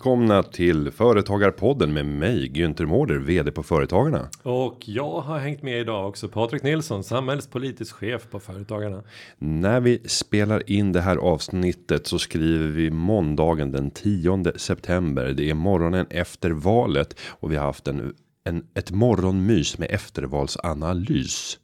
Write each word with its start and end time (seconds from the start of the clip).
välkomna 0.00 0.42
till 0.42 0.90
Företagarpodden 0.90 1.92
med 1.92 2.06
mig 2.06 2.50
Günther 2.50 2.86
Mårder, 2.86 3.18
vd 3.18 3.50
på 3.52 3.62
Företagarna. 3.62 4.28
Och 4.42 4.78
jag 4.84 5.20
har 5.20 5.38
hängt 5.38 5.62
med 5.62 5.80
idag 5.80 6.08
också 6.08 6.28
Patrik 6.28 6.62
Nilsson, 6.62 7.04
samhällspolitisk 7.04 7.94
chef 7.94 8.30
på 8.30 8.40
Företagarna. 8.40 9.02
När 9.38 9.80
vi 9.80 10.08
spelar 10.08 10.70
in 10.70 10.92
det 10.92 11.00
här 11.00 11.16
avsnittet 11.16 12.06
så 12.06 12.18
skriver 12.18 12.66
vi 12.66 12.90
måndagen 12.90 13.72
den 13.72 13.90
10 13.90 14.52
september. 14.56 15.26
Det 15.26 15.50
är 15.50 15.54
morgonen 15.54 16.06
efter 16.10 16.50
valet 16.50 17.20
och 17.28 17.52
vi 17.52 17.56
har 17.56 17.64
haft 17.64 17.88
en, 17.88 18.14
en 18.44 18.66
ett 18.74 18.90
morgonmys 18.90 19.78
med 19.78 19.90
eftervalsanalys 19.90 21.58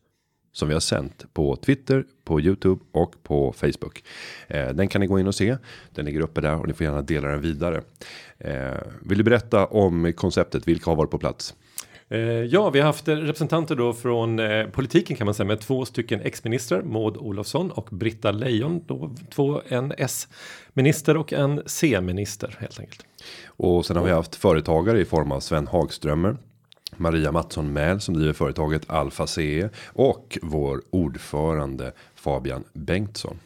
som 0.52 0.68
vi 0.68 0.74
har 0.74 0.80
sänt 0.80 1.24
på 1.34 1.56
Twitter, 1.56 2.04
på 2.26 2.40
Youtube 2.40 2.80
och 2.92 3.14
på 3.22 3.52
Facebook. 3.52 4.04
Eh, 4.48 4.68
den 4.68 4.88
kan 4.88 5.00
ni 5.00 5.06
gå 5.06 5.20
in 5.20 5.26
och 5.26 5.34
se. 5.34 5.56
Den 5.94 6.04
ligger 6.04 6.20
uppe 6.20 6.40
där 6.40 6.60
och 6.60 6.68
ni 6.68 6.74
får 6.74 6.84
gärna 6.84 7.02
dela 7.02 7.28
den 7.28 7.40
vidare. 7.40 7.82
Eh, 8.38 8.74
vill 9.02 9.18
du 9.18 9.24
berätta 9.24 9.66
om 9.66 10.12
konceptet? 10.12 10.68
Vilka 10.68 10.90
har 10.90 10.96
varit 10.96 11.10
på 11.10 11.18
plats? 11.18 11.54
Eh, 12.08 12.20
ja, 12.20 12.70
vi 12.70 12.78
har 12.78 12.86
haft 12.86 13.08
representanter 13.08 13.76
då 13.76 13.92
från 13.92 14.40
politiken 14.72 15.16
kan 15.16 15.24
man 15.24 15.34
säga 15.34 15.46
med 15.46 15.60
två 15.60 15.84
stycken 15.84 16.20
ex-ministrar, 16.20 16.82
Maud 16.82 17.16
Olofsson 17.16 17.70
och 17.70 17.88
Britta 17.90 18.30
Lejon, 18.30 18.84
då 18.86 19.14
två 19.34 19.60
en 19.68 19.92
S-minister 19.98 21.16
och 21.16 21.32
en 21.32 21.62
C-minister 21.66 22.56
helt 22.60 22.80
enkelt. 22.80 23.06
Och 23.46 23.86
sen 23.86 23.96
har 23.96 24.04
vi 24.04 24.10
haft 24.10 24.34
företagare 24.34 25.00
i 25.00 25.04
form 25.04 25.32
av 25.32 25.40
Sven 25.40 25.66
Hagströmer 25.66 26.36
Maria 26.96 27.32
Mattsson 27.32 27.72
Mäl 27.72 28.00
som 28.00 28.14
driver 28.14 28.32
företaget 28.32 28.90
Alfa 28.90 29.26
CE 29.26 29.68
och 29.86 30.38
vår 30.42 30.82
ordförande 30.90 31.92
Fabian 32.14 32.64
Bengtsson. 32.72 33.38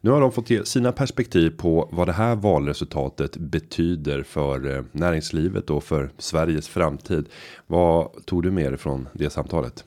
Nu 0.00 0.10
har 0.10 0.20
de 0.20 0.32
fått 0.32 0.50
ge 0.50 0.64
sina 0.64 0.92
perspektiv 0.92 1.50
på 1.50 1.88
vad 1.92 2.08
det 2.08 2.12
här 2.12 2.36
valresultatet 2.36 3.36
betyder 3.36 4.22
för 4.22 4.76
eh, 4.76 4.84
näringslivet 4.92 5.70
och 5.70 5.84
för 5.84 6.10
Sveriges 6.18 6.68
framtid. 6.68 7.28
Vad 7.66 8.26
tog 8.26 8.42
du 8.42 8.50
med 8.50 8.72
dig 8.72 8.78
från 8.78 9.08
det 9.12 9.30
samtalet? 9.30 9.84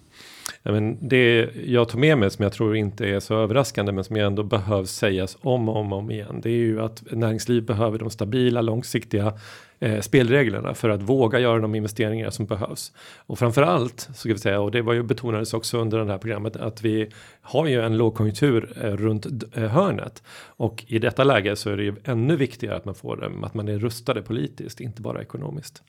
Ja, 0.63 0.71
men 0.71 1.07
det 1.07 1.49
jag 1.65 1.89
tog 1.89 1.99
med 1.99 2.17
mig 2.17 2.31
som 2.31 2.43
jag 2.43 2.53
tror 2.53 2.75
inte 2.75 3.05
är 3.05 3.19
så 3.19 3.35
överraskande 3.35 3.91
men 3.91 4.03
som 4.03 4.15
jag 4.15 4.27
ändå 4.27 4.43
behövs 4.43 4.91
sägas 4.91 5.37
om 5.41 5.69
och 5.69 5.77
om, 5.77 5.93
om 5.93 6.11
igen. 6.11 6.41
Det 6.43 6.49
är 6.49 6.53
ju 6.53 6.81
att 6.81 7.03
näringsliv 7.11 7.65
behöver 7.65 7.99
de 7.99 8.09
stabila 8.09 8.61
långsiktiga 8.61 9.33
eh, 9.79 10.01
spelreglerna 10.01 10.73
för 10.73 10.89
att 10.89 11.01
våga 11.01 11.39
göra 11.39 11.59
de 11.59 11.75
investeringar 11.75 12.29
som 12.29 12.45
behövs. 12.45 12.91
Och 13.17 13.39
framförallt 13.39 13.99
så 13.99 14.13
ska 14.13 14.33
vi 14.33 14.39
säga 14.39 14.59
och 14.59 14.71
det 14.71 14.81
var 14.81 14.93
ju 14.93 15.03
betonades 15.03 15.53
också 15.53 15.77
under 15.77 15.99
det 15.99 16.11
här 16.11 16.17
programmet 16.17 16.55
att 16.55 16.81
vi 16.81 17.09
har 17.41 17.67
ju 17.67 17.81
en 17.81 17.97
lågkonjunktur 17.97 18.73
eh, 18.83 18.91
runt 18.91 19.25
eh, 19.53 19.63
hörnet 19.63 20.23
och 20.45 20.83
i 20.87 20.99
detta 20.99 21.23
läge 21.23 21.55
så 21.55 21.69
är 21.69 21.77
det 21.77 21.83
ju 21.83 21.95
ännu 22.03 22.35
viktigare 22.35 22.75
att 22.75 22.85
man 22.85 22.95
får 22.95 23.17
det 23.17 23.45
att 23.45 23.53
man 23.53 23.67
är 23.67 23.79
rustade 23.79 24.21
politiskt, 24.21 24.79
inte 24.79 25.01
bara 25.01 25.21
ekonomiskt. 25.21 25.83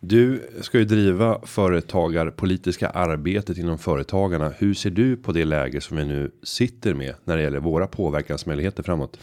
Du 0.00 0.50
ska 0.60 0.78
ju 0.78 0.84
driva 0.84 1.40
företagarpolitiska 1.46 2.88
arbetet 2.88 3.58
inom 3.58 3.78
företagarna. 3.78 4.52
Hur 4.58 4.74
ser 4.74 4.90
du 4.90 5.16
på 5.16 5.32
det 5.32 5.44
läge 5.44 5.80
som 5.80 5.96
vi 5.96 6.04
nu 6.04 6.30
sitter 6.42 6.94
med 6.94 7.14
när 7.24 7.36
det 7.36 7.42
gäller 7.42 7.60
våra 7.60 7.86
påverkansmöjligheter 7.86 8.82
framåt? 8.82 9.18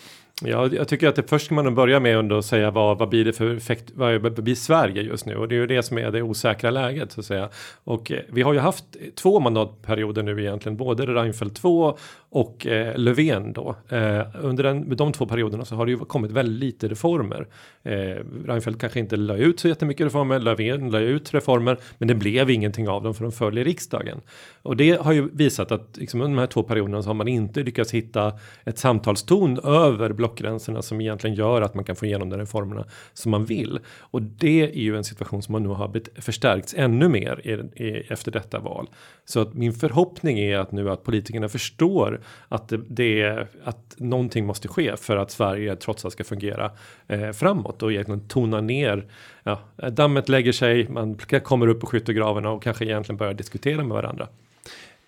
Ja, 0.46 0.70
jag 0.72 0.88
tycker 0.88 1.08
att 1.08 1.16
det 1.16 1.30
först 1.30 1.46
ska 1.46 1.56
man 1.56 1.76
börja 1.76 2.00
med 2.00 2.32
att 2.32 2.46
säga 2.46 2.72
vad, 2.72 2.98
vad 2.98 3.10
blir 3.10 3.26
det 3.26 3.34
för 3.34 3.56
effekt, 3.56 3.92
vad 3.94 4.44
blir 4.44 4.56
Sverige 4.56 5.02
just 5.02 5.26
nu? 5.26 5.36
Och 5.36 5.48
det 5.48 5.56
är 5.56 5.60
ju 5.60 5.68
det 5.68 5.84
som 5.84 5.98
är 5.98 6.12
det 6.12 6.22
osäkra 6.22 6.72
läget 6.72 7.12
så 7.12 7.20
att 7.20 7.26
säga. 7.26 7.50
Och 7.84 8.12
eh, 8.12 8.20
vi 8.30 8.42
har 8.42 8.54
ju 8.54 8.60
haft 8.60 8.86
två 9.16 9.40
mandatperioder 9.40 10.24
nu 10.24 10.42
egentligen, 10.42 10.78
både 10.78 11.06
Reinfeldt 11.06 11.56
2 11.56 11.98
och 12.34 12.68
eh, 12.68 12.98
Löfven 12.98 13.54
då. 13.54 13.76
Eh, 13.90 14.22
under 14.42 14.64
den, 14.64 14.96
de 14.96 15.12
två 15.12 15.26
perioderna 15.26 15.66
så 15.66 15.76
har 15.76 15.86
det 15.86 15.92
ju 15.92 15.98
kommit 15.98 16.32
väldigt 16.32 16.60
lite 16.60 16.88
reformer. 16.88 17.48
Eh, 17.84 18.24
Reinfeldt 18.46 18.82
kanske 18.82 19.00
inte 19.00 19.16
la 19.18 19.36
ut 19.36 19.60
så 19.60 19.68
jättemycket 19.68 20.06
reformer, 20.06 20.40
Löfven 20.40 20.92
la 20.92 21.00
ut 21.00 21.34
reformer, 21.34 21.78
men 21.98 22.08
det 22.08 22.16
blev 22.16 22.50
ingenting 22.50 22.90
av 22.90 23.04
dem 23.04 23.14
för 23.14 23.24
de 23.24 23.32
föll 23.32 23.58
i 23.58 23.64
riksdagen. 23.64 24.22
Och 24.62 24.78
det 24.78 25.02
har 25.02 25.12
ju 25.12 25.30
visat 25.34 25.72
att 25.72 25.98
liksom, 25.98 26.22
under 26.22 26.36
de 26.36 26.40
här 26.40 26.48
två 26.48 26.64
perioderna 26.64 27.04
så 27.04 27.10
har 27.10 27.14
man 27.14 27.28
inte 27.28 27.64
lyckats 27.64 27.92
hitta 27.92 28.34
ett 28.66 28.78
samtalston 28.78 29.60
över 29.60 30.14
blockgränserna 30.14 30.82
som 30.82 31.02
egentligen 31.02 31.36
gör 31.36 31.62
att 31.62 31.76
man 31.76 31.84
kan 31.84 31.96
få 31.96 32.06
igenom 32.06 32.30
de 32.30 32.38
reformerna 32.38 32.86
som 33.14 33.32
man 33.32 33.46
vill. 33.46 33.80
Och 34.00 34.22
det 34.22 34.64
är 34.64 34.82
ju 34.82 34.98
en 34.98 35.04
situation 35.04 35.42
som 35.42 35.52
man 35.52 35.64
nu 35.64 35.70
har 35.70 36.22
förstärkts 36.22 36.74
ännu 36.78 37.10
mer 37.10 37.42
i, 37.48 37.84
i, 37.84 38.06
efter 38.10 38.32
detta 38.32 38.60
val. 38.60 38.90
Så 39.26 39.40
att 39.40 39.54
min 39.54 39.74
förhoppning 39.74 40.40
är 40.40 40.58
att 40.58 40.72
nu 40.72 40.90
att 40.90 41.04
politikerna 41.04 41.50
förstår 41.50 42.21
att 42.48 42.70
det, 42.70 42.80
det 42.90 43.22
är 43.22 43.48
att 43.64 43.96
någonting 43.98 44.46
måste 44.46 44.68
ske 44.68 44.98
för 44.98 45.18
att 45.18 45.32
Sverige 45.32 45.76
trots 45.76 46.06
allt 46.06 46.14
ska 46.14 46.24
fungera 46.24 46.72
eh, 47.08 47.32
framåt 47.32 47.84
och 47.84 47.92
egentligen 47.92 48.28
tona 48.28 48.62
ner. 48.62 49.06
Ja, 49.44 49.60
dammet 49.90 50.30
lägger 50.30 50.52
sig, 50.52 50.90
man 50.90 51.18
kommer 51.44 51.68
upp 51.68 51.80
på 51.80 51.88
skyttegravarna 51.88 52.50
och 52.50 52.64
kanske 52.64 52.86
egentligen 52.86 53.18
börjar 53.18 53.34
diskutera 53.34 53.84
med 53.84 53.96
varandra. 53.96 54.28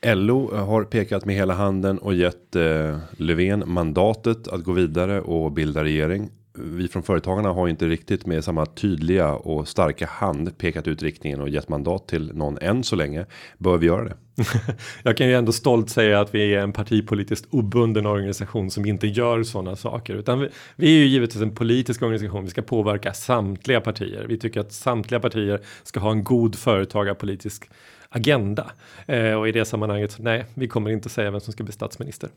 LO 0.05 0.55
har 0.55 0.83
pekat 0.83 1.25
med 1.25 1.35
hela 1.35 1.53
handen 1.53 1.97
och 1.97 2.13
gett 2.13 2.55
eh, 2.55 2.97
Löfven 3.17 3.63
mandatet 3.65 4.47
att 4.47 4.63
gå 4.63 4.71
vidare 4.71 5.21
och 5.21 5.51
bilda 5.51 5.83
regering 5.83 6.29
vi 6.53 6.87
från 6.87 7.03
företagarna 7.03 7.49
har 7.49 7.67
inte 7.67 7.87
riktigt 7.87 8.25
med 8.25 8.43
samma 8.43 8.65
tydliga 8.65 9.33
och 9.33 9.67
starka 9.67 10.05
hand 10.05 10.57
pekat 10.57 10.87
ut 10.87 11.03
riktningen 11.03 11.41
och 11.41 11.49
gett 11.49 11.69
mandat 11.69 12.07
till 12.07 12.31
någon 12.33 12.57
än 12.61 12.83
så 12.83 12.95
länge. 12.95 13.25
Bör 13.57 13.77
vi 13.77 13.85
göra 13.85 14.03
det? 14.03 14.15
Jag 15.03 15.17
kan 15.17 15.27
ju 15.27 15.33
ändå 15.33 15.51
stolt 15.51 15.89
säga 15.89 16.19
att 16.19 16.35
vi 16.35 16.53
är 16.53 16.59
en 16.59 16.73
partipolitiskt 16.73 17.47
obunden 17.49 18.05
organisation 18.05 18.71
som 18.71 18.85
inte 18.85 19.07
gör 19.07 19.43
sådana 19.43 19.75
saker, 19.75 20.13
utan 20.13 20.39
vi, 20.39 20.49
vi 20.75 20.87
är 20.87 20.99
ju 20.99 21.05
givetvis 21.05 21.41
en 21.41 21.55
politisk 21.55 22.01
organisation. 22.01 22.43
Vi 22.43 22.49
ska 22.49 22.61
påverka 22.61 23.13
samtliga 23.13 23.81
partier. 23.81 24.25
Vi 24.27 24.37
tycker 24.37 24.59
att 24.59 24.73
samtliga 24.73 25.19
partier 25.19 25.61
ska 25.83 25.99
ha 25.99 26.11
en 26.11 26.23
god 26.23 26.55
företagarpolitisk 26.55 27.69
agenda 28.13 28.71
eh, 29.05 29.33
och 29.33 29.47
i 29.47 29.51
det 29.51 29.65
sammanhanget. 29.65 30.15
Nej, 30.19 30.45
vi 30.53 30.67
kommer 30.67 30.89
inte 30.89 31.09
säga 31.09 31.31
vem 31.31 31.41
som 31.41 31.53
ska 31.53 31.63
bli 31.63 31.73
statsminister. 31.73 32.29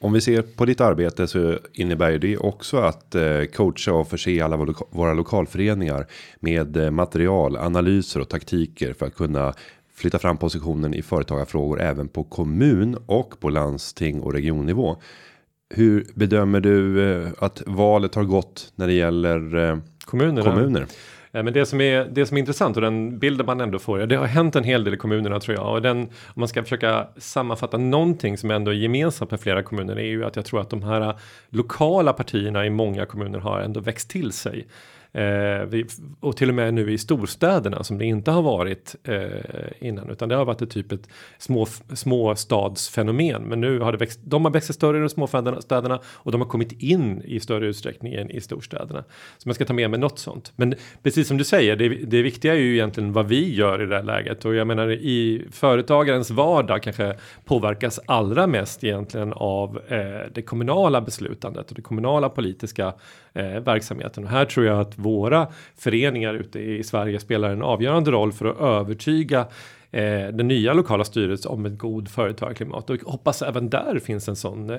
Om 0.00 0.12
vi 0.12 0.20
ser 0.20 0.42
på 0.42 0.64
ditt 0.64 0.80
arbete 0.80 1.26
så 1.26 1.58
innebär 1.72 2.18
det 2.18 2.36
också 2.36 2.76
att 2.76 3.14
eh, 3.14 3.44
coacha 3.56 3.92
och 3.92 4.08
förse 4.08 4.44
alla 4.44 4.74
våra 4.90 5.14
lokalföreningar 5.14 6.06
med 6.40 6.76
eh, 6.76 6.90
material, 6.90 7.56
analyser 7.56 8.20
och 8.20 8.28
taktiker 8.28 8.92
för 8.92 9.06
att 9.06 9.14
kunna 9.14 9.54
flytta 9.94 10.18
fram 10.18 10.36
positionen 10.36 10.94
i 10.94 11.02
företagarfrågor 11.02 11.80
även 11.80 12.08
på 12.08 12.24
kommun 12.24 12.98
och 13.06 13.40
på 13.40 13.48
landsting 13.48 14.20
och 14.20 14.32
regionnivå. 14.32 14.96
Hur 15.74 16.06
bedömer 16.14 16.60
du 16.60 17.10
eh, 17.12 17.28
att 17.38 17.62
valet 17.66 18.14
har 18.14 18.24
gått 18.24 18.72
när 18.74 18.86
det 18.86 18.92
gäller 18.92 19.80
kommuner? 20.04 20.42
kommuner? 20.42 20.86
Eh, 21.34 21.42
men 21.42 21.52
det 21.52 21.66
som, 21.66 21.80
är, 21.80 22.04
det 22.04 22.26
som 22.26 22.36
är 22.36 22.38
intressant 22.38 22.76
och 22.76 22.82
den 22.82 23.18
bilden 23.18 23.46
man 23.46 23.60
ändå 23.60 23.78
får, 23.78 23.98
det 23.98 24.16
har 24.16 24.26
hänt 24.26 24.56
en 24.56 24.64
hel 24.64 24.84
del 24.84 24.94
i 24.94 24.96
kommunerna 24.96 25.40
tror 25.40 25.56
jag. 25.56 25.72
Och 25.72 25.82
den, 25.82 26.00
om 26.02 26.08
man 26.34 26.48
ska 26.48 26.62
försöka 26.62 27.08
sammanfatta 27.16 27.78
någonting 27.78 28.38
som 28.38 28.50
ändå 28.50 28.70
är 28.70 28.74
gemensamt 28.74 29.30
med 29.30 29.40
flera 29.40 29.62
kommuner 29.62 29.96
är 29.96 30.06
ju 30.06 30.24
att 30.24 30.36
jag 30.36 30.44
tror 30.44 30.60
att 30.60 30.70
de 30.70 30.82
här 30.82 31.14
lokala 31.48 32.12
partierna 32.12 32.66
i 32.66 32.70
många 32.70 33.06
kommuner 33.06 33.38
har 33.38 33.60
ändå 33.60 33.80
växt 33.80 34.10
till 34.10 34.32
sig. 34.32 34.66
Eh, 35.14 35.64
vi, 35.66 35.86
och 36.20 36.36
till 36.36 36.48
och 36.48 36.54
med 36.54 36.74
nu 36.74 36.92
i 36.92 36.98
storstäderna 36.98 37.84
som 37.84 37.98
det 37.98 38.04
inte 38.04 38.30
har 38.30 38.42
varit 38.42 38.96
eh, 39.04 39.26
innan 39.78 40.10
utan 40.10 40.28
det 40.28 40.34
har 40.34 40.44
varit 40.44 40.62
ett 40.62 40.70
typ 40.70 40.92
ett 40.92 41.08
små, 41.38 41.66
småstadsfenomen. 41.94 43.42
Men 43.42 43.60
nu 43.60 43.78
har 43.78 43.92
det 43.92 43.98
växt. 43.98 44.20
De 44.24 44.44
har 44.44 44.52
växt 44.52 44.66
sig 44.66 44.74
större 44.74 44.96
i 44.96 45.00
de 45.00 45.08
små 45.08 45.26
städerna 45.60 46.00
och 46.06 46.32
de 46.32 46.40
har 46.40 46.48
kommit 46.48 46.72
in 46.72 47.22
i 47.24 47.40
större 47.40 47.66
utsträckning 47.66 48.14
än 48.14 48.30
i 48.30 48.40
storstäderna. 48.40 49.04
Så 49.38 49.48
man 49.48 49.54
ska 49.54 49.64
ta 49.64 49.72
med 49.72 49.90
mig 49.90 50.00
något 50.00 50.18
sånt. 50.18 50.52
Men 50.56 50.74
precis 51.02 51.28
som 51.28 51.36
du 51.36 51.44
säger, 51.44 51.76
det, 51.76 51.88
det 51.88 52.22
viktiga 52.22 52.54
är 52.54 52.58
ju 52.58 52.74
egentligen 52.74 53.12
vad 53.12 53.28
vi 53.28 53.54
gör 53.54 53.82
i 53.82 53.86
det 53.86 53.96
här 53.96 54.02
läget 54.02 54.44
och 54.44 54.54
jag 54.54 54.66
menar 54.66 54.90
i 54.90 55.46
företagarens 55.50 56.30
vardag 56.30 56.82
kanske 56.82 57.16
påverkas 57.44 58.00
allra 58.06 58.46
mest 58.46 58.84
egentligen 58.84 59.32
av 59.32 59.80
eh, 59.88 59.98
det 60.32 60.42
kommunala 60.42 61.00
beslutandet 61.00 61.68
och 61.68 61.74
det 61.74 61.82
kommunala 61.82 62.28
politiska 62.28 62.94
eh, 63.32 63.60
verksamheten. 63.60 64.24
Och 64.24 64.30
här 64.30 64.44
tror 64.44 64.66
jag 64.66 64.80
att 64.80 64.98
våra 65.04 65.46
föreningar 65.76 66.34
ute 66.34 66.60
i 66.60 66.82
Sverige 66.82 67.20
spelar 67.20 67.50
en 67.50 67.62
avgörande 67.62 68.10
roll 68.10 68.32
för 68.32 68.46
att 68.46 68.60
övertyga 68.60 69.46
eh, 69.94 70.28
den 70.28 70.48
nya 70.48 70.72
lokala 70.72 71.04
styrelsen 71.04 71.52
om 71.52 71.66
ett 71.66 71.78
god 71.78 72.08
företagarklimat 72.08 72.90
och 72.90 73.00
hoppas 73.00 73.42
även 73.42 73.70
där 73.70 73.98
finns 73.98 74.28
en 74.28 74.36
sån 74.36 74.70
eh, 74.70 74.78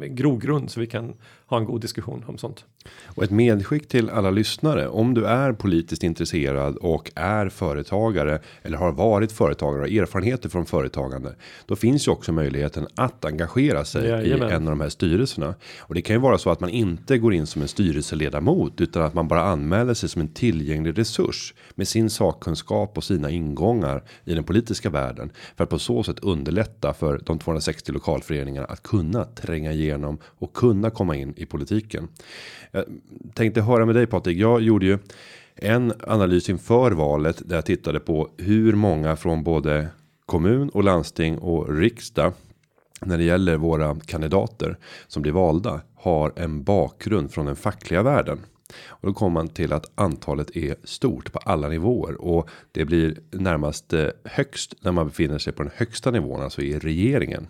grogrund 0.00 0.70
så 0.70 0.80
vi 0.80 0.86
kan 0.86 1.14
ha 1.46 1.58
en 1.58 1.64
god 1.64 1.80
diskussion 1.80 2.24
om 2.26 2.38
sånt. 2.38 2.64
Och 3.04 3.22
ett 3.22 3.30
medskick 3.30 3.88
till 3.88 4.10
alla 4.10 4.30
lyssnare 4.30 4.88
om 4.88 5.14
du 5.14 5.24
är 5.24 5.52
politiskt 5.52 6.02
intresserad 6.02 6.76
och 6.76 7.10
är 7.14 7.48
företagare 7.48 8.40
eller 8.62 8.78
har 8.78 8.92
varit 8.92 9.32
företagare 9.32 9.82
och 9.82 9.88
erfarenheter 9.88 10.48
från 10.48 10.66
företagande. 10.66 11.34
Då 11.66 11.76
finns 11.76 12.08
ju 12.08 12.12
också 12.12 12.32
möjligheten 12.32 12.86
att 12.94 13.24
engagera 13.24 13.84
sig 13.84 14.08
Jajamän. 14.08 14.48
i 14.48 14.52
en 14.52 14.62
av 14.62 14.70
de 14.70 14.80
här 14.80 14.88
styrelserna 14.88 15.54
och 15.78 15.94
det 15.94 16.02
kan 16.02 16.16
ju 16.16 16.20
vara 16.20 16.38
så 16.38 16.50
att 16.50 16.60
man 16.60 16.70
inte 16.70 17.18
går 17.18 17.34
in 17.34 17.46
som 17.46 17.62
en 17.62 17.68
styrelseledamot 17.68 18.80
utan 18.80 19.02
att 19.02 19.14
man 19.14 19.28
bara 19.28 19.42
anmäler 19.42 19.94
sig 19.94 20.08
som 20.08 20.20
en 20.20 20.28
tillgänglig 20.28 20.98
resurs 20.98 21.54
med 21.74 21.88
sin 21.88 22.10
sakkunskap 22.10 22.96
och 22.96 23.04
sina 23.04 23.30
ingångar 23.30 24.02
i 24.24 24.34
den 24.34 24.44
politiska 24.50 24.90
världen 24.90 25.32
för 25.56 25.64
att 25.64 25.70
på 25.70 25.78
så 25.78 26.02
sätt 26.02 26.18
underlätta 26.18 26.94
för 26.94 27.20
de 27.26 27.38
260 27.38 27.92
lokalföreningarna 27.92 28.66
att 28.66 28.82
kunna 28.82 29.24
tränga 29.24 29.72
igenom 29.72 30.18
och 30.24 30.52
kunna 30.52 30.90
komma 30.90 31.16
in 31.16 31.34
i 31.36 31.46
politiken. 31.46 32.08
Jag 32.70 32.84
tänkte 33.34 33.62
höra 33.62 33.86
med 33.86 33.94
dig 33.94 34.06
Patrik. 34.06 34.38
Jag 34.38 34.60
gjorde 34.60 34.86
ju 34.86 34.98
En 35.54 35.92
analys 36.06 36.48
inför 36.48 36.90
valet 36.90 37.42
där 37.48 37.56
jag 37.56 37.64
tittade 37.64 38.00
på 38.00 38.30
hur 38.38 38.72
många 38.72 39.16
från 39.16 39.44
både 39.44 39.88
kommun 40.26 40.68
och 40.68 40.84
landsting 40.84 41.38
och 41.38 41.76
riksdag 41.78 42.32
när 43.00 43.18
det 43.18 43.24
gäller 43.24 43.56
våra 43.56 43.96
kandidater 44.06 44.78
som 45.08 45.22
blir 45.22 45.32
valda 45.32 45.80
har 45.94 46.32
en 46.36 46.62
bakgrund 46.62 47.30
från 47.30 47.46
den 47.46 47.56
fackliga 47.56 48.02
världen. 48.02 48.38
Och 48.86 49.08
då 49.08 49.14
kommer 49.14 49.34
man 49.34 49.48
till 49.48 49.72
att 49.72 49.90
antalet 49.94 50.56
är 50.56 50.76
stort 50.84 51.32
på 51.32 51.38
alla 51.38 51.68
nivåer 51.68 52.20
och 52.20 52.48
det 52.72 52.84
blir 52.84 53.18
närmast 53.30 53.92
eh, 53.92 54.08
högst 54.24 54.74
när 54.80 54.92
man 54.92 55.06
befinner 55.06 55.38
sig 55.38 55.52
på 55.52 55.62
den 55.62 55.72
högsta 55.74 56.10
nivån, 56.10 56.42
alltså 56.42 56.62
i 56.62 56.78
regeringen. 56.78 57.46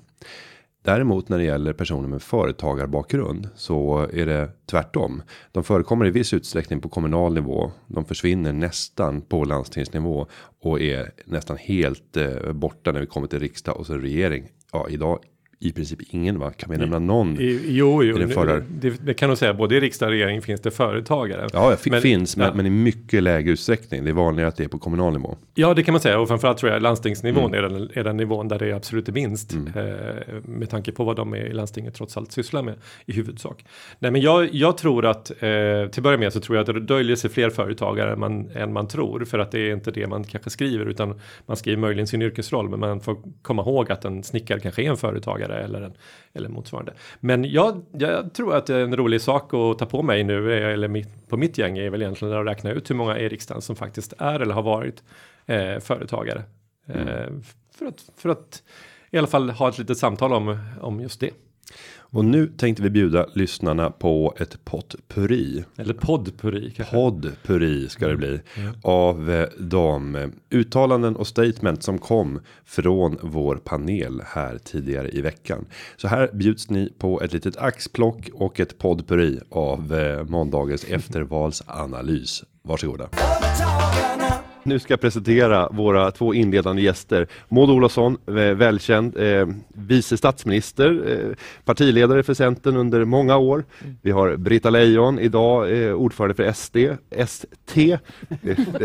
Däremot 0.83 1.29
när 1.29 1.39
det 1.39 1.45
gäller 1.45 1.73
personer 1.73 2.09
med 2.09 2.23
företagarbakgrund 2.23 3.49
så 3.55 4.09
är 4.13 4.27
det 4.27 4.51
tvärtom. 4.67 5.23
De 5.53 5.65
förekommer 5.65 6.07
i 6.07 6.11
viss 6.11 6.35
utsträckning 6.35 6.81
på 6.81 6.89
kommunal 6.89 7.35
nivå. 7.35 7.73
De 7.87 8.05
försvinner 8.05 8.53
nästan 8.53 9.21
på 9.21 9.45
landstingsnivå 9.45 10.27
och 10.61 10.81
är 10.81 11.11
nästan 11.25 11.57
helt 11.57 12.17
eh, 12.17 12.53
borta 12.53 12.93
när 12.93 13.01
vi 13.01 13.07
kommer 13.07 13.27
till 13.27 13.41
riksdag 13.41 13.77
och 13.77 13.87
så 13.87 13.95
regering. 13.95 14.49
Ja, 14.73 14.89
idag 14.89 15.19
i 15.63 15.73
princip 15.73 15.99
ingen 16.11 16.39
va? 16.39 16.51
Kan 16.51 16.71
vi 16.71 16.79
nämna 16.79 16.99
någon? 16.99 17.41
I, 17.41 17.61
jo, 17.69 18.05
jo, 18.05 18.29
förra... 18.29 18.61
det, 18.61 18.91
det, 19.07 19.15
kan 19.15 19.29
nog 19.29 19.39
säga 19.39 19.55
både 19.55 19.77
i 19.77 19.81
riksdag 19.81 20.07
och 20.07 20.13
regering 20.13 20.43
finns 20.43 20.61
det 20.61 20.71
företagare. 20.71 21.49
Ja, 21.53 21.77
men, 21.91 22.01
finns, 22.01 22.37
men, 22.37 22.47
ja. 22.47 22.55
men 22.55 22.67
i 22.67 22.71
mycket 22.71 23.23
lägre 23.23 23.51
utsträckning. 23.51 24.05
Det 24.05 24.11
är 24.11 24.15
vanligare 24.15 24.49
att 24.49 24.57
det 24.57 24.65
är 24.65 24.69
på 24.69 24.79
kommunal 24.79 25.13
nivå. 25.13 25.37
Ja, 25.55 25.75
det 25.75 25.83
kan 25.83 25.93
man 25.93 26.01
säga 26.01 26.21
och 26.21 26.29
framförallt 26.29 26.59
tror 26.59 26.73
jag 26.73 26.83
landstingsnivån 26.83 27.55
mm. 27.55 27.65
är, 27.65 27.69
den, 27.69 27.91
är 27.95 28.05
den 28.05 28.17
nivån 28.17 28.49
där 28.49 28.59
det 28.59 28.71
är 28.71 28.75
absolut 28.75 29.09
minst 29.09 29.53
mm. 29.53 29.67
eh, 29.67 30.35
med 30.45 30.71
tanke 30.71 30.93
på 30.93 31.05
vad 31.05 31.17
de 31.17 31.35
är 31.35 31.47
i 31.47 31.53
landstinget 31.53 31.95
trots 31.95 32.17
allt 32.17 32.33
sysslar 32.33 32.63
med 32.63 32.75
i 33.07 33.13
huvudsak. 33.13 33.65
Nej, 33.99 34.11
men 34.11 34.21
jag, 34.21 34.55
jag 34.55 34.77
tror 34.79 35.07
att 35.07 35.31
eh, 35.31 35.91
till 35.91 36.03
börja 36.03 36.19
med 36.19 36.33
så 36.33 36.41
tror 36.41 36.57
jag 36.57 36.69
att 36.69 36.75
det 36.75 36.81
döljer 36.81 37.17
sig 37.17 37.31
fler 37.31 37.51
företagare 37.51 38.13
än 38.13 38.21
man, 38.21 38.51
än 38.51 38.73
man 38.73 38.89
tror 38.89 39.25
för 39.25 39.39
att 39.39 39.51
det 39.51 39.59
är 39.59 39.73
inte 39.73 39.91
det 39.91 40.07
man 40.07 40.25
kanske 40.25 40.51
skriver 40.51 40.87
utan 40.87 41.21
man 41.47 41.57
skriver 41.57 41.79
möjligen 41.79 42.07
sin 42.07 42.23
yrkesroll, 42.23 42.69
men 42.69 42.81
man 42.81 43.01
får 43.01 43.17
komma 43.43 43.63
ihåg 43.63 43.93
att 43.93 44.05
en 44.05 44.23
snickare 44.23 44.61
kanske 44.61 44.83
är 44.83 44.91
en 44.91 44.97
företagare 44.97 45.50
företagare 45.51 45.65
eller, 45.65 45.83
en, 45.83 45.95
eller 46.33 46.49
motsvarande. 46.49 46.95
Men 47.21 47.45
jag, 47.45 47.83
jag 47.93 48.35
tror 48.35 48.55
att 48.55 48.71
en 48.71 48.97
rolig 48.97 49.21
sak 49.21 49.55
att 49.55 49.79
ta 49.79 49.87
på 49.87 50.03
mig 50.03 50.25
nu, 50.25 50.53
eller 50.53 50.89
mitt, 50.89 51.29
på 51.29 51.37
mitt 51.37 51.59
gäng, 51.59 51.79
är 51.79 51.91
väl 51.91 52.03
egentligen 52.03 52.35
att 52.35 52.47
räkna 52.47 52.71
ut 52.71 52.91
hur 52.91 52.95
många 52.95 53.19
i 53.19 53.29
riksdagen 53.29 53.63
som 53.63 53.77
faktiskt 53.77 54.13
är 54.19 54.41
eller 54.41 54.55
har 54.55 54.63
varit 54.63 55.03
eh, 55.47 55.79
företagare. 55.81 56.43
Mm. 56.87 57.09
Eh, 57.09 57.29
för, 57.79 57.87
att, 57.87 58.11
för 58.17 58.29
att 58.29 58.63
i 59.11 59.19
alla 59.19 59.27
fall 59.27 59.51
ha 59.51 59.69
ett 59.69 59.79
litet 59.79 59.99
samtal 59.99 60.33
om, 60.33 60.59
om 60.81 61.01
just 61.01 61.21
det. 61.21 61.31
Och 62.13 62.25
nu 62.25 62.47
tänkte 62.47 62.83
vi 62.83 62.91
bjuda 62.91 63.27
lyssnarna 63.35 63.91
på 63.91 64.35
ett 64.39 64.65
potpurri. 64.65 65.65
Eller 65.77 65.95
poddpurri. 65.95 66.75
Poddpurri 66.91 67.89
ska 67.89 68.09
det 68.09 68.17
bli. 68.17 68.41
Mm. 68.55 68.75
Av 68.83 69.31
eh, 69.31 69.49
de 69.59 70.15
eh, 70.15 70.29
uttalanden 70.51 71.17
och 71.17 71.27
statement 71.27 71.83
som 71.83 71.99
kom 71.99 72.41
från 72.65 73.19
vår 73.23 73.57
panel 73.57 74.23
här 74.27 74.59
tidigare 74.59 75.11
i 75.11 75.21
veckan. 75.21 75.67
Så 75.97 76.09
här 76.09 76.31
bjuds 76.33 76.71
ni 76.71 76.93
på 76.99 77.23
ett 77.23 77.33
litet 77.33 77.57
axplock 77.57 78.31
och 78.35 78.61
ett 78.61 78.79
poddpurri 78.79 79.41
av 79.51 79.95
eh, 79.95 80.25
måndagens 80.25 80.85
eftervalsanalys. 80.89 82.45
Varsågoda. 82.63 83.09
Nu 84.71 84.79
ska 84.79 84.93
jag 84.93 85.01
presentera 85.01 85.69
våra 85.69 86.11
två 86.11 86.35
inledande 86.35 86.83
gäster. 86.83 87.27
Maud 87.49 87.71
Olofsson, 87.71 88.19
välkänd 88.57 89.17
eh, 89.17 89.49
vice 89.69 90.17
statsminister, 90.17 91.03
eh, 91.07 91.37
partiledare 91.65 92.23
för 92.23 92.35
Centern 92.35 92.77
under 92.77 93.05
många 93.05 93.37
år. 93.37 93.65
Vi 94.03 94.11
har 94.11 94.37
Britta 94.37 94.71
Lejon, 94.71 95.19
idag 95.19 95.83
eh, 95.83 95.93
ordförande 95.93 96.35
för 96.35 96.53
SD, 96.53 96.77
ST. 97.11 97.99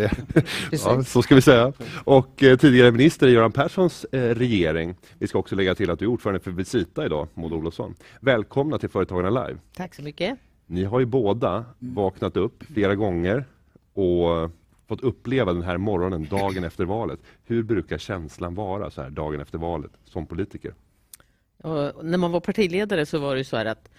ja, 0.72 1.04
så 1.04 1.22
ska 1.22 1.36
vi 1.36 1.42
säga. 1.42 1.74
Och 2.04 2.44
eh, 2.44 2.58
tidigare 2.58 2.92
minister 2.92 3.28
i 3.28 3.32
Göran 3.32 3.52
Perssons 3.52 4.06
eh, 4.12 4.36
regering. 4.36 4.96
Vi 5.20 5.28
ska 5.28 5.40
också 5.40 5.56
lägga 5.56 5.76
till 5.76 5.90
att 5.90 6.00
du 6.00 6.06
är 6.06 6.10
ordförande 6.10 6.40
för 6.40 6.52
Visita 6.52 7.06
idag, 7.06 7.28
Maud 7.34 7.54
Olofsson. 7.54 7.96
Välkomna 8.20 8.78
till 8.78 8.90
Företagarna 8.90 9.30
Live. 9.30 9.60
Tack 9.76 9.96
så 9.96 10.02
mycket. 10.02 10.38
Ni 10.68 10.84
har 10.84 11.00
ju 11.00 11.06
båda 11.06 11.66
vaknat 11.80 12.38
upp 12.38 12.64
flera 12.74 12.96
gånger 12.96 13.46
och 13.94 14.52
fått 14.88 15.02
uppleva 15.02 15.54
den 15.54 15.64
här 15.64 15.78
morgonen 15.78 16.28
dagen 16.30 16.64
efter 16.64 16.86
valet. 16.86 17.20
Hur 17.46 17.64
brukar 17.64 17.98
känslan 17.98 18.56
vara 18.56 18.92
så 18.92 19.02
här 19.02 19.10
dagen 19.10 19.42
efter 19.42 19.58
valet 19.58 19.92
som 20.04 20.26
politiker? 20.26 20.74
Och 21.58 22.06
när 22.06 22.18
man 22.18 22.32
var 22.32 22.40
partiledare 22.40 23.06
så 23.06 23.20
var 23.20 23.36
det 23.36 23.44
så 23.44 23.58
här 23.58 23.66
att 23.66 23.90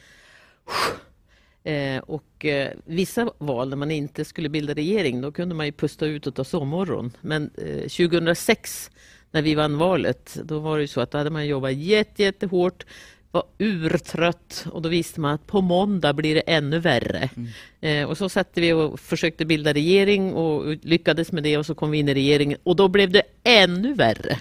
eh, 1.64 1.98
och 1.98 2.44
eh, 2.44 2.72
vissa 2.84 3.30
val 3.38 3.68
när 3.68 3.76
man 3.76 3.90
inte 3.90 4.24
skulle 4.24 4.48
bilda 4.48 4.74
regering 4.74 5.20
då 5.20 5.32
kunde 5.32 5.54
man 5.54 5.66
ju 5.66 5.72
pusta 5.72 6.06
ut 6.06 6.26
och 6.26 6.34
ta 6.34 6.44
sovmorgon. 6.44 7.12
Men 7.20 7.50
eh, 7.56 7.80
2006 7.80 8.90
när 9.30 9.42
vi 9.42 9.54
vann 9.54 9.78
valet 9.78 10.38
då 10.44 10.58
var 10.58 10.78
det 10.78 10.88
så 10.88 11.00
att 11.00 11.10
då 11.10 11.18
hade 11.18 11.30
man 11.30 11.46
jobbat 11.46 11.72
jätte, 11.72 12.22
jättehårt 12.22 12.86
var 13.30 13.44
urtrött 13.58 14.66
och 14.72 14.82
då 14.82 14.88
visste 14.88 15.20
man 15.20 15.34
att 15.34 15.46
på 15.46 15.60
måndag 15.60 16.12
blir 16.12 16.34
det 16.34 16.40
ännu 16.40 16.78
värre. 16.78 17.30
Mm. 17.36 17.48
Eh, 17.80 18.08
och 18.10 18.18
så 18.18 18.28
satte 18.28 18.60
vi 18.60 18.72
och 18.72 19.00
försökte 19.00 19.44
bilda 19.44 19.72
regering 19.72 20.34
och 20.34 20.76
lyckades 20.82 21.32
med 21.32 21.42
det 21.42 21.58
och 21.58 21.66
så 21.66 21.74
kom 21.74 21.90
vi 21.90 21.98
in 21.98 22.08
i 22.08 22.14
regeringen 22.14 22.58
och 22.62 22.76
då 22.76 22.88
blev 22.88 23.10
det 23.10 23.22
ännu 23.44 23.94
värre. 23.94 24.38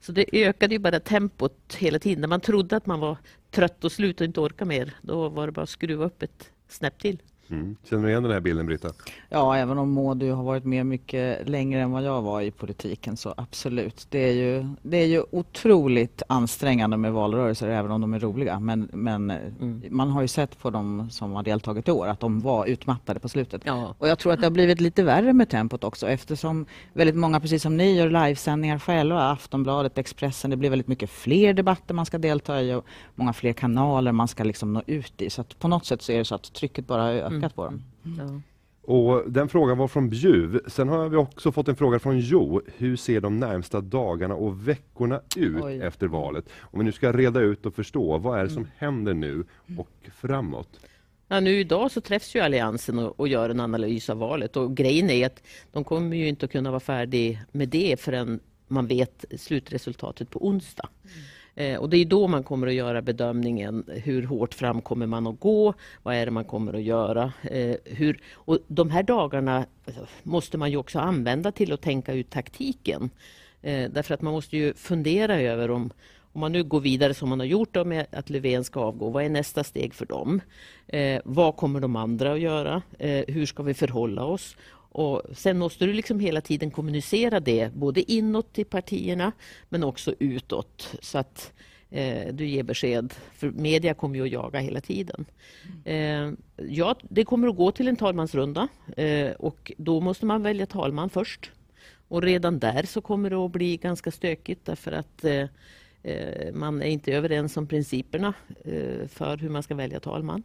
Så 0.00 0.12
det 0.12 0.26
ökade 0.32 0.74
ju 0.74 0.78
bara 0.78 1.00
tempot 1.00 1.76
hela 1.78 1.98
tiden. 1.98 2.20
När 2.20 2.28
man 2.28 2.40
trodde 2.40 2.76
att 2.76 2.86
man 2.86 3.00
var 3.00 3.16
trött 3.50 3.84
och 3.84 3.92
slut 3.92 4.20
och 4.20 4.24
inte 4.24 4.40
orka 4.40 4.64
mer, 4.64 4.94
då 5.02 5.28
var 5.28 5.46
det 5.46 5.52
bara 5.52 5.62
att 5.62 5.68
skruva 5.68 6.04
upp 6.04 6.22
ett 6.22 6.50
snäpp 6.68 6.98
till. 6.98 7.18
Mm. 7.50 7.76
Känner 7.84 8.02
du 8.02 8.08
igen 8.08 8.22
den 8.22 8.32
här 8.32 8.40
bilden 8.40 8.66
Britta? 8.66 8.88
Ja, 9.28 9.56
även 9.56 9.78
om 9.78 9.92
Maud 9.92 10.22
har 10.22 10.44
varit 10.44 10.64
med 10.64 10.86
mycket 10.86 11.48
längre 11.48 11.80
än 11.80 11.90
vad 11.90 12.02
jag 12.02 12.22
var 12.22 12.40
i 12.40 12.50
politiken 12.50 13.16
så 13.16 13.34
absolut. 13.36 14.06
Det 14.10 14.18
är 14.18 14.32
ju, 14.32 14.66
det 14.82 14.96
är 14.96 15.06
ju 15.06 15.22
otroligt 15.30 16.22
ansträngande 16.26 16.96
med 16.96 17.12
valrörelser 17.12 17.68
även 17.68 17.90
om 17.90 18.00
de 18.00 18.14
är 18.14 18.18
roliga. 18.18 18.60
Men, 18.60 18.88
men 18.92 19.30
mm. 19.30 19.82
man 19.90 20.10
har 20.10 20.22
ju 20.22 20.28
sett 20.28 20.58
på 20.58 20.70
de 20.70 21.10
som 21.10 21.32
har 21.32 21.42
deltagit 21.42 21.88
i 21.88 21.90
år 21.90 22.06
att 22.06 22.20
de 22.20 22.40
var 22.40 22.66
utmattade 22.66 23.20
på 23.20 23.28
slutet. 23.28 23.62
Ja. 23.64 23.94
Och 23.98 24.08
jag 24.08 24.18
tror 24.18 24.32
att 24.32 24.40
det 24.40 24.46
har 24.46 24.50
blivit 24.50 24.80
lite 24.80 25.02
värre 25.02 25.32
med 25.32 25.48
tempot 25.48 25.84
också 25.84 26.08
eftersom 26.08 26.66
väldigt 26.92 27.16
många, 27.16 27.40
precis 27.40 27.62
som 27.62 27.76
ni, 27.76 27.96
gör 27.96 28.10
livesändningar 28.10 28.78
själva. 28.78 29.30
Aftonbladet, 29.30 29.98
Expressen. 29.98 30.50
Det 30.50 30.56
blir 30.56 30.70
väldigt 30.70 30.88
mycket 30.88 31.10
fler 31.10 31.54
debatter 31.54 31.94
man 31.94 32.06
ska 32.06 32.18
delta 32.18 32.62
i 32.62 32.74
och 32.74 32.84
många 33.14 33.32
fler 33.32 33.52
kanaler 33.52 34.12
man 34.12 34.28
ska 34.28 34.44
liksom 34.44 34.72
nå 34.72 34.82
ut 34.86 35.22
i. 35.22 35.30
Så 35.30 35.40
att 35.40 35.58
på 35.58 35.68
något 35.68 35.86
sätt 35.86 36.02
så 36.02 36.12
är 36.12 36.18
det 36.18 36.24
så 36.24 36.34
att 36.34 36.52
trycket 36.52 36.86
bara 36.86 37.12
ökar 37.12 37.37
ökat 37.38 37.54
på 37.54 37.64
dem. 37.64 37.82
Ja. 38.18 38.40
Och 38.82 39.30
den 39.30 39.48
frågan 39.48 39.78
var 39.78 39.88
från 39.88 40.08
Bjuv. 40.08 40.60
Sen 40.66 40.88
har 40.88 41.08
vi 41.08 41.16
också 41.16 41.52
fått 41.52 41.68
en 41.68 41.76
fråga 41.76 41.98
från 41.98 42.18
Jo. 42.18 42.62
Hur 42.76 42.96
ser 42.96 43.20
de 43.20 43.38
närmsta 43.38 43.80
dagarna 43.80 44.34
och 44.34 44.68
veckorna 44.68 45.20
ut 45.36 45.62
Oj. 45.62 45.80
efter 45.80 46.06
valet? 46.06 46.44
Om 46.60 46.78
vi 46.78 46.84
nu 46.84 46.92
ska 46.92 47.12
reda 47.12 47.40
ut 47.40 47.66
och 47.66 47.74
förstå, 47.74 48.18
vad 48.18 48.38
är 48.38 48.44
det 48.44 48.50
som 48.50 48.62
mm. 48.62 48.70
händer 48.76 49.14
nu 49.14 49.44
och 49.76 50.10
framåt? 50.14 50.80
Ja, 51.28 51.40
nu 51.40 51.50
idag 51.50 51.90
så 51.90 52.00
träffs 52.00 52.36
ju 52.36 52.40
Alliansen 52.40 52.98
och, 52.98 53.20
och, 53.20 53.28
gör 53.28 53.50
en 53.50 53.60
analys 53.60 54.10
av 54.10 54.18
valet 54.18 54.56
och 54.56 54.76
grejen 54.76 55.10
är 55.10 55.26
att 55.26 55.42
de 55.72 55.84
kommer 55.84 56.16
ju 56.16 56.28
inte 56.28 56.44
att 56.46 56.52
kunna 56.52 56.70
vara 56.70 56.80
färdiga 56.80 57.38
med 57.52 57.68
det 57.68 58.00
förrän 58.00 58.40
man 58.68 58.86
vet 58.86 59.24
slutresultatet 59.36 60.30
på 60.30 60.46
onsdag. 60.46 60.88
Mm. 61.02 61.14
Eh, 61.58 61.78
och 61.78 61.90
det 61.90 61.96
är 61.96 62.04
då 62.04 62.26
man 62.28 62.42
kommer 62.42 62.66
att 62.66 62.74
göra 62.74 63.02
bedömningen. 63.02 63.84
Hur 63.88 64.22
hårt 64.22 64.54
fram 64.54 64.82
kommer 64.82 65.06
man 65.06 65.26
att 65.26 65.40
gå? 65.40 65.74
Vad 66.02 66.14
är 66.14 66.26
det 66.26 66.32
man 66.32 66.44
kommer 66.44 66.74
att 66.74 66.82
göra? 66.82 67.32
Eh, 67.42 67.76
hur, 67.84 68.20
och 68.34 68.58
de 68.66 68.90
här 68.90 69.02
dagarna 69.02 69.66
alltså, 69.86 70.06
måste 70.22 70.58
man 70.58 70.70
ju 70.70 70.76
också 70.76 70.98
använda 70.98 71.52
till 71.52 71.72
att 71.72 71.80
tänka 71.80 72.12
ut 72.12 72.30
taktiken. 72.30 73.10
Eh, 73.62 73.90
därför 73.90 74.14
att 74.14 74.22
man 74.22 74.32
måste 74.32 74.56
ju 74.56 74.74
fundera 74.74 75.40
över 75.40 75.70
om 75.70 75.90
om 76.32 76.40
man 76.40 76.52
nu 76.52 76.64
går 76.64 76.80
vidare 76.80 77.14
som 77.14 77.28
man 77.28 77.40
har 77.40 77.46
gjort 77.46 77.74
då 77.74 77.84
med 77.84 78.06
att 78.12 78.30
Löfven 78.30 78.64
ska 78.64 78.80
avgå, 78.80 79.10
vad 79.10 79.24
är 79.24 79.28
nästa 79.28 79.64
steg 79.64 79.94
för 79.94 80.06
dem? 80.06 80.40
Eh, 80.86 81.20
vad 81.24 81.56
kommer 81.56 81.80
de 81.80 81.96
andra 81.96 82.32
att 82.32 82.40
göra? 82.40 82.82
Eh, 82.98 83.24
hur 83.28 83.46
ska 83.46 83.62
vi 83.62 83.74
förhålla 83.74 84.24
oss? 84.24 84.56
Och 84.98 85.22
sen 85.32 85.58
måste 85.58 85.86
du 85.86 85.92
liksom 85.92 86.20
hela 86.20 86.40
tiden 86.40 86.70
kommunicera 86.70 87.40
det, 87.40 87.74
både 87.74 88.12
inåt 88.12 88.52
till 88.52 88.66
partierna 88.66 89.32
men 89.68 89.84
också 89.84 90.14
utåt. 90.18 90.94
Så 91.00 91.18
att 91.18 91.52
eh, 91.90 92.34
du 92.34 92.46
ger 92.46 92.62
besked. 92.62 93.14
För 93.34 93.50
media 93.50 93.94
kommer 93.94 94.16
ju 94.16 94.22
att 94.22 94.32
jaga 94.32 94.58
hela 94.58 94.80
tiden. 94.80 95.26
Eh, 95.84 96.32
ja, 96.68 96.96
det 97.02 97.24
kommer 97.24 97.48
att 97.48 97.56
gå 97.56 97.72
till 97.72 97.88
en 97.88 97.96
talmansrunda 97.96 98.68
eh, 98.96 99.30
och 99.30 99.72
då 99.76 100.00
måste 100.00 100.26
man 100.26 100.42
välja 100.42 100.66
talman 100.66 101.10
först. 101.10 101.50
Och 102.08 102.22
redan 102.22 102.58
där 102.58 102.82
så 102.82 103.00
kommer 103.00 103.30
det 103.30 103.36
att 103.36 103.52
bli 103.52 103.76
ganska 103.76 104.10
stökigt 104.10 104.64
därför 104.64 104.92
att 104.92 105.24
eh, 105.24 105.46
eh, 106.02 106.54
man 106.54 106.82
är 106.82 106.86
inte 106.86 107.12
överens 107.12 107.56
om 107.56 107.66
principerna 107.66 108.34
eh, 108.64 109.08
för 109.08 109.36
hur 109.36 109.48
man 109.48 109.62
ska 109.62 109.74
välja 109.74 110.00
talman. 110.00 110.42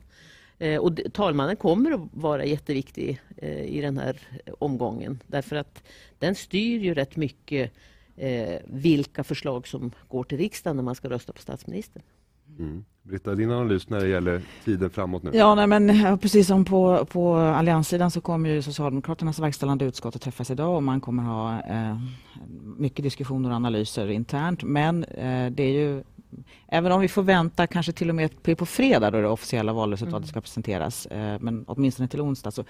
Eh, 0.60 0.80
och 0.80 1.00
talmannen 1.14 1.56
kommer 1.56 1.92
att 1.92 2.02
vara 2.12 2.46
jätteviktig 2.46 3.22
eh, 3.38 3.64
i 3.64 3.82
den 3.82 3.98
här 3.98 4.18
omgången 4.60 5.20
därför 5.28 5.56
att 5.56 5.84
den 6.20 6.36
styr 6.36 6.80
ju 6.80 6.94
rätt 6.94 7.16
mycket 7.16 7.72
eh, 8.16 8.60
vilka 8.66 9.24
förslag 9.24 9.68
som 9.68 9.92
går 10.08 10.24
till 10.24 10.38
riksdagen 10.38 10.76
när 10.76 10.84
man 10.84 10.96
ska 10.96 11.10
rösta 11.10 11.34
på 11.34 11.42
statsministern. 11.42 12.04
Mm. 12.60 12.86
Britta, 13.04 13.36
din 13.36 13.52
analys 13.52 13.90
när 13.90 14.00
det 14.00 14.08
gäller 14.08 14.42
tiden 14.66 14.90
framåt 14.90 15.24
nu? 15.24 15.32
Ja, 15.34 15.56
nej, 15.56 15.68
men 15.68 16.18
precis 16.20 16.48
som 16.48 16.66
på, 16.66 17.06
på 17.06 17.36
allianssidan 17.36 18.12
så 18.12 18.22
kommer 18.22 18.50
ju 18.50 18.62
Socialdemokraternas 18.62 19.40
verkställande 19.40 19.86
utskott 19.86 20.16
att 20.16 20.22
träffas 20.22 20.52
idag 20.52 20.76
och 20.76 20.84
man 20.84 21.02
kommer 21.02 21.24
ha 21.24 21.62
eh, 21.64 21.98
mycket 22.78 23.04
diskussioner 23.04 23.50
och 23.50 23.56
analyser 23.56 24.10
internt. 24.10 24.64
Men 24.64 25.04
eh, 25.04 25.52
det 25.52 25.64
är 25.64 25.74
ju 25.74 26.04
Även 26.68 26.92
om 26.92 27.02
vi 27.02 27.08
får 27.08 27.24
vänta 27.24 27.68
kanske 27.68 27.92
till 27.92 28.10
och 28.10 28.16
med 28.16 28.44
på 28.58 28.66
fredag 28.66 29.12
då 29.12 29.22
det 29.22 29.28
officiella 29.28 29.74
valresultatet 29.74 30.18
mm. 30.18 30.28
ska 30.28 30.42
presenteras, 30.42 31.06
eh, 31.06 31.38
men 31.40 31.64
åtminstone 31.68 32.08
till 32.08 32.22
onsdag. 32.22 32.52
Så 32.52 32.64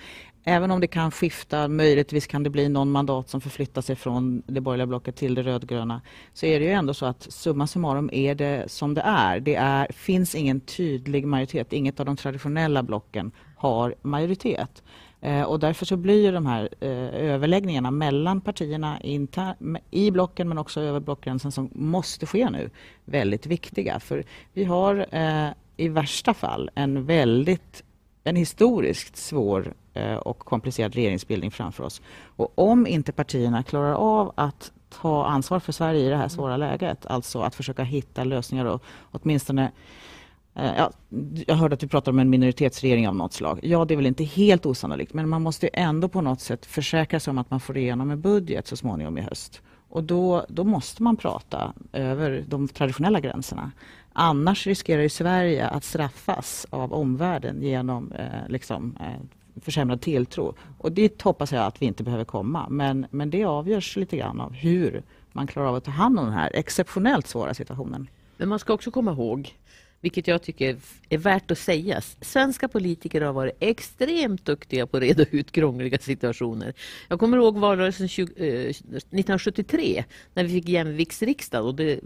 även 0.44 0.72
om 0.72 0.80
det 0.80 0.88
kan 0.88 1.12
skifta, 1.12 1.68
möjligtvis 1.68 2.28
kan 2.28 2.44
det 2.44 2.50
bli 2.50 2.70
någon 2.70 2.92
mandat 2.92 3.30
som 3.30 3.42
förflyttar 3.42 3.82
sig 3.82 3.96
från 3.96 4.44
det 4.48 4.62
borgerliga 4.62 4.88
blocket 4.88 5.16
till 5.16 5.36
det 5.36 5.44
rödgröna, 5.44 6.02
så 6.34 6.46
är 6.46 6.60
det 6.60 6.66
ju 6.66 6.72
ändå 6.72 6.94
så 6.94 7.06
att 7.06 7.32
summa 7.32 7.68
summarum 7.68 8.10
är 8.14 8.36
det 8.36 8.72
som 8.72 8.94
det 8.94 9.02
är. 9.02 9.40
Det 9.40 9.56
är, 9.56 9.88
finns 9.92 10.36
ingen 10.36 10.60
tydlig 10.60 11.28
majoritet. 11.28 11.74
Inget 11.74 12.00
av 12.00 12.06
de 12.06 12.16
traditionella 12.16 12.84
blocken 12.84 13.32
har 13.56 13.96
majoritet. 14.02 14.84
Eh, 15.24 15.44
och 15.44 15.60
därför 15.60 15.86
så 15.86 15.98
blir 15.98 16.32
de 16.32 16.46
här 16.46 16.70
eh, 16.80 16.90
överläggningarna 17.32 17.92
mellan 17.92 18.42
partierna 18.42 19.02
i 19.92 20.12
blocken 20.12 20.50
men 20.50 20.58
också 20.58 20.82
över 20.82 21.00
blockgränsen 21.00 21.52
som 21.52 21.70
måste 21.74 22.26
ske 22.26 22.50
nu 22.50 22.70
väldigt 23.06 23.46
viktiga. 23.46 24.00
För 24.00 24.24
vi 24.54 24.64
har 24.64 25.06
eh, 25.12 25.48
i 25.78 25.90
värsta 25.90 26.34
fall 26.34 26.70
en 26.76 27.06
väldigt 27.06 27.84
en 28.24 28.36
historiskt 28.36 29.18
svår 29.18 29.74
och 30.20 30.40
komplicerad 30.40 30.96
regeringsbildning 30.96 31.52
framför 31.52 31.84
oss. 31.84 32.02
Och 32.36 32.52
om 32.56 32.88
inte 32.88 33.12
partierna 33.12 33.64
klarar 33.64 33.94
av 33.94 34.34
att 34.36 34.72
ta 34.90 35.26
ansvar 35.26 35.60
för 35.60 35.72
Sverige 35.72 36.06
i 36.06 36.10
det 36.10 36.18
här 36.18 36.28
svåra 36.28 36.58
läget, 36.58 37.06
alltså 37.06 37.40
att 37.40 37.56
försöka 37.56 37.84
hitta 37.84 38.24
lösningar 38.24 38.66
och 38.66 38.84
åtminstone 39.12 39.64
Eh, 39.64 39.72
Eh, 40.56 40.72
ja, 40.78 40.92
jag 41.48 41.56
hörde 41.56 41.74
att 41.74 41.80
du 41.80 41.88
pratade 41.88 42.16
om 42.16 42.20
en 42.20 42.30
minoritetsregering 42.30 43.08
av 43.08 43.16
något 43.16 43.34
slag. 43.34 43.60
Ja, 43.64 43.86
det 43.86 43.94
är 43.94 43.96
väl 43.96 44.06
inte 44.06 44.24
helt 44.24 44.66
osannolikt, 44.66 45.14
men 45.14 45.30
man 45.30 45.42
måste 45.42 45.68
ändå 45.68 46.08
på 46.08 46.22
något 46.22 46.42
sätt 46.42 46.66
försäkra 46.66 47.20
sig 47.20 47.32
om 47.32 47.38
att 47.38 47.52
man 47.52 47.60
får 47.60 47.78
igenom 47.78 48.12
en 48.12 48.22
budget 48.22 48.68
så 48.68 48.76
småningom 48.76 49.18
i 49.18 49.22
höst. 49.22 49.62
Och 49.90 50.04
då, 50.04 50.46
då 50.50 50.64
måste 50.64 51.04
man 51.04 51.18
prata 51.18 51.74
över 51.94 52.44
de 52.48 52.68
traditionella 52.68 53.20
gränserna. 53.20 53.72
Annars 54.14 54.68
riskerar 54.68 55.02
ju 55.02 55.10
Sverige 55.10 55.68
att 55.68 55.84
straffas 55.84 56.68
av 56.70 56.94
omvärlden 56.94 57.62
genom 57.62 58.12
eh, 58.12 58.48
liksom, 58.48 58.98
eh, 59.00 59.62
försämrad 59.62 60.02
tilltro. 60.02 60.56
Och 60.78 60.92
dit 60.92 61.22
hoppas 61.22 61.52
jag 61.52 61.66
att 61.66 61.82
vi 61.82 61.86
inte 61.86 62.04
behöver 62.04 62.26
komma. 62.26 62.68
Men, 62.70 63.06
men 63.12 63.30
det 63.30 63.44
avgörs 63.44 63.96
lite 63.96 64.18
grann 64.18 64.42
av 64.42 64.54
hur 64.54 65.04
man 65.32 65.48
klarar 65.48 65.68
av 65.68 65.76
att 65.76 65.84
ta 65.84 65.92
hand 65.92 66.20
om 66.20 66.26
den 66.26 66.34
här 66.34 66.52
exceptionellt 66.54 67.28
svåra 67.28 67.54
situationen. 67.54 68.08
Men 68.38 68.50
man 68.50 68.60
ska 68.60 68.74
också 68.74 68.92
komma 68.92 69.12
ihåg 69.12 69.54
vilket 70.04 70.28
jag 70.28 70.42
tycker 70.42 70.78
är 71.10 71.18
värt 71.18 71.52
att 71.52 71.58
sägas. 71.58 72.18
Svenska 72.22 72.68
politiker 72.68 73.22
har 73.22 73.34
varit 73.34 73.58
extremt 73.60 74.46
duktiga 74.46 74.88
på 74.88 74.98
att 74.98 75.04
reda 75.04 75.26
ut 75.32 75.52
krångliga 75.52 75.98
situationer. 75.98 76.74
Jag 77.08 77.20
kommer 77.20 77.38
ihåg 77.38 77.58
valrörelsen 77.58 78.06
1973 78.06 79.98
eh, 79.98 80.04
när 80.34 80.44
vi 80.44 80.50
fick 80.50 80.70
jämviktsriksdag 80.70 81.66
och 81.66 81.76
det, 81.76 82.00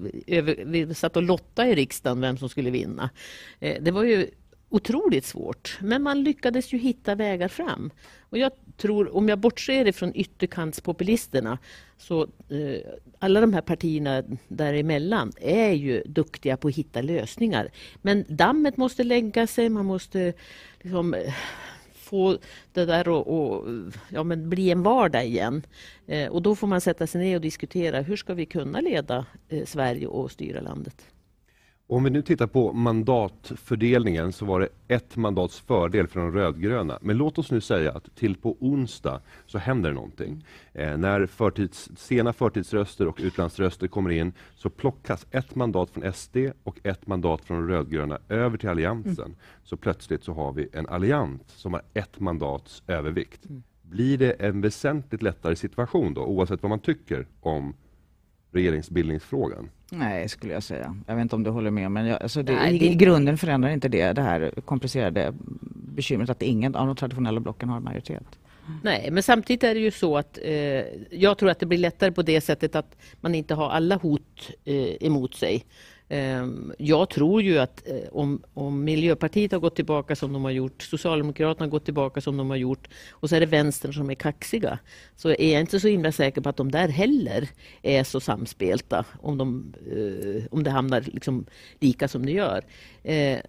vi 0.66 0.94
satt 0.94 1.16
och 1.16 1.24
lottade 1.24 1.70
i 1.70 1.76
riksdagen 1.76 2.22
vem 2.22 2.38
som 2.38 2.50
skulle 2.50 2.70
vinna. 2.70 3.10
Eh, 3.60 3.84
det 3.84 3.92
var 3.92 4.04
ju 4.04 4.28
otroligt 4.70 5.26
svårt. 5.26 5.78
Men 5.82 6.04
man 6.04 6.24
lyckades 6.24 6.74
ju 6.74 6.78
hitta 6.78 7.16
vägar 7.16 7.48
fram. 7.48 7.92
Och 8.30 8.38
jag 8.38 8.52
tror, 8.78 9.16
om 9.16 9.30
jag 9.30 9.40
bortser 9.40 9.88
ifrån 9.88 10.12
ytterkantspopulisterna, 10.16 11.58
så 11.98 12.22
eh, 12.24 12.92
alla 13.20 13.42
de 13.42 13.54
här 13.54 13.62
partierna 13.62 14.24
däremellan 14.48 15.32
är 15.42 15.72
ju 15.72 16.04
duktiga 16.06 16.58
på 16.58 16.68
att 16.68 16.76
hitta 16.76 17.02
lösningar. 17.02 17.72
Men 18.02 18.26
dammet 18.28 18.78
måste 18.78 19.04
lägga 19.04 19.48
sig, 19.48 19.70
man 19.70 19.86
måste 19.86 20.34
liksom, 20.82 21.14
eh, 21.14 21.34
få 21.94 22.38
det 22.74 22.86
där 22.86 23.20
att 23.20 23.66
ja, 24.10 24.24
bli 24.24 24.72
en 24.72 24.84
vardag 24.84 25.26
igen. 25.26 25.64
Eh, 26.08 26.28
och 26.28 26.42
då 26.42 26.56
får 26.56 26.68
man 26.68 26.82
sätta 26.82 27.08
sig 27.08 27.22
ner 27.22 27.36
och 27.36 27.42
diskutera 27.42 28.02
hur 28.02 28.16
ska 28.16 28.34
vi 28.34 28.46
kunna 28.46 28.82
leda 28.82 29.26
eh, 29.50 29.66
Sverige 29.66 30.08
och 30.08 30.32
styra 30.32 30.62
landet. 30.62 31.06
Om 31.90 32.04
vi 32.04 32.10
nu 32.10 32.22
tittar 32.22 32.48
på 32.48 32.74
mandatfördelningen 32.74 34.32
så 34.32 34.46
var 34.46 34.60
det 34.60 34.70
ett 34.88 35.16
mandats 35.16 35.60
fördel 35.60 36.08
för 36.08 36.20
de 36.20 36.32
rödgröna. 36.32 37.00
Men 37.02 37.18
låt 37.18 37.38
oss 37.38 37.52
nu 37.52 37.62
säga 37.62 37.92
att 37.92 38.16
till 38.16 38.36
på 38.36 38.58
onsdag 38.60 39.22
så 39.46 39.58
händer 39.58 39.94
någonting. 39.94 40.46
Eh, 40.74 40.98
när 40.98 41.26
förtids, 41.26 41.90
sena 41.96 42.34
förtidsröster 42.34 43.08
och 43.08 43.20
utlandsröster 43.22 43.88
kommer 43.88 44.10
in 44.10 44.34
så 44.56 44.70
plockas 44.70 45.26
ett 45.32 45.56
mandat 45.56 45.90
från 45.90 46.14
SD 46.14 46.38
och 46.64 46.80
ett 46.84 47.08
mandat 47.08 47.46
från 47.46 47.58
de 47.58 47.74
rödgröna 47.74 48.20
över 48.30 48.58
till 48.58 48.70
Alliansen. 48.70 49.26
Mm. 49.26 49.38
Så 49.64 49.78
plötsligt 49.78 50.24
så 50.24 50.34
har 50.34 50.54
vi 50.54 50.70
en 50.74 50.88
allians 50.88 51.42
som 51.48 51.74
har 51.74 51.82
ett 51.94 52.20
mandats 52.20 52.84
övervikt. 52.88 53.46
Mm. 53.50 53.64
Blir 53.82 54.18
det 54.18 54.32
en 54.32 54.62
väsentligt 54.62 55.22
lättare 55.22 55.56
situation 55.56 56.14
då 56.14 56.22
oavsett 56.22 56.64
vad 56.64 56.70
man 56.70 56.80
tycker 56.80 57.28
om 57.40 57.74
regeringsbildningsfrågan? 58.52 59.70
Nej, 59.90 60.30
skulle 60.30 60.54
jag 60.54 60.64
säga. 60.64 60.96
Jag 61.08 61.16
vet 61.16 61.22
inte 61.22 61.36
om 61.36 61.44
du 61.44 61.50
håller 61.50 61.72
med, 61.72 61.92
men 61.92 62.06
jag, 62.06 62.22
alltså 62.22 62.44
det, 62.44 62.54
Nej, 62.54 62.80
det... 62.80 62.86
i 62.86 62.96
grunden 62.96 63.38
förändrar 63.38 63.70
inte 63.70 63.88
det 63.88 64.14
det 64.14 64.22
här 64.22 64.54
komplicerade 64.66 65.34
bekymret 65.74 66.30
att 66.30 66.42
ingen 66.42 66.76
av 66.76 66.88
de 66.88 66.96
traditionella 66.96 67.40
blocken 67.40 67.70
har 67.70 67.80
majoritet. 67.80 68.40
Nej, 68.84 69.12
men 69.12 69.24
samtidigt 69.24 69.64
är 69.64 69.74
det 69.74 69.80
ju 69.80 69.92
så 69.92 70.18
att 70.18 70.40
eh, 70.42 70.54
jag 71.12 71.38
tror 71.38 71.50
att 71.50 71.60
det 71.60 71.66
blir 71.66 71.78
lättare 71.78 72.12
på 72.12 72.22
det 72.22 72.42
sättet 72.42 72.76
att 72.76 72.98
man 73.22 73.36
inte 73.36 73.54
har 73.54 73.70
alla 73.70 73.96
hot 73.96 74.52
eh, 74.66 75.06
emot 75.06 75.36
sig. 75.36 75.66
Ehm, 76.10 76.74
jag 76.78 77.10
tror 77.10 77.42
ju 77.42 77.58
att 77.58 77.88
eh, 77.88 78.10
om, 78.12 78.42
om 78.54 78.84
Miljöpartiet 78.84 79.52
har 79.52 79.60
gått 79.60 79.76
tillbaka 79.76 80.16
som 80.16 80.34
de 80.34 80.44
har 80.44 80.52
gjort, 80.52 80.82
Socialdemokraterna 80.82 81.66
har 81.66 81.72
gått 81.72 81.86
tillbaka 81.86 82.22
som 82.22 82.38
de 82.38 82.50
har 82.50 82.58
gjort 82.58 82.88
och 83.12 83.30
så 83.30 83.36
är 83.36 83.40
det 83.40 83.46
vänstern 83.46 83.94
som 83.94 84.10
är 84.10 84.16
kaxiga. 84.16 84.80
Så 85.16 85.30
är 85.30 85.52
jag 85.52 85.62
inte 85.62 85.80
så 85.80 85.88
himla 85.88 86.12
säker 86.12 86.42
på 86.42 86.50
att 86.50 86.58
de 86.58 86.72
där 86.72 86.88
heller 86.88 87.50
är 87.82 88.04
så 88.04 88.20
samspelta 88.20 89.06
om, 89.22 89.38
de, 89.38 89.74
eh, 89.92 90.44
om 90.52 90.64
det 90.64 90.72
hamnar 90.72 91.02
liksom 91.02 91.46
lika 91.80 92.08
som 92.08 92.26
det 92.26 92.32
gör. 92.32 92.64
Eh, 93.04 93.40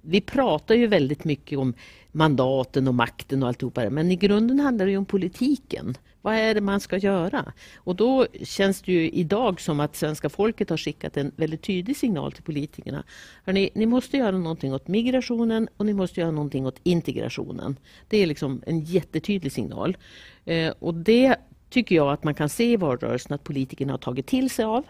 vi 0.00 0.20
pratar 0.20 0.74
ju 0.74 0.86
väldigt 0.86 1.24
mycket 1.24 1.58
om 1.58 1.74
mandaten 2.12 2.88
och 2.88 2.94
makten 2.94 3.42
och 3.42 3.48
alltihopa 3.48 3.84
det. 3.84 3.90
Men 3.90 4.10
i 4.10 4.16
grunden 4.16 4.60
handlar 4.60 4.86
det 4.86 4.92
ju 4.92 4.98
om 4.98 5.06
politiken. 5.06 5.96
Vad 6.22 6.34
är 6.34 6.54
det 6.54 6.60
man 6.60 6.80
ska 6.80 6.96
göra? 6.96 7.52
Och 7.76 7.96
då 7.96 8.26
känns 8.42 8.82
det 8.82 8.92
ju 8.92 9.10
idag 9.10 9.60
som 9.60 9.80
att 9.80 9.96
svenska 9.96 10.28
folket 10.28 10.70
har 10.70 10.76
skickat 10.76 11.16
en 11.16 11.32
väldigt 11.36 11.62
tydlig 11.62 11.96
signal 11.96 12.32
till 12.32 12.42
politikerna. 12.42 13.04
Hörrni, 13.44 13.70
ni 13.74 13.86
måste 13.86 14.16
göra 14.16 14.38
någonting 14.38 14.74
åt 14.74 14.88
migrationen 14.88 15.68
och 15.76 15.86
ni 15.86 15.94
måste 15.94 16.20
göra 16.20 16.30
någonting 16.30 16.66
åt 16.66 16.80
integrationen. 16.82 17.76
Det 18.08 18.16
är 18.18 18.26
liksom 18.26 18.62
en 18.66 18.80
jättetydlig 18.80 19.52
signal. 19.52 19.96
Eh, 20.44 20.72
och 20.78 20.94
det 20.94 21.36
tycker 21.70 21.96
jag 21.96 22.12
att 22.12 22.24
man 22.24 22.34
kan 22.34 22.48
se 22.48 22.72
i 22.72 22.76
valrörelsen 22.76 23.34
att 23.34 23.44
politikerna 23.44 23.92
har 23.92 23.98
tagit 23.98 24.26
till 24.26 24.50
sig 24.50 24.64
av. 24.64 24.84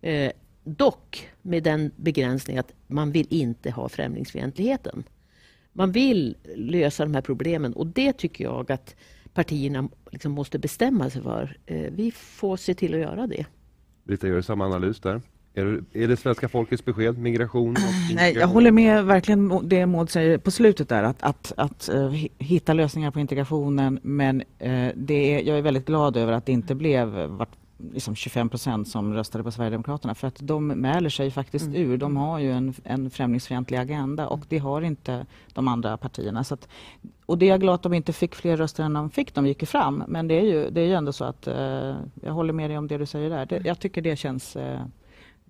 Eh, 0.00 0.32
dock 0.64 1.28
med 1.42 1.62
den 1.62 1.90
begränsningen 1.96 2.60
att 2.60 2.72
man 2.86 3.12
vill 3.12 3.26
inte 3.30 3.70
ha 3.70 3.88
främlingsfientligheten. 3.88 5.04
Man 5.72 5.92
vill 5.92 6.36
lösa 6.56 7.04
de 7.04 7.14
här 7.14 7.22
problemen 7.22 7.72
och 7.72 7.86
det 7.86 8.12
tycker 8.12 8.44
jag 8.44 8.72
att 8.72 8.96
partierna 9.34 9.88
liksom 10.10 10.32
måste 10.32 10.58
bestämma 10.58 11.10
sig 11.10 11.22
för. 11.22 11.56
Eh, 11.66 11.92
vi 11.92 12.10
får 12.10 12.56
se 12.56 12.74
till 12.74 12.94
att 12.94 13.00
göra 13.00 13.26
det. 13.26 13.46
Britta, 14.04 14.28
gör 14.28 14.36
du 14.36 14.42
samma 14.42 14.64
analys 14.64 15.00
där? 15.00 15.20
Är 15.54 15.64
det, 15.64 16.02
är 16.02 16.08
det 16.08 16.16
svenska 16.16 16.48
folkets 16.48 16.84
besked, 16.84 17.18
migration? 17.18 17.76
Nej, 18.14 18.34
jag 18.34 18.46
håller 18.46 18.70
med 18.70 19.04
verkligen 19.04 19.68
det 19.68 19.86
Maud 19.86 20.10
säger 20.10 20.38
på 20.38 20.50
slutet 20.50 20.88
där, 20.88 21.02
att, 21.02 21.22
att, 21.22 21.52
att 21.56 21.90
uh, 21.94 22.12
hitta 22.38 22.72
lösningar 22.72 23.10
på 23.10 23.20
integrationen. 23.20 24.00
Men 24.02 24.40
uh, 24.40 24.90
det 24.94 25.14
är, 25.14 25.42
jag 25.42 25.58
är 25.58 25.62
väldigt 25.62 25.86
glad 25.86 26.16
över 26.16 26.32
att 26.32 26.46
det 26.46 26.52
inte 26.52 26.74
blev 26.74 27.08
vart 27.08 27.56
liksom 27.92 28.14
25 28.14 28.48
procent 28.48 28.88
som 28.88 29.14
röstade 29.14 29.44
på 29.44 29.50
Sverigedemokraterna 29.50 30.14
för 30.14 30.28
att 30.28 30.36
de 30.38 30.66
mäler 30.66 31.10
sig 31.10 31.30
faktiskt 31.30 31.66
mm. 31.66 31.82
ur. 31.82 31.96
De 31.96 32.16
har 32.16 32.38
ju 32.38 32.52
en, 32.52 32.74
en 32.84 33.10
främlingsfientlig 33.10 33.78
agenda 33.78 34.28
och 34.28 34.40
det 34.48 34.58
har 34.58 34.82
inte 34.82 35.26
de 35.52 35.68
andra 35.68 35.96
partierna. 35.96 36.44
Så 36.44 36.54
att, 36.54 36.68
och 37.26 37.38
det 37.38 37.46
är 37.46 37.50
jag 37.50 37.60
glad 37.60 37.74
att 37.74 37.82
de 37.82 37.94
inte 37.94 38.12
fick 38.12 38.34
fler 38.34 38.56
röster 38.56 38.84
än 38.84 38.92
de 38.92 39.10
fick. 39.10 39.34
De 39.34 39.46
gick 39.46 39.62
ju 39.62 39.66
fram. 39.66 40.04
Men 40.08 40.28
det 40.28 40.34
är 40.34 40.44
ju, 40.44 40.70
det 40.70 40.80
är 40.80 40.86
ju 40.86 40.94
ändå 40.94 41.12
så 41.12 41.24
att 41.24 41.46
eh, 41.46 41.96
jag 42.22 42.32
håller 42.32 42.52
med 42.52 42.70
dig 42.70 42.78
om 42.78 42.88
det 42.88 42.98
du 42.98 43.06
säger 43.06 43.30
där. 43.30 43.46
Det, 43.46 43.62
jag 43.64 43.78
tycker 43.78 44.02
det 44.02 44.16
känns 44.16 44.56
eh, 44.56 44.80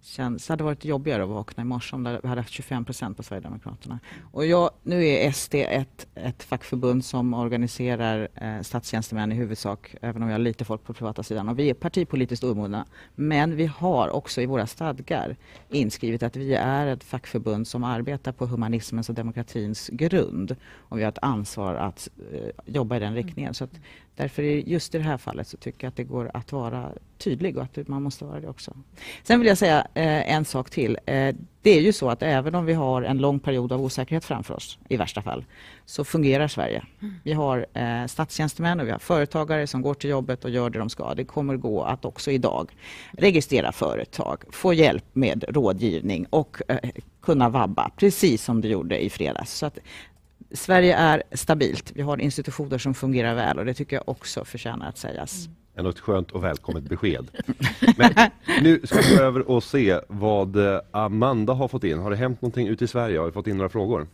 känns, 0.03 0.49
hade 0.49 0.65
varit 0.65 0.85
jobbigare 0.85 1.23
att 1.23 1.29
vakna 1.29 1.63
i 1.63 1.67
morse 1.67 1.97
om 1.97 2.05
vi 2.23 2.29
hade 2.29 2.41
haft 2.41 2.53
25 2.53 2.85
procent 2.85 3.17
på 3.17 3.23
Sverigedemokraterna. 3.23 3.99
Och 4.33 4.47
jag, 4.47 4.71
nu 4.83 5.07
är 5.07 5.33
SD 5.33 5.55
ett, 5.55 6.07
ett 6.15 6.43
fackförbund 6.43 7.05
som 7.05 7.35
organiserar 7.35 8.29
eh, 8.35 8.61
statstjänstemän 8.63 9.33
i 9.33 9.35
huvudsak, 9.35 9.95
även 10.01 10.23
om 10.23 10.29
vi 10.29 10.35
har 10.35 10.39
lite 10.39 10.65
folk 10.65 10.85
på 10.85 10.95
privata 10.95 11.23
sidan. 11.23 11.49
Och 11.49 11.59
vi 11.59 11.71
är 11.71 11.75
partipolitiskt 11.75 12.45
omogna. 12.45 12.87
Men 13.15 13.57
vi 13.57 13.67
har 13.67 14.09
också 14.09 14.41
i 14.41 14.47
våra 14.47 14.67
stadgar 14.67 15.37
inskrivet 15.69 16.23
att 16.23 16.37
vi 16.37 16.55
är 16.55 16.87
ett 16.87 17.05
fackförbund 17.05 17.69
som 17.69 17.85
arbetar 17.85 18.33
på 18.33 18.47
humanismens 18.47 19.09
och 19.09 19.15
demokratins 19.15 19.89
grund. 19.89 20.57
Och 20.77 20.99
vi 20.99 21.03
har 21.03 21.09
ett 21.09 21.19
ansvar 21.23 21.75
att 21.75 22.09
eh, 22.33 22.75
jobba 22.75 22.97
i 22.97 23.01
den 23.01 23.15
riktningen. 23.15 23.55
Så 23.55 23.69
Därför 24.17 24.43
just 24.43 24.95
i 24.95 24.99
det 24.99 25.05
här 25.05 25.17
fallet 25.17 25.49
så 25.49 25.57
tycker 25.57 25.85
jag 25.85 25.89
att 25.89 25.97
det 25.97 26.05
går 26.05 26.31
att 26.35 26.53
vara 26.53 26.93
tydlig 27.19 27.57
och 27.57 27.63
att 27.63 27.89
man 27.89 28.03
måste 28.03 28.25
vara 28.25 28.41
det 28.41 28.49
också. 28.49 28.77
Sen 29.23 29.41
vill 29.41 29.49
jag 29.49 29.59
säga 29.59 29.87
eh, 29.95 30.33
en 30.35 30.45
sak 30.45 30.71
till. 30.71 30.99
Eh, 31.07 31.35
det 31.63 31.71
är 31.71 31.81
ju 31.81 31.93
så 31.93 32.11
att 32.11 32.23
även 32.23 32.55
om 32.55 32.67
vi 32.67 32.73
har 32.73 33.03
en 33.03 33.19
lång 33.19 33.39
period 33.41 33.73
av 33.73 33.81
osäkerhet 33.81 34.25
framför 34.25 34.55
oss 34.55 34.79
i 34.89 34.97
värsta 34.97 35.23
fall 35.23 35.45
så 35.85 36.05
fungerar 36.05 36.49
Sverige. 36.49 36.85
Mm. 37.01 37.15
Vi 37.23 37.33
har 37.33 37.67
eh, 37.73 38.07
statstjänstemän 38.07 38.81
och 38.81 38.87
vi 38.87 38.91
har 38.91 38.99
företagare 38.99 39.67
som 39.67 39.83
går 39.83 39.95
till 39.95 40.11
jobbet 40.11 40.45
och 40.45 40.51
gör 40.51 40.71
det 40.71 40.79
de 40.79 40.91
ska. 40.91 41.15
Det 41.15 41.25
kommer 41.25 41.57
gå 41.57 41.83
att 41.83 42.05
också 42.05 42.31
idag 42.31 42.71
registrera 43.13 43.73
företag, 43.73 44.45
få 44.51 44.75
hjälp 44.75 45.05
med 45.13 45.45
rådgivning 45.49 46.27
och 46.31 46.57
kunna 47.23 47.49
vabba 47.49 47.91
precis 47.97 48.45
som 48.45 48.61
det 48.61 48.69
gjorde 48.69 49.05
i 49.05 49.11
fredags. 49.11 49.53
Så 49.53 49.67
att 49.67 49.79
Sverige 50.55 50.97
är 50.97 51.23
stabilt. 51.33 51.93
Vi 51.95 52.03
har 52.03 52.21
institutioner 52.21 52.79
som 52.79 52.95
fungerar 52.95 53.35
väl 53.35 53.59
och 53.59 53.65
det 53.65 53.75
tycker 53.75 53.97
jag 53.97 54.09
också 54.09 54.45
förtjänar 54.45 54.89
att 54.89 54.99
sägas. 54.99 55.47
Mm. 55.47 55.57
Ändå 55.77 55.91
ett 55.91 56.01
skönt 56.01 56.31
och 56.31 56.45
välkommet 56.45 56.85
besked. 56.85 57.31
Men 57.97 58.31
nu 58.63 58.81
ska 58.85 59.01
vi 59.01 59.17
gå 59.17 59.23
över 59.23 59.51
och 59.51 59.65
se 59.65 60.01
vad 60.09 60.57
eh, 60.57 60.81
Amanda 60.91 61.53
har 61.53 61.69
fått 61.69 61.85
in. 61.85 61.99
Har 61.99 62.11
det 62.11 62.17
hänt 62.17 62.43
någonting 62.43 62.69
ute 62.69 62.85
i 62.85 62.89
Sverige? 62.89 63.19
Har 63.19 63.27
vi 63.27 63.33
fått 63.33 63.47
in 63.47 63.57
några 63.57 63.69
frågor? 63.69 64.07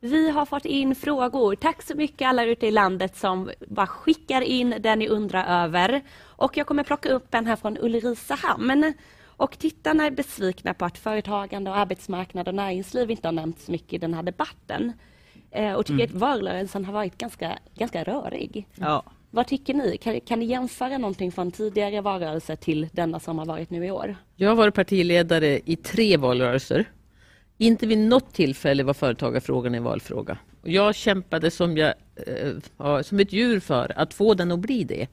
Vi 0.00 0.30
har 0.30 0.46
fått 0.46 0.64
in 0.64 0.94
frågor. 0.94 1.54
Tack 1.54 1.82
så 1.82 1.94
mycket 1.94 2.28
alla 2.28 2.44
ute 2.44 2.66
i 2.66 2.70
landet 2.70 3.16
som 3.16 3.50
bara 3.68 3.86
skickar 3.86 4.40
in 4.40 4.74
det 4.80 4.96
ni 4.96 5.08
undrar 5.08 5.64
över. 5.64 6.02
Och 6.20 6.56
jag 6.56 6.66
kommer 6.66 6.84
plocka 6.84 7.08
upp 7.08 7.34
en 7.34 7.46
här 7.46 7.56
från 7.56 7.78
Ulricehamn. 7.78 8.92
Och 9.22 9.58
tittarna 9.58 10.06
är 10.06 10.10
besvikna 10.10 10.74
på 10.74 10.84
att 10.84 10.98
företagande 10.98 11.70
och 11.70 11.76
arbetsmarknad 11.76 12.48
och 12.48 12.54
näringsliv 12.54 13.10
inte 13.10 13.28
har 13.28 13.32
nämnts 13.32 13.68
mycket 13.68 13.92
i 13.92 13.98
den 13.98 14.14
här 14.14 14.22
debatten. 14.22 14.92
Eh, 15.50 15.72
och 15.72 15.86
tycker 15.86 16.04
mm. 16.04 16.16
att 16.16 16.20
valrörelsen 16.20 16.84
har 16.84 16.92
varit 16.92 17.18
ganska, 17.18 17.58
ganska 17.74 18.04
rörig. 18.04 18.68
Ja. 18.74 19.04
Vad 19.30 19.46
tycker 19.46 19.74
ni? 19.74 19.96
Kan, 19.96 20.20
kan 20.20 20.38
ni 20.38 20.44
jämföra 20.44 20.98
någonting 20.98 21.32
från 21.32 21.50
tidigare 21.52 22.00
valrörelser 22.00 22.56
till 22.56 22.88
denna 22.92 23.20
som 23.20 23.38
har 23.38 23.46
varit 23.46 23.70
nu 23.70 23.86
i 23.86 23.90
år? 23.90 24.16
Jag 24.36 24.48
har 24.48 24.56
varit 24.56 24.74
partiledare 24.74 25.60
i 25.64 25.76
tre 25.76 26.16
valrörelser. 26.16 26.84
Inte 27.58 27.86
vid 27.86 27.98
något 27.98 28.32
tillfälle 28.32 28.82
var 28.82 28.94
företagarfrågan 28.94 29.74
en 29.74 29.84
valfråga. 29.84 30.38
Jag 30.62 30.94
kämpade 30.94 31.50
som, 31.50 31.76
jag, 31.76 31.94
eh, 32.78 33.02
som 33.02 33.20
ett 33.20 33.32
djur 33.32 33.60
för 33.60 33.92
att 33.96 34.14
få 34.14 34.34
den 34.34 34.52
att 34.52 34.58
bli 34.58 34.84
det. 34.84 35.06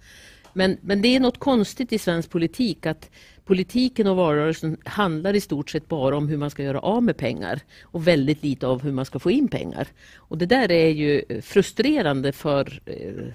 Men, 0.54 0.78
men 0.82 1.02
det 1.02 1.16
är 1.16 1.20
något 1.20 1.38
konstigt 1.38 1.94
i 1.94 2.00
svensk 2.00 2.30
politik 2.30 2.86
att 2.86 3.10
politiken 3.48 4.08
och 4.08 4.16
valrörelsen 4.16 4.78
handlar 4.86 5.34
i 5.34 5.42
stort 5.42 5.70
sett 5.70 5.88
bara 5.88 6.18
om 6.18 6.28
hur 6.28 6.38
man 6.38 6.50
ska 6.50 6.64
göra 6.64 6.80
av 6.80 7.04
med 7.04 7.18
pengar 7.18 7.60
och 7.84 8.08
väldigt 8.08 8.44
lite 8.44 8.68
av 8.68 8.82
hur 8.84 8.92
man 8.92 9.06
ska 9.06 9.20
få 9.20 9.32
in 9.32 9.48
pengar. 9.48 9.88
Och 10.16 10.38
det 10.38 10.46
där 10.46 10.72
är 10.72 10.90
ju 10.90 11.42
frustrerande 11.42 12.32
för 12.32 12.82
eh, 12.86 13.34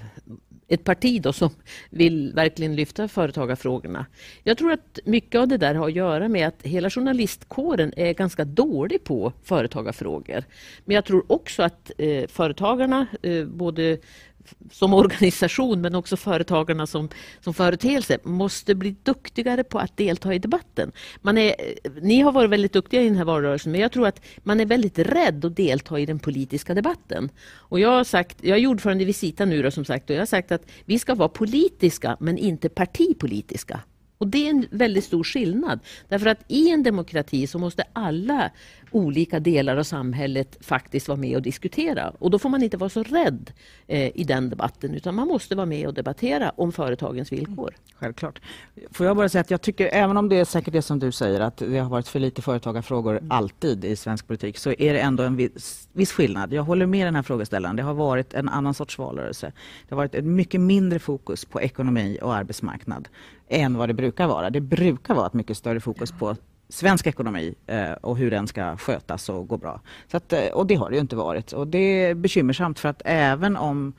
ett 0.69 0.85
parti 0.85 1.23
då 1.23 1.33
som 1.33 1.50
vill 1.90 2.33
verkligen 2.35 2.76
lyfta 2.76 3.09
företagarfrågorna. 3.09 4.07
Jag 4.42 4.59
tror 4.59 4.73
att 4.73 4.99
mycket 5.04 5.40
av 5.40 5.49
det 5.49 5.57
där 5.57 5.75
har 5.75 5.87
att 5.88 5.95
göra 5.95 6.28
med 6.28 6.49
att 6.49 6.62
hela 6.62 6.90
journalistkåren 6.90 7.92
är 7.97 8.14
ganska 8.14 8.45
dålig 8.45 9.04
på 9.04 9.33
företagarfrågor. 9.42 10.45
Men 10.85 10.95
jag 10.95 11.04
tror 11.04 11.33
också 11.33 11.62
att 11.62 11.90
eh, 11.99 12.26
företagarna, 12.28 13.07
eh, 13.23 13.45
både 13.45 13.99
som 14.70 14.94
organisation 14.94 15.80
men 15.80 15.94
också 15.94 16.16
företagarna 16.16 16.87
som, 16.87 17.08
som 17.40 17.54
företeelse 17.54 18.18
måste 18.25 18.75
bli 18.75 18.96
duktigare 19.02 19.64
på 19.64 19.78
att 19.78 19.96
delta 19.96 20.34
i 20.34 20.38
debatten. 20.38 20.92
Man 21.20 21.38
är, 21.38 21.54
ni 22.00 22.20
har 22.20 22.32
varit 22.32 22.50
väldigt 22.50 22.72
duktiga 22.72 23.02
i 23.02 23.04
den 23.04 23.16
här 23.16 23.25
valrörelsen 23.25 23.72
men 23.72 23.80
jag 23.80 23.92
tror 23.92 24.06
att 24.06 24.20
man 24.42 24.61
är 24.61 24.66
väldigt 24.66 24.99
rädd 24.99 25.44
att 25.44 25.56
delta 25.56 26.00
i 26.00 26.06
den 26.06 26.18
politiska 26.18 26.75
debatten. 26.75 27.28
Och 27.54 27.80
jag, 27.80 27.88
har 27.88 28.04
sagt, 28.04 28.38
jag 28.40 28.58
är 28.58 28.66
ordförande 28.66 29.02
i 29.02 29.06
Visita 29.06 29.44
nu 29.44 29.62
då, 29.62 29.70
som 29.70 29.84
sagt 29.84 30.11
och 30.11 30.16
jag 30.16 30.20
har 30.20 30.26
sagt 30.26 30.52
att 30.52 30.66
vi 30.84 30.99
ska 30.99 31.14
vara 31.14 31.28
politiska 31.28 32.16
men 32.20 32.38
inte 32.38 32.68
partipolitiska. 32.68 33.80
Och 34.22 34.28
det 34.28 34.46
är 34.46 34.50
en 34.50 34.66
väldigt 34.70 35.04
stor 35.04 35.25
skillnad. 35.25 35.80
Därför 36.08 36.26
att 36.26 36.44
i 36.49 36.70
en 36.70 36.82
demokrati 36.82 37.46
så 37.46 37.59
måste 37.59 37.85
alla 37.92 38.50
olika 38.92 39.40
delar 39.40 39.76
av 39.76 39.83
samhället 39.83 40.59
faktiskt 40.61 41.09
vara 41.09 41.18
med 41.18 41.37
och 41.37 41.42
diskutera. 41.42 42.12
Och 42.18 42.31
då 42.31 42.38
får 42.38 42.48
man 42.48 42.62
inte 42.62 42.76
vara 42.76 42.90
så 42.90 43.02
rädd 43.02 43.52
eh, 43.87 44.20
i 44.20 44.24
den 44.24 44.50
debatten 44.50 44.94
utan 44.94 45.14
man 45.14 45.28
måste 45.28 45.55
vara 45.55 45.66
med 45.66 45.87
och 45.87 45.94
debattera 45.94 46.52
om 46.57 46.72
företagens 46.72 47.33
villkor. 47.33 47.74
Självklart. 47.94 48.40
Får 48.90 49.07
jag 49.07 49.16
bara 49.16 49.28
säga 49.28 49.40
att 49.40 49.50
jag 49.50 49.62
tycker, 49.62 49.87
även 49.92 50.16
om 50.16 50.28
det 50.28 50.37
är 50.37 50.44
säkert 50.44 50.72
det 50.72 50.83
som 50.83 50.98
du 50.98 51.12
säger 51.12 51.40
att 51.40 51.57
det 51.57 51.78
har 51.78 51.90
varit 51.90 52.09
för 52.09 52.20
lite 52.20 52.42
företagarfrågor 52.42 53.18
mm. 53.18 53.31
alltid 53.31 53.85
i 53.85 53.96
svensk 53.96 54.26
politik 54.26 54.59
så 54.59 54.70
är 54.70 54.92
det 54.92 55.00
ändå 55.00 55.22
en 55.22 55.37
viss, 55.37 55.88
viss 55.92 56.12
skillnad. 56.12 56.52
Jag 56.52 56.62
håller 56.62 56.87
med 56.87 57.07
den 57.07 57.14
här 57.14 57.22
frågeställaren. 57.22 57.76
Det 57.76 57.83
har 57.83 57.94
varit 57.94 58.35
en 58.35 58.48
annan 58.48 58.74
sorts 58.74 58.98
valrörelse. 58.98 59.52
Det 59.88 59.94
har 59.94 59.96
varit 59.96 60.14
ett 60.14 60.24
mycket 60.24 60.61
mindre 60.61 60.98
fokus 60.98 61.44
på 61.44 61.61
ekonomi 61.61 62.18
och 62.22 62.35
arbetsmarknad 62.35 63.09
än 63.48 63.76
vad 63.76 63.88
det 63.88 63.94
brukar 63.94 64.26
vara. 64.26 64.50
Det 64.50 64.61
brukar 64.61 65.14
vara 65.14 65.26
ett 65.26 65.35
mycket 65.35 65.57
större 65.57 65.81
fokus 65.81 66.12
på 66.12 66.37
svensk 66.72 67.06
ekonomi 67.06 67.54
eh, 67.66 67.92
och 67.92 68.16
hur 68.16 68.30
den 68.30 68.46
ska 68.46 68.76
skötas 68.76 69.28
och 69.28 69.48
gå 69.48 69.56
bra. 69.56 69.80
Så 70.11 70.16
att, 70.16 70.32
eh, 70.32 70.46
och 70.46 70.66
det 70.66 70.74
har 70.74 70.90
det 70.90 70.94
ju 70.96 71.00
inte 71.00 71.16
varit. 71.16 71.52
Och 71.52 71.66
det 71.66 71.78
är 71.78 72.14
bekymmersamt 72.14 72.78
för 72.78 72.88
att 72.88 73.02
även 73.04 73.56
om 73.56 73.92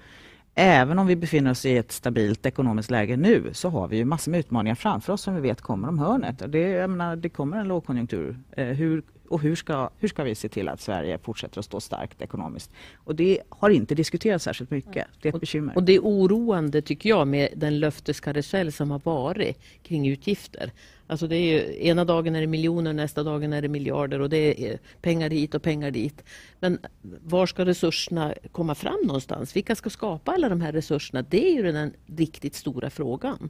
Även 0.55 0.99
om 0.99 1.07
vi 1.07 1.15
befinner 1.15 1.51
oss 1.51 1.65
i 1.65 1.77
ett 1.77 1.91
stabilt 1.91 2.45
ekonomiskt 2.45 2.91
läge 2.91 3.17
nu 3.17 3.49
så 3.53 3.69
har 3.69 3.87
vi 3.87 3.97
ju 3.97 4.05
massor 4.05 4.31
med 4.31 4.39
utmaningar 4.39 4.75
framför 4.75 5.13
oss 5.13 5.21
som 5.21 5.35
vi 5.35 5.41
vet 5.41 5.61
kommer 5.61 5.87
om 5.87 5.99
hörnet. 5.99 6.43
Det, 6.47 6.59
jag 6.59 6.89
menar, 6.89 7.15
det 7.15 7.29
kommer 7.29 7.57
en 7.57 7.67
lågkonjunktur. 7.67 8.39
Eh, 8.51 8.65
hur, 8.65 9.03
och 9.27 9.41
hur 9.41 9.55
ska, 9.55 9.89
hur 9.99 10.07
ska 10.07 10.23
vi 10.23 10.35
se 10.35 10.49
till 10.49 10.69
att 10.69 10.81
Sverige 10.81 11.17
fortsätter 11.17 11.59
att 11.59 11.65
stå 11.65 11.79
starkt 11.79 12.21
ekonomiskt? 12.21 12.71
Och 12.95 13.15
det 13.15 13.39
har 13.49 13.69
inte 13.69 13.95
diskuterats 13.95 14.43
särskilt 14.43 14.71
mycket. 14.71 15.07
Det 15.21 15.29
är 15.29 15.33
ett 15.35 15.39
bekymmer. 15.39 15.75
Och 15.75 15.83
det 15.83 15.93
är 15.93 15.99
oroande 15.99 16.81
tycker 16.81 17.09
jag 17.09 17.27
med 17.27 17.49
den 17.55 17.79
löfteskarusell 17.79 18.71
som 18.71 18.91
har 18.91 19.01
varit 19.03 19.59
kring 19.83 20.07
utgifter. 20.07 20.71
Alltså 21.07 21.27
det 21.27 21.35
är 21.35 21.53
ju, 21.53 21.87
ena 21.87 22.05
dagen 22.05 22.35
är 22.35 22.41
det 22.41 22.47
miljoner, 22.47 22.93
nästa 22.93 23.23
dagen 23.23 23.53
är 23.53 23.61
det 23.61 23.67
miljarder 23.67 24.21
och 24.21 24.29
det 24.29 24.71
är 24.71 24.79
pengar 25.01 25.29
hit 25.29 25.55
och 25.55 25.61
pengar 25.61 25.91
dit. 25.91 26.23
Men 26.59 26.79
var 27.01 27.45
ska 27.45 27.65
resurserna 27.65 28.33
komma 28.51 28.75
fram 28.75 28.99
någonstans? 29.03 29.55
Vilka 29.55 29.75
ska 29.75 29.89
skapa 29.89 30.31
alla 30.31 30.49
de 30.49 30.61
här 30.61 30.71
resurserna? 30.71 31.21
Det 31.29 31.47
är 31.47 31.55
ju 31.55 31.71
den 31.71 31.93
riktigt 32.05 32.55
stora 32.55 32.89
frågan. 32.89 33.49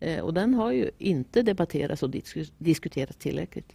Eh, 0.00 0.20
och 0.20 0.34
den 0.34 0.54
har 0.54 0.72
ju 0.72 0.90
inte 0.98 1.42
debatterats 1.42 2.02
och 2.02 2.10
diskuterats 2.58 3.16
tillräckligt. 3.16 3.74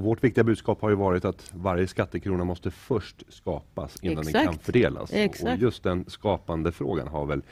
Och 0.00 0.06
vårt 0.06 0.24
viktiga 0.24 0.44
budskap 0.44 0.82
har 0.82 0.90
ju 0.90 0.96
varit 0.96 1.24
att 1.24 1.50
varje 1.54 1.86
skattekrona 1.86 2.44
måste 2.44 2.70
först 2.70 3.22
skapas 3.28 3.96
innan 4.02 4.18
Exakt. 4.18 4.32
den 4.32 4.44
kan 4.44 4.58
fördelas. 4.58 5.12
Exakt. 5.12 5.52
Och 5.56 5.62
just 5.62 5.82
den 5.82 6.04
skapande 6.08 6.72
frågan 6.72 7.08
har 7.08 7.26
väl 7.26 7.42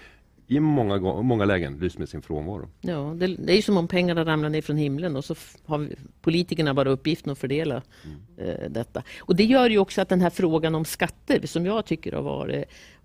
i 0.46 0.60
många, 0.60 1.22
många 1.22 1.44
lägen 1.44 1.78
lyst 1.78 1.98
med 1.98 2.08
sin 2.08 2.22
frånvaro. 2.22 2.68
Ja, 2.80 3.14
det, 3.16 3.26
det 3.26 3.52
är 3.52 3.56
ju 3.56 3.62
som 3.62 3.76
om 3.76 3.88
pengarna 3.88 4.24
ramlar 4.24 4.48
ner 4.48 4.62
från 4.62 4.76
himlen 4.76 5.16
och 5.16 5.24
så 5.24 5.34
har 5.66 5.78
vi, 5.78 5.96
politikerna 6.20 6.74
bara 6.74 6.90
uppgiften 6.90 7.32
att 7.32 7.38
fördela 7.38 7.82
mm. 8.04 8.50
eh, 8.50 8.70
detta. 8.70 9.02
Och 9.20 9.36
det 9.36 9.44
gör 9.44 9.70
ju 9.70 9.78
också 9.78 10.00
att 10.00 10.08
den 10.08 10.20
här 10.20 10.30
frågan 10.30 10.74
om 10.74 10.84
skatter 10.84 11.46
som 11.46 11.66
jag 11.66 11.86
tycker 11.86 12.12
har 12.12 12.22
varit 12.22 12.64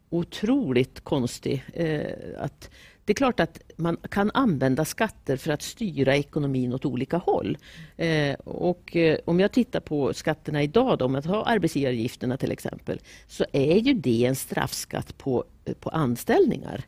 otroligt 0.10 1.02
konstig. 1.02 1.64
Eh, 1.74 2.02
att 2.38 2.70
det 3.06 3.12
är 3.12 3.16
klart 3.16 3.40
att 3.40 3.62
man 3.78 3.98
kan 4.10 4.32
använda 4.34 4.86
skatter 4.86 5.38
för 5.38 5.52
att 5.52 5.62
styra 5.62 6.16
ekonomin 6.16 6.74
åt 6.74 6.86
olika 6.86 7.18
håll. 7.18 7.58
Eh, 7.98 8.34
och 8.34 8.96
eh, 8.96 9.18
om 9.26 9.40
jag 9.40 9.52
tittar 9.52 9.80
på 9.80 10.14
skatterna 10.14 10.64
idag, 10.64 10.98
då, 10.98 11.06
om 11.06 11.16
jag 11.16 11.24
tar 11.24 11.44
arbetsgivaravgifterna 11.46 12.38
till 12.38 12.52
exempel, 12.52 13.00
så 13.28 13.46
är 13.52 13.78
ju 13.78 13.94
det 13.94 14.26
en 14.26 14.36
straffskatt 14.36 15.18
på, 15.18 15.44
eh, 15.66 15.74
på 15.74 15.90
anställningar. 15.90 16.86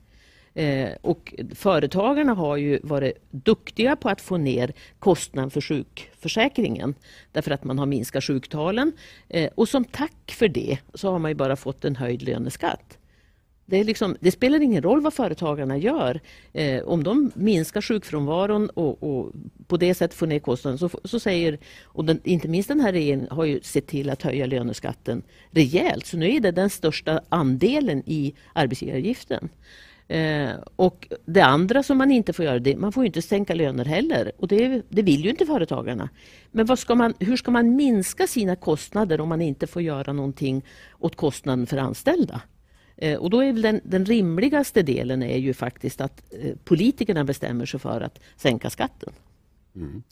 Eh, 0.53 0.89
och 1.01 1.33
företagarna 1.55 2.33
har 2.33 2.57
ju 2.57 2.79
varit 2.83 3.13
duktiga 3.31 3.95
på 3.95 4.09
att 4.09 4.21
få 4.21 4.37
ner 4.37 4.73
kostnaden 4.99 5.51
för 5.51 5.61
sjukförsäkringen 5.61 6.95
därför 7.31 7.51
att 7.51 7.63
man 7.63 7.79
har 7.79 7.85
minskat 7.85 8.23
sjuktalen. 8.23 8.91
Eh, 9.29 9.49
och 9.55 9.69
som 9.69 9.85
tack 9.85 10.31
för 10.31 10.47
det 10.47 10.77
så 10.93 11.11
har 11.11 11.19
man 11.19 11.31
ju 11.31 11.35
bara 11.35 11.55
fått 11.55 11.85
en 11.85 11.95
höjd 11.95 12.21
löneskatt. 12.21 12.97
Det, 13.67 13.83
liksom, 13.83 14.17
det, 14.19 14.31
spelar 14.31 14.61
ingen 14.61 14.83
roll 14.83 15.01
vad 15.01 15.13
företagarna 15.13 15.77
gör. 15.77 16.19
Eh, 16.53 16.83
om 16.83 17.03
de 17.03 17.31
minskar 17.35 17.81
sjukfrånvaron 17.81 18.69
och, 18.69 19.03
och, 19.03 19.31
på 19.67 19.77
det 19.77 19.93
sättet 19.93 20.17
får 20.17 20.27
ner 20.27 20.39
kostnaden 20.39 20.77
så, 20.77 20.89
så 21.03 21.19
säger, 21.19 21.57
och 21.83 22.05
den, 22.05 22.19
inte 22.23 22.47
minst 22.47 22.67
den 22.67 22.79
här 22.79 22.91
regeringen 22.91 23.27
har 23.31 23.45
ju 23.45 23.61
sett 23.61 23.87
till 23.87 24.09
att 24.09 24.21
höja 24.21 24.45
löneskatten 24.45 25.23
rejält. 25.51 26.05
Så 26.05 26.17
nu 26.17 26.35
är 26.35 26.39
det 26.39 26.51
den 26.51 26.69
största 26.69 27.21
andelen 27.29 28.03
i 28.05 28.33
arbetsgivaravgiften. 28.53 29.49
Eh, 30.07 30.49
och 30.75 31.07
det 31.25 31.41
andra 31.41 31.83
som 31.83 31.97
man 31.97 32.11
inte 32.11 32.33
får 32.33 32.45
göra, 32.45 32.59
det, 32.59 32.77
man 32.77 32.91
får 32.91 33.05
inte 33.05 33.21
sänka 33.21 33.53
löner 33.53 33.85
heller. 33.85 34.31
Och 34.37 34.47
det, 34.47 34.81
det 34.89 35.01
vill 35.01 35.23
ju 35.23 35.29
inte 35.29 35.45
företagarna. 35.45 36.09
Men 36.51 36.77
ska 36.77 36.95
man, 36.95 37.13
hur 37.19 37.37
ska 37.37 37.51
man 37.51 37.75
minska 37.75 38.27
sina 38.27 38.55
kostnader 38.55 39.21
om 39.21 39.29
man 39.29 39.41
inte 39.41 39.67
får 39.67 39.81
göra 39.81 40.13
någonting 40.13 40.65
åt 40.99 41.15
kostnaden 41.15 41.67
för 41.67 41.77
anställda? 41.77 42.41
Eh, 42.97 43.17
och 43.17 43.29
då 43.29 43.43
är 43.43 43.53
den, 43.53 43.81
den, 43.83 44.05
rimligaste 44.05 44.83
delen 44.83 45.23
är 45.23 45.37
ju 45.37 45.53
faktiskt 45.53 46.01
att 46.01 46.23
eh, 46.41 46.55
politikerna 46.63 47.23
bestämmer 47.23 47.65
sig 47.65 47.79
för 47.79 48.01
att 48.01 48.19
sänka 48.35 48.69
skatten. 48.69 49.13
Mm. 49.75 50.03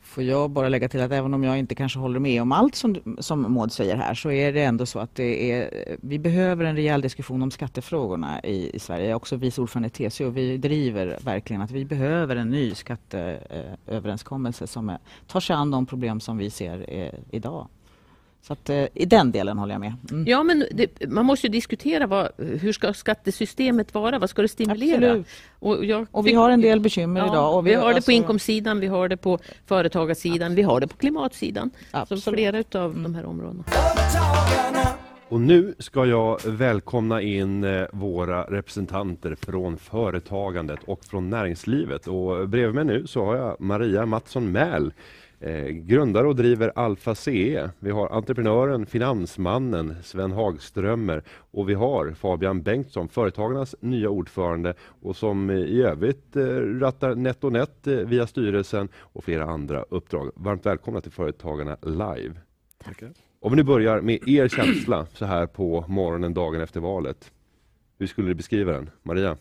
Får 0.00 0.22
jag 0.22 0.50
bara 0.50 0.68
lägga 0.68 0.88
till 0.88 1.00
att 1.00 1.12
även 1.12 1.34
om 1.34 1.44
jag 1.44 1.58
inte 1.58 1.74
kanske 1.74 1.98
håller 1.98 2.20
med 2.20 2.42
om 2.42 2.52
allt 2.52 2.74
som, 2.74 3.16
som 3.18 3.52
Maud 3.52 3.72
säger 3.72 3.96
här 3.96 4.14
så 4.14 4.30
är 4.30 4.52
det 4.52 4.62
ändå 4.62 4.86
så 4.86 4.98
att 4.98 5.14
det 5.14 5.52
är, 5.52 5.70
vi 6.02 6.18
behöver 6.18 6.64
en 6.64 6.76
rejäl 6.76 7.00
diskussion 7.00 7.42
om 7.42 7.50
skattefrågorna 7.50 8.40
i, 8.44 8.76
i 8.76 8.78
Sverige. 8.78 9.04
Jag 9.04 9.10
är 9.10 9.14
också 9.14 9.36
vice 9.36 9.60
ordförande 9.60 9.86
i 9.86 10.10
TCO 10.10 10.26
och 10.26 10.36
vi 10.36 10.56
driver 10.56 11.18
verkligen 11.24 11.62
att 11.62 11.70
vi 11.70 11.84
behöver 11.84 12.36
en 12.36 12.50
ny 12.50 12.74
skatteöverenskommelse 12.74 14.66
som 14.66 14.96
tar 15.26 15.40
sig 15.40 15.56
an 15.56 15.70
de 15.70 15.86
problem 15.86 16.20
som 16.20 16.38
vi 16.38 16.50
ser 16.50 16.84
eh, 16.88 17.14
idag. 17.30 17.68
Så 18.42 18.52
att, 18.52 18.70
eh, 18.70 18.84
i 18.94 19.04
den 19.04 19.32
delen 19.32 19.58
håller 19.58 19.74
jag 19.74 19.80
med. 19.80 19.94
Mm. 20.10 20.26
Ja, 20.26 20.42
men 20.42 20.64
det, 20.72 21.08
man 21.08 21.26
måste 21.26 21.46
ju 21.46 21.50
diskutera 21.50 22.06
vad, 22.06 22.28
hur 22.36 22.72
ska 22.72 22.92
skattesystemet 22.92 23.94
vara? 23.94 24.18
Vad 24.18 24.30
ska 24.30 24.42
det 24.42 24.48
stimulera? 24.48 25.24
Och, 25.58 25.84
jag, 25.84 26.06
och, 26.10 26.26
vi 26.26 26.34
har 26.34 26.50
en 26.50 26.60
del 26.60 26.80
bekymmer 26.80 27.20
ja, 27.20 27.26
idag. 27.26 27.56
Och 27.56 27.66
vi, 27.66 27.70
vi 27.70 27.76
har 27.76 27.82
alltså, 27.82 27.88
det 27.88 27.92
på 27.92 27.96
alltså- 27.96 28.12
inkomstsidan, 28.12 28.80
vi 28.80 28.86
har 28.86 29.08
det 29.08 29.16
på 29.16 29.38
företagarsidan, 29.66 30.54
vi 30.54 30.62
har 30.62 30.80
det 30.80 30.86
på 30.86 30.96
klimatsidan. 30.96 31.70
Absolut. 31.90 32.24
Så 32.24 32.32
flera 32.32 32.64
av 32.74 32.90
mm. 32.90 33.02
de 33.02 33.14
här 33.14 33.24
områdena. 33.24 33.64
Och 35.30 35.40
nu 35.40 35.74
ska 35.78 36.06
jag 36.06 36.40
välkomna 36.44 37.22
in 37.22 37.64
eh, 37.64 37.86
våra 37.92 38.42
representanter 38.42 39.34
från 39.34 39.78
företagandet 39.78 40.80
och 40.84 41.04
från 41.04 41.30
näringslivet. 41.30 42.06
Och 42.06 42.48
bredvid 42.48 42.74
mig 42.74 42.84
nu 42.84 43.06
så 43.06 43.24
har 43.24 43.36
jag 43.36 43.60
Maria 43.60 44.06
Mattsson 44.06 44.52
Mäl 44.52 44.92
Eh, 45.42 45.66
grundare 45.66 46.26
och 46.26 46.36
driver 46.36 46.72
Alfa 46.74 47.14
CE. 47.14 47.70
Vi 47.78 47.90
har 47.90 48.08
entreprenören, 48.08 48.86
finansmannen 48.86 49.96
Sven 50.02 50.32
Hagströmer 50.32 51.22
och 51.30 51.68
vi 51.68 51.74
har 51.74 52.12
Fabian 52.12 52.62
Bengtsson, 52.62 53.08
Företagarnas 53.08 53.74
nya 53.80 54.08
ordförande 54.08 54.74
och 54.80 55.16
som 55.16 55.50
i 55.50 55.82
övrigt 55.82 56.36
eh, 56.36 56.42
rattar 56.80 57.14
NetOnNet 57.14 57.86
eh, 57.86 57.94
via 57.94 58.26
styrelsen 58.26 58.88
och 58.96 59.24
flera 59.24 59.44
andra 59.44 59.82
uppdrag. 59.82 60.30
Varmt 60.34 60.66
välkomna 60.66 61.00
till 61.00 61.12
Företagarna 61.12 61.76
Live. 61.82 62.34
Tack. 62.84 63.02
Om 63.40 63.52
vi 63.52 63.56
nu 63.56 63.62
börjar 63.62 64.00
med 64.00 64.28
er 64.28 64.48
känsla 64.48 65.06
så 65.12 65.24
här 65.24 65.46
på 65.46 65.84
morgonen 65.88 66.34
dagen 66.34 66.60
efter 66.60 66.80
valet. 66.80 67.32
Hur 67.98 68.06
skulle 68.06 68.28
du 68.28 68.34
beskriva 68.34 68.72
den? 68.72 68.90
Maria? 69.02 69.36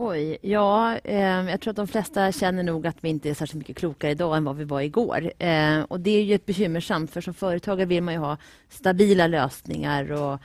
Oj, 0.00 0.38
ja, 0.42 0.98
eh, 1.04 1.50
jag 1.50 1.60
tror 1.60 1.70
att 1.70 1.76
de 1.76 1.86
flesta 1.86 2.32
känner 2.32 2.62
nog 2.62 2.86
att 2.86 3.04
vi 3.04 3.08
inte 3.08 3.30
är 3.30 3.34
särskilt 3.34 3.58
mycket 3.58 3.76
klokare 3.76 4.10
idag 4.10 4.36
än 4.36 4.44
vad 4.44 4.56
vi 4.56 4.64
var 4.64 4.80
igår. 4.80 5.32
Eh, 5.38 5.80
och 5.80 6.00
det 6.00 6.10
är 6.10 6.24
ju 6.24 6.34
ett 6.34 6.46
bekymmersamt, 6.46 7.10
för 7.10 7.20
som 7.20 7.34
företagare 7.34 7.86
vill 7.86 8.02
man 8.02 8.14
ju 8.14 8.20
ha 8.20 8.36
stabila 8.68 9.26
lösningar 9.26 10.12
och 10.12 10.40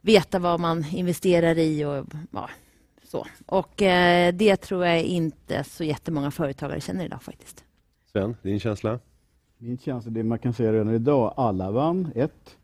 veta 0.00 0.38
vad 0.38 0.60
man 0.60 0.84
investerar 0.92 1.58
i 1.58 1.84
och 1.84 2.06
ja, 2.30 2.50
så. 3.02 3.26
Och 3.46 3.82
eh, 3.82 4.34
det 4.34 4.56
tror 4.56 4.86
jag 4.86 5.02
inte 5.02 5.64
så 5.64 5.84
jättemånga 5.84 6.30
företagare 6.30 6.80
känner 6.80 7.04
idag 7.04 7.22
faktiskt. 7.22 7.64
Sven, 8.12 8.36
din 8.42 8.60
känsla? 8.60 8.98
Min 9.58 9.78
känsla, 9.78 10.10
det 10.10 10.22
man 10.22 10.38
kan 10.38 10.52
säga 10.52 10.72
redan 10.72 10.94
idag, 10.94 11.34
alla 11.36 11.70
vann. 11.70 12.12
Ett, 12.14 12.56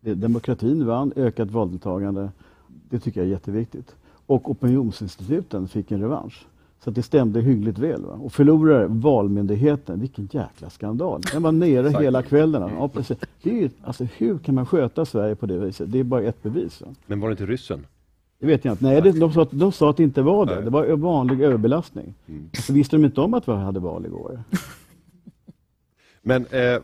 demokratin 0.00 0.86
vann, 0.86 1.12
ökat 1.16 1.50
valdeltagande. 1.50 2.30
Det 2.68 3.00
tycker 3.00 3.20
jag 3.20 3.26
är 3.26 3.30
jätteviktigt. 3.32 3.94
Och 4.26 4.50
opinionsinstituten 4.50 5.68
fick 5.68 5.90
en 5.90 6.00
revansch. 6.00 6.46
Så 6.84 6.90
det 6.90 7.02
stämde 7.02 7.40
hyggligt 7.40 7.78
väl. 7.78 8.04
Va? 8.04 8.12
Och 8.12 8.32
förlorade 8.32 8.86
Valmyndigheten, 8.86 10.00
vilken 10.00 10.28
jäkla 10.32 10.70
skandal. 10.70 11.20
Den 11.32 11.42
var 11.42 11.52
nere 11.52 11.88
hela 11.88 12.22
kvällen. 12.22 12.70
Ja, 12.78 12.88
precis. 12.88 13.18
Det 13.42 13.62
är 13.62 13.70
alltså, 13.84 14.06
hur 14.16 14.38
kan 14.38 14.54
man 14.54 14.66
sköta 14.66 15.04
Sverige 15.04 15.34
på 15.34 15.46
det 15.46 15.58
viset? 15.58 15.92
Det 15.92 15.98
är 15.98 16.04
bara 16.04 16.22
ett 16.22 16.42
bevis. 16.42 16.80
Va? 16.80 16.86
Men 17.06 17.20
var 17.20 17.28
det 17.28 17.32
inte 17.32 17.46
ryssen? 17.46 17.86
Det 18.38 18.46
vet 18.46 18.64
jag 18.64 18.72
inte. 18.72 18.84
Nej, 18.84 19.02
det, 19.02 19.12
de, 19.12 19.32
sa 19.32 19.42
att, 19.42 19.50
de 19.50 19.72
sa 19.72 19.90
att 19.90 19.96
det 19.96 20.02
inte 20.02 20.22
var 20.22 20.46
det. 20.46 20.60
Det 20.60 20.70
var 20.70 20.86
vanlig 20.86 21.40
överbelastning. 21.40 22.14
Mm. 22.26 22.50
Så 22.52 22.72
visste 22.72 22.96
de 22.96 23.04
inte 23.04 23.20
om 23.20 23.34
att 23.34 23.48
vi 23.48 23.52
hade 23.52 23.80
val 23.80 24.06
igår. 24.06 24.40
Men 26.28 26.46
eh, 26.50 26.80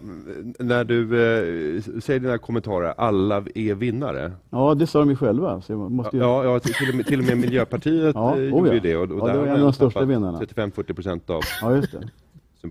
när 0.58 0.84
du 0.84 1.02
eh, 1.02 1.82
säger 2.00 2.20
dina 2.20 2.38
kommentarer, 2.38 2.94
alla 2.96 3.44
är 3.54 3.74
vinnare. 3.74 4.32
Ja, 4.50 4.74
det 4.74 4.86
sa 4.86 4.98
de 4.98 5.10
ju 5.10 5.16
själva. 5.16 5.60
Så 5.60 5.76
måste 5.76 6.16
ju... 6.16 6.22
ja, 6.22 6.44
ja, 6.44 6.60
till, 6.60 6.88
och 6.88 6.94
med, 6.94 7.06
till 7.06 7.20
och 7.20 7.26
med 7.26 7.38
Miljöpartiet 7.38 8.14
ja, 8.14 8.36
eh, 8.36 8.44
gjorde 8.44 8.70
oh 8.70 8.74
ja. 8.74 8.82
det. 8.82 8.96
Och, 8.96 9.10
och 9.10 9.28
ja, 9.28 9.32
det 9.32 9.38
var 9.38 9.46
en 9.46 9.52
av 9.52 9.58
de 9.58 9.72
största 9.72 10.04
vinnarna. 10.04 10.40
35-40 10.40 10.92
procent 10.92 11.30
av 11.30 11.40
ja, 11.60 11.76
just 11.76 11.92
det. 11.92 12.08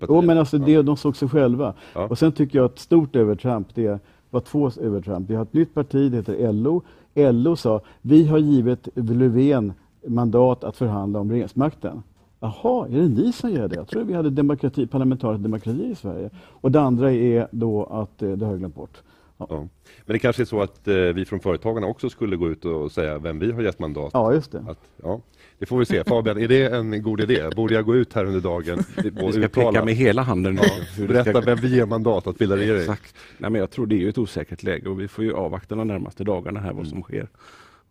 Jo, 0.07 0.21
men 0.21 0.38
alltså 0.38 0.57
det, 0.57 0.81
de 0.81 0.97
såg 0.97 1.17
sig 1.17 1.29
själva. 1.29 1.73
Ja. 1.93 2.07
Och 2.07 2.17
sen 2.17 2.31
tycker 2.31 2.60
jag 2.60 2.65
att 2.65 2.79
stort 2.79 3.15
övertramp, 3.15 3.67
det 3.75 3.99
var 4.29 4.41
två 4.41 4.71
övertramp. 4.81 5.29
Vi 5.29 5.36
har 5.36 5.43
ett 5.43 5.53
nytt 5.53 5.73
parti, 5.73 6.12
det 6.12 6.17
heter 6.17 6.53
LO. 6.53 6.81
LO 7.15 7.55
sa, 7.55 7.81
vi 8.01 8.27
har 8.27 8.38
givit 8.38 8.88
Löfven 8.93 9.73
mandat 10.07 10.63
att 10.63 10.77
förhandla 10.77 11.19
om 11.19 11.31
regeringsmakten. 11.31 12.03
Jaha, 12.43 12.88
är 12.88 12.91
det 12.91 13.08
ni 13.08 13.32
som 13.32 13.51
gör 13.51 13.67
det? 13.67 13.75
Jag 13.75 13.88
tror 13.88 14.04
vi 14.04 14.13
hade 14.13 14.30
demokrati, 14.30 14.88
parlamentarisk 14.88 15.43
demokrati 15.43 15.86
i 15.91 15.95
Sverige. 15.95 16.30
Och 16.38 16.71
det 16.71 16.82
andra 16.82 17.12
är 17.12 17.47
då 17.51 17.84
att 17.84 18.21
eh, 18.21 18.32
det 18.32 18.45
har 18.45 18.51
jag 18.51 18.60
glömt 18.60 18.75
bort. 18.75 18.97
Ja. 19.38 19.47
Ja. 19.49 19.67
Men 20.06 20.13
det 20.13 20.19
kanske 20.19 20.43
är 20.43 20.45
så 20.45 20.62
att 20.62 20.88
eh, 20.88 20.95
vi 20.95 21.25
från 21.25 21.39
Företagarna 21.39 21.88
också 21.88 22.10
skulle 22.10 22.36
gå 22.36 22.49
ut 22.49 22.65
och 22.65 22.91
säga 22.91 23.19
vem 23.19 23.39
vi 23.39 23.51
har 23.51 23.62
gett 23.62 23.80
mandat. 23.80 24.12
Ja, 24.13 24.34
just 24.34 24.51
det. 24.51 24.65
Att, 24.67 24.80
ja. 25.04 25.21
Det 25.60 25.65
får 25.65 25.80
vi 25.80 25.86
se. 25.86 26.04
Fabian, 26.04 26.38
är 26.38 26.47
det 26.47 26.75
en 26.75 27.04
god 27.04 27.21
idé? 27.21 27.49
Borde 27.56 27.73
jag 27.73 27.86
gå 27.86 27.95
ut 27.95 28.13
här 28.13 28.25
under 28.25 28.41
dagen 28.41 28.80
och 28.80 29.27
Vi 29.27 29.32
ska 29.32 29.41
uttala? 29.41 29.71
peka 29.71 29.86
med 29.86 29.95
hela 29.95 30.21
handen. 30.21 30.60
Ja, 30.62 31.06
berätta 31.08 31.41
vem 31.41 31.58
vi 31.58 31.75
ger 31.75 31.86
mandat 31.86 32.27
att 32.27 32.38
bilda 32.38 32.58
regering. 32.58 32.82
Exakt. 32.82 33.15
Nej, 33.38 33.51
men 33.51 33.60
jag 33.60 33.71
tror 33.71 33.86
det 33.86 34.04
är 34.04 34.10
ett 34.10 34.17
osäkert 34.17 34.63
läge 34.63 34.89
och 34.89 34.99
vi 34.99 35.08
får 35.08 35.23
ju 35.23 35.34
avvakta 35.34 35.75
de 35.75 35.88
närmaste 35.88 36.23
dagarna 36.23 36.60
här 36.60 36.73
vad 36.73 36.77
mm. 36.77 36.89
som 36.89 37.01
sker. 37.01 37.27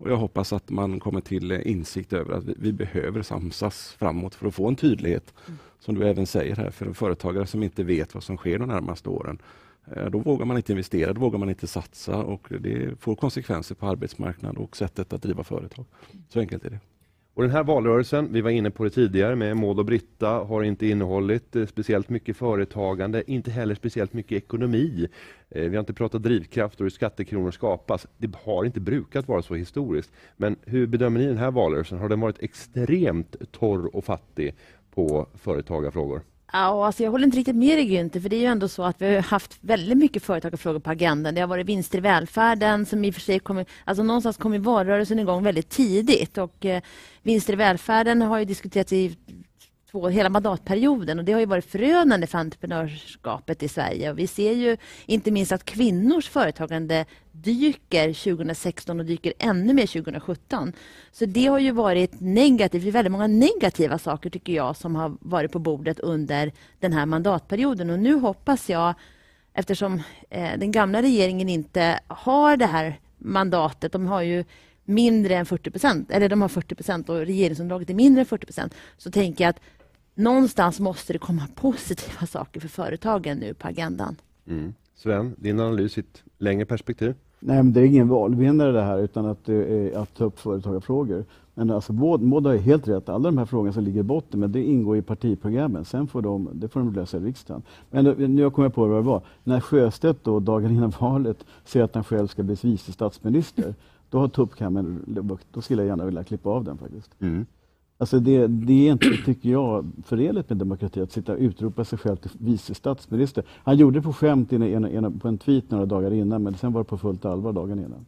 Och 0.00 0.10
jag 0.10 0.16
hoppas 0.16 0.52
att 0.52 0.70
man 0.70 1.00
kommer 1.00 1.20
till 1.20 1.52
insikt 1.52 2.12
över 2.12 2.34
att 2.34 2.44
vi, 2.44 2.54
vi 2.58 2.72
behöver 2.72 3.22
samsas 3.22 3.96
framåt 3.98 4.34
för 4.34 4.46
att 4.46 4.54
få 4.54 4.68
en 4.68 4.76
tydlighet. 4.76 5.34
Mm. 5.46 5.58
Som 5.78 5.94
du 5.94 6.08
även 6.08 6.26
säger 6.26 6.56
här, 6.56 6.70
för 6.70 6.86
en 6.86 6.94
företagare 6.94 7.46
som 7.46 7.62
inte 7.62 7.84
vet 7.84 8.14
vad 8.14 8.22
som 8.22 8.36
sker 8.36 8.58
de 8.58 8.68
närmaste 8.68 9.08
åren. 9.08 9.42
Eh, 9.96 10.06
då 10.06 10.18
vågar 10.18 10.46
man 10.46 10.56
inte 10.56 10.72
investera, 10.72 11.12
då 11.12 11.20
vågar 11.20 11.38
man 11.38 11.48
inte 11.48 11.66
satsa 11.66 12.16
och 12.16 12.48
det 12.60 13.00
får 13.00 13.16
konsekvenser 13.16 13.74
på 13.74 13.86
arbetsmarknaden 13.86 14.56
och 14.56 14.76
sättet 14.76 15.12
att 15.12 15.22
driva 15.22 15.44
företag. 15.44 15.84
Så 16.28 16.40
enkelt 16.40 16.64
är 16.64 16.70
det. 16.70 16.80
Och 17.34 17.42
den 17.42 17.50
här 17.50 17.64
valrörelsen, 17.64 18.32
vi 18.32 18.40
var 18.40 18.50
inne 18.50 18.70
på 18.70 18.84
det 18.84 18.90
tidigare 18.90 19.36
med 19.36 19.56
Maud 19.56 19.78
och 19.78 19.84
Britta, 19.84 20.28
har 20.28 20.62
inte 20.62 20.86
innehållit 20.86 21.56
eh, 21.56 21.66
speciellt 21.66 22.08
mycket 22.08 22.36
företagande, 22.36 23.30
inte 23.30 23.50
heller 23.50 23.74
speciellt 23.74 24.12
mycket 24.12 24.32
ekonomi. 24.32 25.08
Eh, 25.50 25.62
vi 25.62 25.76
har 25.76 25.80
inte 25.80 25.94
pratat 25.94 26.22
drivkraft 26.22 26.80
och 26.80 26.84
hur 26.84 26.90
skattekronor 26.90 27.50
skapas. 27.50 28.06
Det 28.18 28.34
har 28.44 28.64
inte 28.64 28.80
brukat 28.80 29.28
vara 29.28 29.42
så 29.42 29.54
historiskt. 29.54 30.10
Men 30.36 30.56
hur 30.64 30.86
bedömer 30.86 31.20
ni 31.20 31.26
den 31.26 31.38
här 31.38 31.50
valrörelsen? 31.50 31.98
Har 31.98 32.08
den 32.08 32.20
varit 32.20 32.42
extremt 32.42 33.36
torr 33.52 33.96
och 33.96 34.04
fattig 34.04 34.54
på 34.94 35.26
företagarfrågor? 35.34 36.22
Ja, 36.52 36.86
alltså 36.86 37.02
jag 37.02 37.10
håller 37.10 37.24
inte 37.24 37.38
riktigt 37.38 37.56
med 37.56 37.78
dig 37.78 37.86
Günther, 37.86 38.20
för 38.20 38.28
det 38.28 38.36
är 38.36 38.40
ju 38.40 38.46
ändå 38.46 38.68
så 38.68 38.82
att 38.82 39.02
vi 39.02 39.14
har 39.14 39.22
haft 39.22 39.58
väldigt 39.60 39.98
mycket 39.98 40.22
företagarfrågor 40.22 40.80
på 40.80 40.90
agendan. 40.90 41.34
Det 41.34 41.40
har 41.40 41.48
varit 41.48 41.66
vinster 41.66 41.98
i 41.98 42.00
välfärden 42.00 42.86
som 42.86 43.04
i 43.04 43.10
och 43.10 43.14
för 43.14 43.20
sig 43.20 43.38
kommer, 43.38 43.66
alltså 43.84 44.02
någonstans 44.02 44.36
kom 44.36 44.62
valrörelsen 44.62 45.18
igång 45.18 45.42
väldigt 45.42 45.68
tidigt 45.68 46.38
och 46.38 46.66
eh, 46.66 46.82
vinster 47.22 47.52
i 47.52 47.56
välfärden 47.56 48.22
har 48.22 48.38
ju 48.38 48.44
diskuterats 48.44 48.92
i 48.92 49.16
två, 49.90 50.08
hela 50.08 50.28
mandatperioden 50.28 51.18
och 51.18 51.24
det 51.24 51.32
har 51.32 51.40
ju 51.40 51.46
varit 51.46 51.64
förödande 51.64 52.26
för 52.26 52.38
entreprenörskapet 52.38 53.62
i 53.62 53.68
Sverige. 53.68 54.10
Och 54.10 54.18
vi 54.18 54.26
ser 54.26 54.52
ju 54.52 54.76
inte 55.06 55.30
minst 55.30 55.52
att 55.52 55.64
kvinnors 55.64 56.28
företagande 56.28 57.04
dyker 57.32 58.12
2016 58.12 59.00
och 59.00 59.06
dyker 59.06 59.32
ännu 59.38 59.74
mer 59.74 59.86
2017. 59.86 60.72
Så 61.12 61.24
det 61.24 61.46
har 61.46 61.58
ju 61.58 61.70
varit 61.70 62.20
negativt. 62.20 62.82
Det 62.82 62.88
är 62.88 62.92
väldigt 62.92 63.12
många 63.12 63.26
negativa 63.26 63.98
saker 63.98 64.30
tycker 64.30 64.52
jag 64.52 64.76
som 64.76 64.96
har 64.96 65.16
varit 65.20 65.52
på 65.52 65.58
bordet 65.58 66.00
under 66.00 66.52
den 66.80 66.92
här 66.92 67.06
mandatperioden 67.06 67.90
och 67.90 67.98
nu 67.98 68.14
hoppas 68.14 68.70
jag 68.70 68.94
eftersom 69.54 70.02
eh, 70.30 70.58
den 70.58 70.72
gamla 70.72 71.02
regeringen 71.02 71.48
inte 71.48 72.00
har 72.06 72.56
det 72.56 72.66
här 72.66 73.00
mandatet, 73.18 73.92
de 73.92 74.06
har 74.06 74.22
ju 74.22 74.44
mindre 74.84 75.36
än 75.36 75.46
40 75.46 75.70
procent, 75.70 76.10
eller 76.10 76.28
de 76.28 76.42
har 76.42 76.48
40 76.48 76.74
procent 76.74 77.08
och 77.08 77.16
regeringsunderlaget 77.16 77.90
är 77.90 77.94
mindre 77.94 78.20
än 78.20 78.26
40 78.26 78.46
procent, 78.46 78.74
så 78.98 79.10
tänker 79.10 79.44
jag 79.44 79.50
att 79.50 79.60
någonstans 80.20 80.80
måste 80.80 81.12
det 81.12 81.18
komma 81.18 81.42
positiva 81.54 82.26
saker 82.26 82.60
för 82.60 82.68
företagen 82.68 83.38
nu 83.38 83.54
på 83.54 83.68
agendan. 83.68 84.16
Mm. 84.46 84.74
Sven, 84.94 85.34
din 85.38 85.60
analys 85.60 85.98
i 85.98 86.00
ett 86.00 86.22
längre 86.38 86.64
perspektiv? 86.64 87.14
Nej, 87.40 87.56
men 87.56 87.72
det 87.72 87.80
är 87.80 87.84
ingen 87.84 88.08
valvinnare 88.08 88.72
det 88.72 88.82
här, 88.82 88.98
utan 88.98 89.26
att, 89.26 89.48
att 89.96 90.14
ta 90.14 90.24
upp 90.24 90.38
företagarfrågor. 90.38 91.24
Men 91.54 91.70
alltså, 91.70 91.92
Maud 91.92 92.46
har 92.46 92.56
helt 92.56 92.88
rätt. 92.88 93.08
Alla 93.08 93.28
de 93.28 93.38
här 93.38 93.44
frågorna 93.44 93.72
som 93.72 93.84
ligger 93.84 94.00
i 94.00 94.02
botten, 94.02 94.40
men 94.40 94.52
det 94.52 94.62
ingår 94.62 94.96
i 94.96 95.02
partiprogrammen. 95.02 95.84
Sen 95.84 96.06
får 96.06 96.22
de, 96.22 96.50
det 96.52 96.68
får 96.68 96.80
de 96.80 96.92
lösa 96.92 97.16
i 97.16 97.20
riksdagen. 97.20 97.62
Men 97.90 98.04
nu 98.04 98.50
kommer 98.50 98.66
jag 98.66 98.74
på 98.74 98.86
vad 98.86 98.98
det 98.98 99.02
var. 99.02 99.22
När 99.44 99.60
Sjöstedt 99.60 100.24
då, 100.24 100.40
dagen 100.40 100.70
innan 100.70 100.92
valet, 101.00 101.44
säger 101.64 101.84
att 101.84 101.94
han 101.94 102.04
själv 102.04 102.26
ska 102.26 102.42
bli 102.42 102.56
vice 102.62 102.92
statsminister, 102.92 103.74
då 104.10 104.18
har 104.18 104.28
tuppkammen, 104.28 105.04
då 105.52 105.60
skulle 105.60 105.82
jag 105.82 105.88
gärna 105.88 106.04
vilja 106.04 106.24
klippa 106.24 106.50
av 106.50 106.64
den 106.64 106.78
faktiskt. 106.78 107.10
Mm. 107.20 107.46
Alltså 108.00 108.20
det, 108.20 108.46
det, 108.46 108.88
är 108.88 108.92
inte, 108.92 109.10
tycker 109.24 109.50
jag, 109.50 109.92
förenligt 110.04 110.48
med 110.48 110.58
demokrati 110.58 111.00
att 111.00 111.12
sitta 111.12 111.32
och 111.32 111.38
utropa 111.38 111.84
sig 111.84 111.98
själv 111.98 112.16
till 112.16 112.30
vice 112.38 112.74
statsminister. 112.74 113.44
Han 113.64 113.76
gjorde 113.76 113.98
det 113.98 114.02
på 114.02 114.12
skämt 114.12 114.52
in, 114.52 114.62
in, 114.62 114.86
in, 114.86 115.18
på 115.20 115.28
en 115.28 115.38
tweet 115.38 115.70
några 115.70 115.86
dagar 115.86 116.10
innan, 116.10 116.42
men 116.42 116.54
sen 116.54 116.72
var 116.72 116.80
det 116.80 116.88
på 116.88 116.98
fullt 116.98 117.24
allvar 117.24 117.52
dagen 117.52 117.78
innan. 117.78 118.06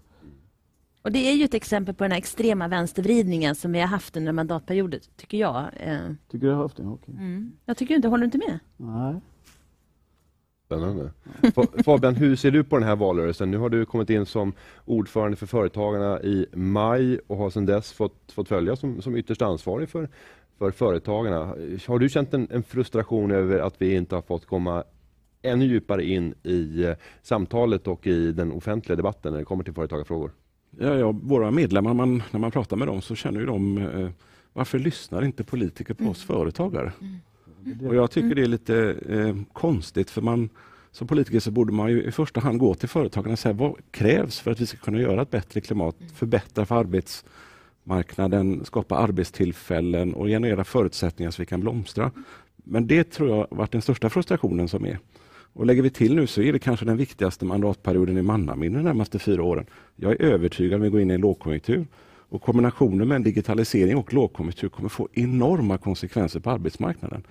Och 1.03 1.13
det 1.13 1.19
är 1.19 1.35
ju 1.35 1.45
ett 1.45 1.55
exempel 1.55 1.95
på 1.95 2.05
den 2.05 2.13
extrema 2.13 2.69
vänstervridningen 2.69 3.55
som 3.55 3.73
vi 3.73 3.81
har 3.81 3.87
haft 3.87 4.17
under 4.17 4.33
mandatperioden, 4.33 5.01
tycker 5.17 5.39
jag. 5.39 5.65
Eh, 5.77 5.99
Tycker 6.31 6.47
du 6.47 6.53
har 6.53 6.63
haft 6.63 6.77
det? 6.77 6.83
Okej. 6.83 7.15
Mm. 7.15 7.53
Jag 7.65 7.77
tycker 7.77 7.95
inte, 7.95 8.09
håller 8.09 8.21
du 8.21 8.25
inte 8.25 8.39
med? 8.39 8.59
Nej. 8.77 9.21
Spännande. 10.73 11.11
Fa- 11.43 11.83
Fabian, 11.83 12.15
hur 12.15 12.37
ser 12.37 12.51
du 12.51 12.65
på 12.65 12.79
den 12.79 12.89
här 12.89 12.97
valrörelsen? 12.97 13.51
Nu 13.51 13.59
har 13.59 13.69
du 13.69 13.85
kommit 13.85 14.11
in 14.11 14.27
som 14.27 14.53
ordförande 14.85 15.37
för 15.37 15.47
Företagarna 15.47 16.23
i 16.23 16.47
maj 16.53 17.19
och 17.27 17.37
har 17.37 17.51
sedan 17.51 17.67
dess 17.67 17.93
fått, 17.93 18.33
fått 18.33 18.49
följa 18.49 18.77
som, 18.77 19.03
som 19.03 19.17
ytterst 19.17 19.43
ansvarig 19.43 19.89
för, 19.89 20.09
för 20.59 20.71
Företagarna. 20.71 21.39
Har 21.87 21.99
du 21.99 22.09
känt 22.09 22.35
en, 22.35 22.49
en 22.51 22.63
frustration 22.63 23.31
över 23.31 23.59
att 23.59 23.75
vi 23.79 23.95
inte 23.95 24.15
har 24.15 24.23
fått 24.23 24.47
komma 24.47 24.85
ännu 25.43 25.65
djupare 25.65 26.05
in 26.05 26.35
i 26.43 26.85
eh, 26.85 26.95
samtalet 27.23 27.89
och 27.89 28.07
i 28.07 28.33
den 28.33 28.53
offentliga 28.53 28.97
debatten 28.97 29.33
när 29.33 29.39
det 29.39 29.45
kommer 29.45 29.65
till 29.65 29.75
företagarfrågor? 29.75 30.31
Ja, 30.79 30.95
ja, 30.95 31.13
våra 31.23 31.51
medlemmar, 31.51 31.95
man, 31.95 32.23
när 32.31 32.41
man 32.41 32.51
pratar 32.51 32.77
med 32.77 32.89
dem 32.89 33.03
så 33.03 33.15
känner 33.15 33.41
ju 33.41 33.47
de 33.47 33.79
eh, 33.79 34.09
varför 34.53 34.79
lyssnar 34.79 35.25
inte 35.25 35.45
politiker 35.45 35.95
på 35.95 36.05
oss 36.05 36.23
företagare? 36.25 36.93
Och 37.87 37.95
jag 37.95 38.11
tycker 38.11 38.35
det 38.35 38.43
är 38.43 38.47
lite 38.47 38.97
eh, 39.09 39.37
konstigt 39.53 40.11
för 40.11 40.23
man 40.23 40.49
som 40.93 41.07
politiker 41.07 41.41
så 41.41 41.51
borde 41.51 41.73
man 41.73 41.91
ju 41.91 42.03
i 42.03 42.13
första 42.13 42.41
hand 42.41 42.59
gå 42.59 42.75
till 42.75 42.89
företagarna 42.89 43.33
och 43.33 43.39
säga 43.39 43.53
vad 43.53 43.75
krävs 43.91 44.41
för 44.41 44.51
att 44.51 44.61
vi 44.61 44.67
ska 44.67 44.79
kunna 44.79 45.01
göra 45.01 45.23
ett 45.23 45.31
bättre 45.31 45.61
klimat, 45.61 45.97
förbättra 46.15 46.67
för 46.67 46.75
arbetsmarknaden, 46.75 48.65
skapa 48.65 48.97
arbetstillfällen 48.97 50.15
och 50.15 50.27
generera 50.27 50.65
förutsättningar 50.65 51.31
så 51.31 51.43
vi 51.43 51.47
kan 51.47 51.61
blomstra. 51.61 52.11
Men 52.57 52.87
det 52.87 53.05
tror 53.05 53.29
jag 53.29 53.37
har 53.37 53.47
varit 53.51 53.73
den 53.73 53.83
största 53.83 54.11
frustrationen 54.11 54.69
som 54.69 54.87
är. 54.87 54.99
Och 55.55 55.67
lägger 55.67 55.83
vi 55.83 55.91
till 55.91 56.15
nu 56.15 56.27
så 56.27 56.43
är 56.43 56.53
det 56.53 56.59
kanske 56.59 56.87
den 56.87 56.97
viktigaste 56.97 57.45
mandatperioden 57.45 58.19
i 58.19 58.23
mannaminne 58.23 58.79
de 58.79 58.85
närmaste 58.85 59.19
fyra 59.19 59.43
åren. 59.43 59.67
Jag 59.97 60.13
är 60.13 60.23
övertygad 60.23 60.75
om 60.75 60.81
att 60.81 60.87
vi 60.87 60.91
går 60.91 61.01
in 61.01 61.11
i 61.11 61.15
en 61.15 61.21
lågkonjunktur 61.21 61.87
och 62.33 62.43
kombinationen 62.43 63.09
med 63.09 63.17
en 63.17 63.23
digitalisering 63.23 63.97
och 63.97 64.15
lågkonjunktur 64.15 64.69
kommer 64.69 64.89
få 64.89 65.09
enorma 65.13 65.79
konsekvenser 65.79 66.41
på 66.41 66.51
arbetsmarknaden. 66.51 67.23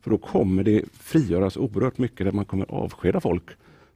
För 0.00 0.10
då 0.10 0.18
kommer 0.18 0.62
det 0.64 0.84
frigöras 0.92 1.56
oerhört 1.56 1.98
mycket 1.98 2.26
där 2.26 2.32
man 2.32 2.44
kommer 2.44 2.70
avskeda 2.70 3.20
folk 3.20 3.44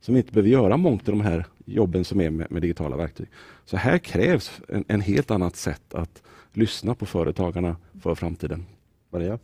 som 0.00 0.16
inte 0.16 0.32
behöver 0.32 0.50
göra 0.50 0.76
mångt 0.76 1.08
av 1.08 1.14
de 1.14 1.20
här 1.20 1.46
jobben 1.64 2.04
som 2.04 2.20
är 2.20 2.30
med, 2.30 2.50
med 2.50 2.62
digitala 2.62 2.96
verktyg. 2.96 3.26
Så 3.64 3.76
här 3.76 3.98
krävs 3.98 4.60
en, 4.68 4.84
en 4.88 5.00
helt 5.00 5.30
annat 5.30 5.56
sätt 5.56 5.94
att 5.94 6.22
lyssna 6.52 6.94
på 6.94 7.06
företagarna 7.06 7.76
för 8.02 8.14
framtiden. 8.14 8.66
Maria? 9.14 9.38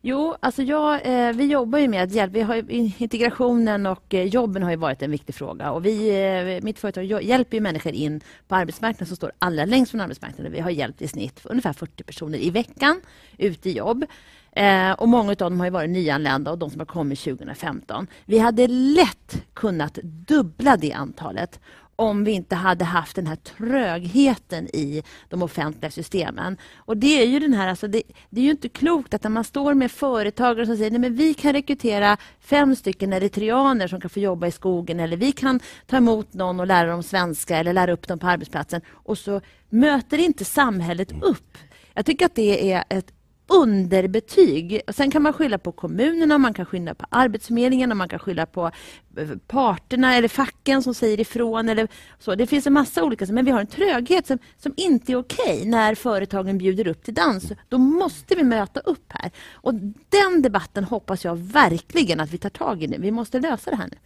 Jo, 0.00 0.36
alltså 0.40 0.62
jag, 0.62 1.06
eh, 1.06 1.32
vi 1.32 1.44
jobbar 1.44 1.78
ju 1.78 1.88
med 1.88 2.02
att 2.02 2.12
hjälpa. 2.12 2.34
Vi 2.34 2.40
har, 2.40 2.70
integrationen 2.70 3.86
och 3.86 4.14
eh, 4.14 4.24
jobben 4.24 4.62
har 4.62 4.70
ju 4.70 4.76
varit 4.76 5.02
en 5.02 5.10
viktig 5.10 5.34
fråga. 5.34 5.70
Och 5.70 5.86
vi, 5.86 6.08
eh, 6.56 6.64
mitt 6.64 6.78
företag 6.78 7.04
hjälper 7.04 7.56
ju 7.56 7.60
människor 7.60 7.92
in 7.92 8.20
på 8.48 8.54
arbetsmarknaden 8.54 9.06
som 9.06 9.16
står 9.16 9.32
allra 9.38 9.64
längst 9.64 9.90
från 9.90 10.00
arbetsmarknaden. 10.00 10.52
Vi 10.52 10.60
har 10.60 10.70
hjälpt 10.70 11.02
i 11.02 11.08
snitt 11.08 11.40
ungefär 11.44 11.72
40 11.72 12.02
personer 12.02 12.38
i 12.38 12.50
veckan 12.50 13.00
ut 13.38 13.66
i 13.66 13.72
jobb. 13.72 14.04
Eh, 14.52 14.92
och 14.92 15.08
Många 15.08 15.30
av 15.30 15.36
dem 15.36 15.60
har 15.60 15.66
ju 15.66 15.70
varit 15.70 15.90
nyanlända 15.90 16.50
och 16.50 16.58
de 16.58 16.70
som 16.70 16.80
har 16.80 16.86
kommit 16.86 17.18
2015. 17.18 18.06
Vi 18.24 18.38
hade 18.38 18.66
lätt 18.66 19.42
kunnat 19.54 19.94
dubbla 20.02 20.76
det 20.76 20.92
antalet 20.92 21.60
om 21.96 22.24
vi 22.24 22.32
inte 22.32 22.54
hade 22.54 22.84
haft 22.84 23.16
den 23.16 23.26
här 23.26 23.36
trögheten 23.36 24.66
i 24.66 25.02
de 25.28 25.42
offentliga 25.42 25.90
systemen. 25.90 26.56
Och 26.76 26.96
det 26.96 27.22
är 27.22 27.26
ju 27.26 27.38
den 27.38 27.52
här, 27.52 27.68
alltså 27.68 27.88
det, 27.88 28.02
det 28.30 28.40
är 28.40 28.44
ju 28.44 28.50
inte 28.50 28.68
klokt 28.68 29.14
att 29.14 29.22
när 29.22 29.30
man 29.30 29.44
står 29.44 29.74
med 29.74 29.92
företagare 29.92 30.66
som 30.66 30.76
säger 30.76 30.90
nej 30.90 31.00
men 31.00 31.16
vi 31.16 31.34
kan 31.34 31.52
rekrytera 31.52 32.16
fem 32.40 32.76
stycken 32.76 33.12
eritreaner 33.12 33.88
som 33.88 34.00
kan 34.00 34.10
få 34.10 34.20
jobba 34.20 34.46
i 34.46 34.52
skogen 34.52 35.00
eller 35.00 35.16
vi 35.16 35.32
kan 35.32 35.60
ta 35.86 35.96
emot 35.96 36.34
någon 36.34 36.60
och 36.60 36.66
lära 36.66 36.90
dem 36.90 37.02
svenska 37.02 37.56
eller 37.56 37.72
lära 37.72 37.92
upp 37.92 38.08
dem 38.08 38.18
på 38.18 38.26
arbetsplatsen 38.26 38.80
och 38.88 39.18
så 39.18 39.40
möter 39.68 40.18
inte 40.18 40.44
samhället 40.44 41.12
upp. 41.22 41.58
Jag 41.94 42.06
tycker 42.06 42.26
att 42.26 42.34
det 42.34 42.72
är 42.72 42.84
ett 42.88 43.15
underbetyg. 43.46 44.80
Och 44.86 44.94
Sen 44.94 45.10
kan 45.10 45.22
man 45.22 45.32
skylla 45.32 45.58
på 45.58 45.72
kommunerna, 45.72 46.38
man 46.38 46.54
kan 46.54 46.66
skylla 46.66 46.94
på 46.94 47.06
Arbetsförmedlingen 47.08 47.90
och 47.90 47.96
man 47.96 48.08
kan 48.08 48.18
skylla 48.18 48.46
på 48.46 48.70
eh, 49.16 49.28
parterna 49.46 50.14
eller 50.14 50.28
facken 50.28 50.82
som 50.82 50.94
säger 50.94 51.20
ifrån. 51.20 51.68
Eller 51.68 51.88
så. 52.18 52.34
Det 52.34 52.46
finns 52.46 52.66
en 52.66 52.72
massa 52.72 53.04
olika, 53.04 53.26
men 53.26 53.44
vi 53.44 53.50
har 53.50 53.60
en 53.60 53.66
tröghet 53.66 54.26
som, 54.26 54.38
som 54.56 54.74
inte 54.76 55.12
är 55.12 55.16
okej 55.16 55.66
när 55.66 55.94
företagen 55.94 56.58
bjuder 56.58 56.86
upp 56.88 57.02
till 57.02 57.14
dans. 57.14 57.52
Då 57.68 57.78
måste 57.78 58.34
vi 58.34 58.42
möta 58.42 58.80
upp 58.80 59.04
här. 59.08 59.30
Och 59.52 59.74
Den 60.08 60.42
debatten 60.42 60.84
hoppas 60.84 61.24
jag 61.24 61.36
verkligen 61.36 62.20
att 62.20 62.30
vi 62.30 62.38
tar 62.38 62.50
tag 62.50 62.82
i 62.82 62.86
nu. 62.86 62.96
Vi 62.98 63.10
måste 63.10 63.40
lösa 63.40 63.70
det 63.70 63.76
här 63.76 63.88
nu. 63.90 63.98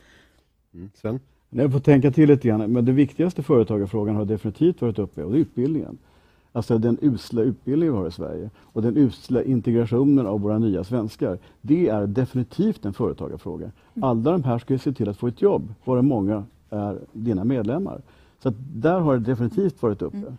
Mm. 0.75 0.91
Sven? 0.95 1.21
Jag 1.51 1.73
får 1.73 1.81
tänka 1.81 2.11
till 2.11 2.29
lite 2.29 2.49
grann, 2.49 2.73
men 2.73 2.85
den 2.85 2.95
viktigaste 2.95 3.43
företagarfrågan 3.43 4.17
har 4.17 4.25
definitivt 4.25 4.81
varit 4.81 4.99
uppe 4.99 5.23
och 5.23 5.33
det 5.33 5.39
är 5.39 5.41
utbildningen. 5.41 5.99
Alltså 6.53 6.79
den 6.79 6.99
usla 7.01 7.43
utbildning 7.43 7.91
vi 7.93 7.97
har 7.97 8.09
i 8.09 8.13
Sverige 8.13 8.51
och 8.57 8.83
den 8.83 8.97
usla 8.97 9.43
integrationen 9.43 10.27
av 10.27 10.41
våra 10.41 10.59
nya 10.59 10.85
svenskar. 10.85 11.39
Det 11.61 11.89
är 11.89 12.07
definitivt 12.07 12.85
en 12.85 12.93
företagarfråga. 12.93 13.71
Alla 14.03 14.33
de 14.33 14.45
här 14.45 14.59
ska 14.59 14.75
ju 14.75 14.79
se 14.79 14.93
till 14.93 15.09
att 15.09 15.17
få 15.17 15.27
ett 15.27 15.43
jobb, 15.43 15.75
varav 15.85 16.05
många 16.05 16.45
är 16.71 16.99
dina 17.13 17.45
medlemmar. 17.45 18.03
Så 18.43 18.49
att 18.49 18.55
där 18.59 19.01
har 19.01 19.19
det 19.19 19.25
definitivt 19.25 19.83
varit 19.83 20.03
uppe. 20.03 20.37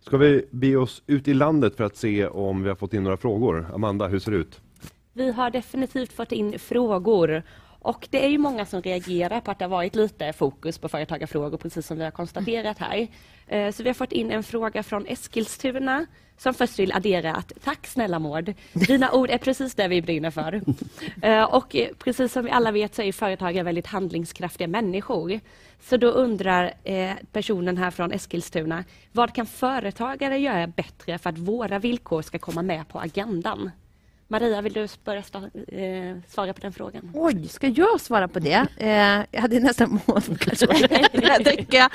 Ska 0.00 0.16
vi 0.16 0.46
be 0.50 0.76
oss 0.76 1.02
ut 1.06 1.28
i 1.28 1.34
landet 1.34 1.76
för 1.76 1.84
att 1.84 1.96
se 1.96 2.26
om 2.26 2.62
vi 2.62 2.68
har 2.68 2.76
fått 2.76 2.94
in 2.94 3.04
några 3.04 3.16
frågor? 3.16 3.66
Amanda, 3.74 4.08
hur 4.08 4.18
ser 4.18 4.30
det 4.32 4.38
ut? 4.38 4.60
Vi 5.12 5.32
har 5.32 5.50
definitivt 5.50 6.12
fått 6.12 6.32
in 6.32 6.58
frågor 6.58 7.42
och 7.82 8.08
det 8.10 8.24
är 8.24 8.28
ju 8.28 8.38
många 8.38 8.66
som 8.66 8.82
reagerar 8.82 9.40
på 9.40 9.50
att 9.50 9.58
det 9.58 9.64
har 9.64 9.70
varit 9.70 9.94
lite 9.94 10.32
fokus 10.32 10.78
på 10.78 10.88
företagarfrågor 10.88 11.58
precis 11.58 11.86
som 11.86 11.98
vi 11.98 12.04
har 12.04 12.10
konstaterat 12.10 12.78
här. 12.78 13.08
Eh, 13.46 13.72
så 13.72 13.82
vi 13.82 13.88
har 13.88 13.94
fått 13.94 14.12
in 14.12 14.30
en 14.30 14.42
fråga 14.42 14.82
från 14.82 15.06
Eskilstuna 15.06 16.06
som 16.36 16.54
först 16.54 16.78
vill 16.78 16.92
addera 16.92 17.34
att 17.34 17.52
tack 17.64 17.86
snälla 17.86 18.18
Maud, 18.18 18.54
dina 18.72 19.12
ord 19.12 19.30
är 19.30 19.38
precis 19.38 19.74
det 19.74 19.88
vi 19.88 20.02
brinner 20.02 20.30
för. 20.30 20.62
Eh, 21.22 21.42
och 21.42 21.76
precis 21.98 22.32
som 22.32 22.44
vi 22.44 22.50
alla 22.50 22.72
vet 22.72 22.94
så 22.94 23.02
är 23.02 23.12
företagare 23.12 23.64
väldigt 23.64 23.86
handlingskraftiga 23.86 24.68
människor. 24.68 25.40
Så 25.80 25.96
då 25.96 26.06
undrar 26.08 26.74
eh, 26.84 27.12
personen 27.32 27.76
här 27.76 27.90
från 27.90 28.12
Eskilstuna, 28.12 28.84
vad 29.12 29.34
kan 29.34 29.46
företagare 29.46 30.38
göra 30.38 30.66
bättre 30.66 31.18
för 31.18 31.30
att 31.30 31.38
våra 31.38 31.78
villkor 31.78 32.22
ska 32.22 32.38
komma 32.38 32.62
med 32.62 32.88
på 32.88 33.00
agendan? 33.00 33.70
Maria, 34.30 34.60
vill 34.60 34.72
du 34.72 34.86
börja 35.04 35.18
eh, 35.18 36.16
svara 36.28 36.52
på 36.52 36.60
den 36.60 36.72
frågan? 36.72 37.10
Oj, 37.14 37.48
ska 37.48 37.66
jag 37.66 38.00
svara 38.00 38.28
på 38.28 38.38
det? 38.38 38.66
Eh, 38.76 39.24
jag 39.30 39.40
hade 39.40 39.60
nästan 39.60 40.00
mål 40.06 40.22
kanske. 40.38 40.66
jag, 41.70 41.90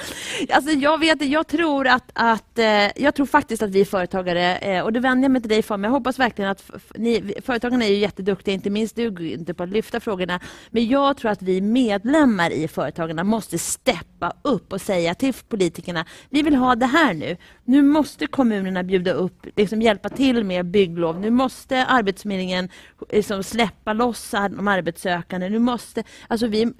alltså 0.50 0.71
jag, 0.71 1.00
vet, 1.00 1.26
jag, 1.26 1.48
tror 1.48 1.88
att, 1.88 2.12
att, 2.13 2.60
eh, 2.60 3.02
jag 3.04 3.15
tror 3.15 3.26
faktiskt 3.26 3.63
att 3.63 3.69
vi 3.69 3.86
företagare, 3.86 4.82
och 4.82 4.93
det 4.93 5.00
vänder 5.00 5.24
jag 5.24 5.32
mig 5.32 5.41
till 5.41 5.50
dig 5.50 5.62
för, 5.62 5.78
men 5.78 5.91
jag 5.91 5.98
hoppas 5.98 6.19
verkligen 6.19 6.52
att 6.52 6.71
ni, 6.95 7.34
företagarna 7.45 7.86
är 7.86 7.89
ju 7.89 7.98
jätteduktiga, 7.98 8.54
inte 8.54 8.69
minst 8.69 8.95
du 8.95 9.32
inte 9.32 9.54
på 9.54 9.63
att 9.63 9.69
lyfta 9.69 10.00
frågorna. 10.00 10.39
Men 10.69 10.88
jag 10.88 11.17
tror 11.17 11.32
att 11.32 11.41
vi 11.41 11.62
medlemmar 11.62 12.50
i 12.50 12.67
Företagarna 12.67 13.24
måste 13.24 13.58
steppa 13.58 14.34
upp 14.41 14.74
och 14.74 14.82
säga 14.82 15.15
till 15.15 15.34
politikerna, 15.34 16.06
vi 16.30 16.41
vill 16.41 16.56
ha 16.56 16.76
det 16.76 16.86
här 16.86 17.13
nu. 17.13 17.38
Nu 17.63 17.82
måste 17.82 18.28
kommunerna 18.28 18.84
bjuda 18.84 19.12
upp, 19.12 19.45
liksom 19.56 19.82
hjälpa 19.82 20.10
till 20.10 20.43
med 20.43 20.65
bygglov. 20.65 21.19
Nu 21.19 21.30
måste 21.30 21.86
Arbetsförmedlingen 22.26 22.70
liksom 23.10 23.44
släppa 23.44 23.94
loss 23.94 24.32
de 24.32 24.68
arbetssökande. 24.68 25.50
Nu 25.50 25.60
måste, 25.60 26.04
alltså 26.28 26.48
vi, 26.48 26.74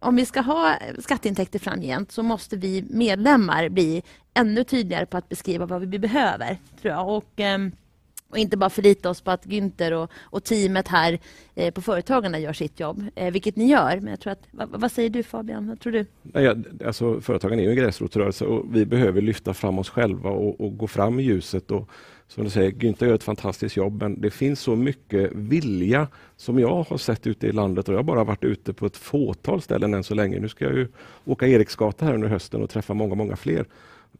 om 0.00 0.16
vi 0.16 0.26
ska 0.26 0.40
ha 0.40 0.76
skatteintäkter 0.98 1.58
framgent 1.58 2.12
så 2.12 2.22
måste 2.22 2.56
vi 2.56 2.84
medlemmar 2.90 3.68
bli 3.68 4.02
ännu 4.34 4.64
tydligare 4.64 5.06
på 5.06 5.16
att 5.16 5.28
beskriva 5.28 5.66
vad 5.66 5.80
vi 5.80 5.98
behöver. 5.98 6.58
Tror 6.80 6.94
jag. 6.94 7.08
Och, 7.08 7.32
ehm, 7.36 7.72
och 8.30 8.38
inte 8.38 8.56
bara 8.56 8.70
förlita 8.70 9.10
oss 9.10 9.20
på 9.20 9.30
att 9.30 9.46
Günther 9.46 9.92
och, 9.92 10.10
och 10.20 10.44
teamet 10.44 10.88
här 10.88 11.18
eh, 11.54 11.72
på 11.74 11.82
Företagarna 11.82 12.38
gör 12.38 12.52
sitt 12.52 12.80
jobb, 12.80 13.04
eh, 13.14 13.32
vilket 13.32 13.56
ni 13.56 13.70
gör. 13.70 14.00
Men 14.00 14.10
jag 14.10 14.20
tror 14.20 14.32
att, 14.32 14.42
vad, 14.50 14.68
vad 14.80 14.92
säger 14.92 15.10
du 15.10 15.22
Fabian? 15.22 15.68
Vad 15.68 15.80
tror 15.80 15.92
du? 15.92 16.06
Nej, 16.22 16.44
ja, 16.44 16.56
alltså, 16.86 17.20
företagen 17.20 17.58
är 17.58 17.62
ju 17.62 17.70
en 17.70 17.76
gräsrotsrörelse 17.76 18.44
och 18.44 18.76
vi 18.76 18.86
behöver 18.86 19.20
lyfta 19.22 19.54
fram 19.54 19.78
oss 19.78 19.90
själva 19.90 20.30
och, 20.30 20.60
och 20.60 20.76
gå 20.76 20.86
fram 20.86 21.20
i 21.20 21.22
ljuset. 21.22 21.70
Och, 21.70 21.90
som 22.34 22.44
du 22.44 22.50
säger, 22.50 22.70
Günther 22.70 23.06
gör 23.06 23.14
ett 23.14 23.22
fantastiskt 23.22 23.76
jobb 23.76 24.02
men 24.02 24.20
det 24.20 24.30
finns 24.30 24.60
så 24.60 24.76
mycket 24.76 25.32
vilja 25.32 26.08
som 26.36 26.58
jag 26.58 26.82
har 26.82 26.96
sett 26.96 27.26
ute 27.26 27.46
i 27.46 27.52
landet 27.52 27.88
och 27.88 27.94
jag 27.94 27.98
har 27.98 28.04
bara 28.04 28.24
varit 28.24 28.44
ute 28.44 28.72
på 28.72 28.86
ett 28.86 28.96
fåtal 28.96 29.62
ställen 29.62 29.94
än 29.94 30.04
så 30.04 30.14
länge. 30.14 30.40
Nu 30.40 30.48
ska 30.48 30.64
jag 30.64 30.74
ju 30.74 30.88
åka 31.24 31.46
Eriksgata 31.46 32.04
här 32.04 32.14
under 32.14 32.28
hösten 32.28 32.62
och 32.62 32.70
träffa 32.70 32.94
många, 32.94 33.14
många 33.14 33.36
fler. 33.36 33.66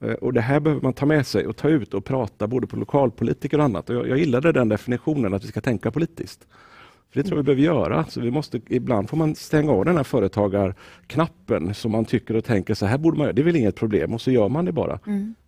Eh, 0.01 0.12
och 0.12 0.33
det 0.33 0.40
här 0.40 0.61
behöver 0.61 0.83
man 0.83 0.92
ta 0.92 1.07
med 1.07 1.27
sig 1.27 1.46
och 1.46 1.57
ta 1.57 1.68
ut 1.68 1.94
och 1.94 2.05
prata 2.05 2.46
både 2.46 2.66
på 2.66 2.77
lokalpolitiker 2.77 3.59
och 3.59 3.64
annat. 3.64 3.90
Och 3.90 3.96
jag, 3.96 4.09
jag 4.09 4.18
gillade 4.18 4.53
den 4.53 4.68
definitionen 4.68 5.35
att 5.35 5.44
vi 5.44 5.48
ska 5.48 5.61
tänka 5.61 5.90
politiskt. 5.90 6.46
För 7.12 7.22
det 7.22 7.29
tror 7.29 7.38
jag 7.38 7.42
vi 7.42 7.46
behöver 7.57 7.62
göra. 7.62 8.05
Så 8.05 8.20
vi 8.20 8.31
måste, 8.31 8.61
ibland 8.68 9.11
får 9.11 9.16
man 9.16 9.35
stänga 9.35 9.72
av 9.72 9.85
den 9.85 9.96
här 9.96 10.05
företagarknappen 10.05 11.75
som 11.75 11.92
man 11.92 12.05
tycker 12.05 12.37
och 12.37 12.44
tänker 12.44 12.75
så 12.75 12.87
här 12.87 12.98
borde 12.98 13.18
man 13.18 13.25
göra. 13.25 13.33
Det 13.33 13.42
är 13.42 13.44
väl 13.44 13.57
inget 13.57 13.77
problem 13.77 14.14
och 14.14 14.20
så 14.20 14.31
gör 14.31 14.48
man 14.48 14.64
det 14.64 14.72
bara. 14.72 14.98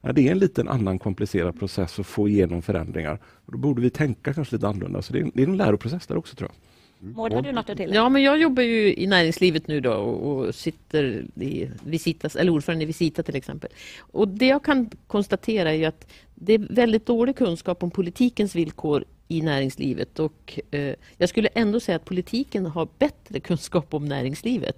Ja, 0.01 0.13
det 0.13 0.29
är 0.29 0.33
en 0.33 0.39
liten 0.39 0.69
annan 0.69 0.99
komplicerad 0.99 1.59
process 1.59 1.99
att 1.99 2.07
få 2.07 2.29
igenom 2.29 2.63
förändringar. 2.63 3.19
Då 3.47 3.59
borde 3.59 3.83
vi 3.83 3.91
tänka 3.91 4.35
kanske 4.35 4.57
lite 4.57 4.69
annorlunda. 4.69 5.03
Så 5.03 5.13
det 5.13 5.19
är, 5.19 5.31
det 5.35 5.43
är 5.43 5.47
en 5.47 5.57
läroprocess 5.57 6.07
där 6.07 6.17
också 6.17 6.37
tror 6.37 6.51
jag. 6.51 6.74
Maud, 7.05 7.33
har 7.33 7.43
du 7.43 7.53
något 7.53 7.71
att 7.71 7.77
tillägga? 7.77 8.01
Ja, 8.01 8.09
men 8.09 8.23
jag 8.23 8.39
jobbar 8.39 8.63
ju 8.63 8.95
i 8.95 9.07
näringslivet 9.07 9.69
nu 9.69 9.81
då 9.81 9.93
och, 9.93 10.55
sitter 10.55 11.25
i 11.41 11.71
Visitas, 11.85 12.37
eller 12.37 12.53
ordförande 12.53 12.85
i 12.85 12.87
Visita 12.87 13.23
till 13.23 13.37
exempel. 13.37 13.71
Och 13.99 14.29
det 14.29 14.47
jag 14.47 14.65
kan 14.65 14.91
konstatera 15.07 15.71
är 15.71 15.75
ju 15.75 15.85
att 15.85 16.13
det 16.35 16.53
är 16.53 16.59
väldigt 16.59 17.07
dålig 17.07 17.37
kunskap 17.37 17.83
om 17.83 17.91
politikens 17.91 18.55
villkor 18.55 19.05
i 19.29 19.43
näringslivet 19.43 20.19
och 20.19 20.59
eh, 20.71 20.95
jag 21.17 21.29
skulle 21.29 21.49
ändå 21.55 21.81
säga 21.81 21.97
att 21.97 22.05
politiken 22.05 22.67
har 22.67 22.89
bättre 22.99 23.41
kunskap 23.41 23.95
om 23.95 24.05
näringslivet. 24.05 24.77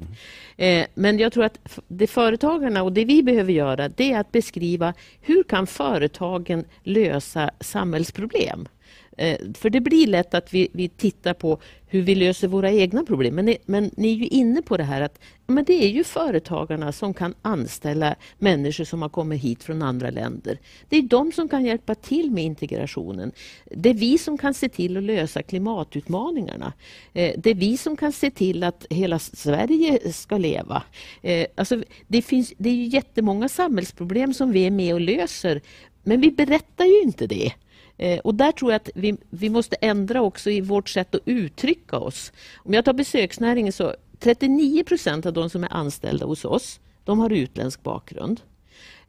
Eh, 0.57 0.87
men 0.95 1.19
jag 1.19 1.33
tror 1.33 1.45
att 1.45 1.79
det 1.89 2.07
företagarna 2.07 2.83
och 2.83 2.93
det 2.93 3.05
vi 3.05 3.23
behöver 3.23 3.53
göra 3.53 3.89
det 3.89 4.13
är 4.13 4.21
att 4.21 4.33
beskriva 4.33 4.95
hur 5.21 5.43
kan 5.43 5.67
företagen 5.67 6.65
lösa 6.83 7.51
samhällsproblem? 7.61 8.69
Eh, 9.17 9.37
För 9.55 9.71
det 9.71 9.81
blir 9.81 10.07
lätt 10.07 10.35
att 10.35 10.55
vi, 10.55 10.69
vi 10.73 10.89
tittar 10.89 11.35
på 11.35 11.59
hur 11.89 12.03
vi 12.03 12.15
löser 12.15 12.49
våra 12.49 12.71
egna 12.73 13.05
problem. 13.05 13.35
Men 13.35 13.45
ni, 13.45 13.59
men 13.67 13.91
ni 13.97 14.13
är 14.13 14.17
ju 14.17 14.27
inne 14.27 14.63
på 14.63 14.77
det 14.77 14.85
här 14.85 15.01
att 15.01 15.19
men 15.49 15.65
det 15.65 15.85
är 15.85 15.89
ju 15.89 16.05
företagarna 16.05 16.93
som 16.93 17.15
kan 17.15 17.35
anställa 17.43 18.15
människor 18.39 18.85
som 18.85 19.03
har 19.03 19.09
kommit 19.09 19.43
hit 19.43 19.63
från 19.65 19.83
andra 19.83 20.11
länder. 20.11 20.59
Det 20.89 20.97
är 20.97 21.03
de 21.03 21.33
som 21.33 21.49
kan 21.49 21.65
hjälpa 21.65 21.95
till 21.95 22.31
med 22.31 22.45
integrationen. 22.45 23.33
Det 23.71 23.91
är 23.91 23.95
vi 23.95 24.19
som 24.19 24.39
kan 24.39 24.55
se 24.55 24.69
till 24.69 24.97
att 24.97 25.03
lösa 25.03 25.43
klimatutmaningarna. 25.43 26.73
Eh, 27.13 27.35
Det 27.39 27.51
är 27.51 27.55
vi 27.55 27.77
som 27.77 27.97
kan 27.97 28.13
se 28.13 28.31
till 28.31 28.63
att 28.65 28.87
hela 28.91 29.19
Sverige 29.19 30.13
ska 30.13 30.39
leva. 30.39 30.83
Eh, 31.23 31.47
Alltså, 31.55 31.83
det, 32.07 32.23
finns, 32.23 32.53
det 32.59 32.69
är 32.69 32.75
ju 32.75 32.85
jättemånga 32.87 33.49
samhällsproblem 33.49 34.35
som 34.35 34.53
vi 34.53 34.67
är 34.67 34.71
med 34.71 34.95
och 34.95 35.01
löser. 35.01 35.61
Men 36.03 36.21
vi 36.21 36.31
berättar 36.31 36.85
ju 36.85 37.03
inte 37.03 37.27
det. 37.27 37.53
Eh, 37.99 38.19
Och 38.19 38.35
där 38.35 38.53
tror 38.53 38.73
jag 38.73 38.77
att 38.77 38.91
vi, 38.95 39.17
vi 39.31 39.51
måste 39.51 39.77
ändra 39.77 40.23
också 40.23 40.51
i 40.51 40.61
vårt 40.61 40.89
sätt 40.89 41.15
att 41.15 41.21
uttrycka 41.25 41.99
oss. 41.99 42.33
Om 42.57 42.75
jag 42.75 42.85
tar 42.85 42.93
besöksnäringen 42.93 43.73
så 43.73 43.95
39 44.21 44.85
procent 44.85 45.27
av 45.27 45.33
de 45.33 45.51
som 45.51 45.65
är 45.65 45.73
anställda 45.73 46.27
hos 46.27 46.45
oss, 46.45 46.81
de 47.05 47.19
har 47.19 47.31
utländsk 47.31 47.83
bakgrund. 47.83 48.41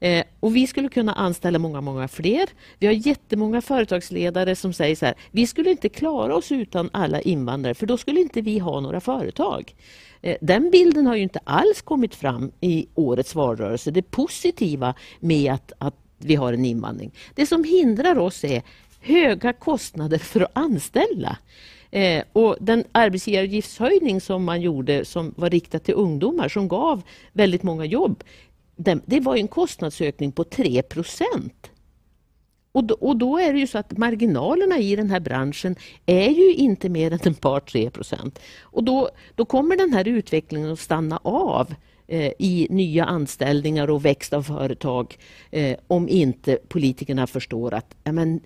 Eh, 0.00 0.24
och 0.40 0.56
vi 0.56 0.66
skulle 0.66 0.88
kunna 0.88 1.12
anställa 1.12 1.58
många, 1.58 1.80
många 1.80 2.08
fler. 2.08 2.48
Vi 2.78 2.86
har 2.86 2.94
jättemånga 2.94 3.60
företagsledare 3.60 4.56
som 4.56 4.72
säger 4.72 4.96
så 4.96 5.06
här, 5.06 5.14
vi 5.30 5.46
skulle 5.46 5.70
inte 5.70 5.88
klara 5.88 6.36
oss 6.36 6.52
utan 6.52 6.90
alla 6.92 7.20
invandrare, 7.20 7.74
för 7.74 7.86
då 7.86 7.96
skulle 7.96 8.20
inte 8.20 8.40
vi 8.40 8.58
ha 8.58 8.80
några 8.80 9.00
företag. 9.00 9.74
Eh, 10.22 10.36
den 10.40 10.70
bilden 10.70 11.06
har 11.06 11.16
ju 11.16 11.22
inte 11.22 11.40
alls 11.44 11.82
kommit 11.82 12.14
fram 12.14 12.52
i 12.60 12.86
årets 12.94 13.34
valrörelse, 13.34 13.90
det 13.90 14.02
positiva 14.02 14.94
med 15.20 15.52
att, 15.52 15.72
att 15.78 15.94
vi 16.18 16.34
har 16.34 16.52
en 16.52 16.64
invandring. 16.64 17.10
Det 17.34 17.46
som 17.46 17.64
hindrar 17.64 18.18
oss 18.18 18.44
är 18.44 18.62
höga 19.00 19.52
kostnader 19.52 20.18
för 20.18 20.40
att 20.40 20.50
anställa. 20.52 21.38
Eh, 21.90 22.24
och 22.32 22.56
den 22.60 22.84
arbetsgivaravgiftshöjning 22.92 24.20
som 24.20 24.44
man 24.44 24.60
gjorde 24.60 25.04
som 25.04 25.34
var 25.36 25.50
riktad 25.50 25.78
till 25.78 25.94
ungdomar 25.94 26.48
som 26.48 26.68
gav 26.68 27.02
väldigt 27.32 27.62
många 27.62 27.84
jobb. 27.84 28.24
Den, 28.76 29.02
det 29.06 29.20
var 29.20 29.36
ju 29.36 29.40
en 29.40 29.48
kostnadsökning 29.48 30.32
på 30.32 30.44
3 30.44 30.82
procent. 30.82 31.70
Och 32.72 32.84
då, 32.84 32.94
och 32.94 33.16
då 33.16 33.38
är 33.38 33.52
det 33.52 33.58
ju 33.58 33.66
så 33.66 33.78
att 33.78 33.98
marginalerna 33.98 34.78
i 34.78 34.96
den 34.96 35.10
här 35.10 35.20
branschen 35.20 35.76
är 36.06 36.30
ju 36.30 36.54
inte 36.54 36.88
mer 36.88 37.12
än 37.12 37.32
ett 37.32 37.40
par, 37.40 37.60
tre 37.60 37.90
procent. 37.90 38.38
Och 38.60 38.84
då, 38.84 39.10
då 39.34 39.44
kommer 39.44 39.76
den 39.76 39.92
här 39.92 40.08
utvecklingen 40.08 40.72
att 40.72 40.80
stanna 40.80 41.20
av 41.22 41.74
Eh, 42.10 42.32
i 42.38 42.66
nya 42.70 43.04
anställningar 43.04 43.90
och 43.90 44.04
växt 44.04 44.32
av 44.32 44.42
företag 44.42 45.16
eh, 45.50 45.76
om 45.86 46.08
inte 46.08 46.58
politikerna 46.68 47.26
förstår 47.26 47.74
att 47.74 47.94
ja, 48.04 48.12
men, 48.12 48.40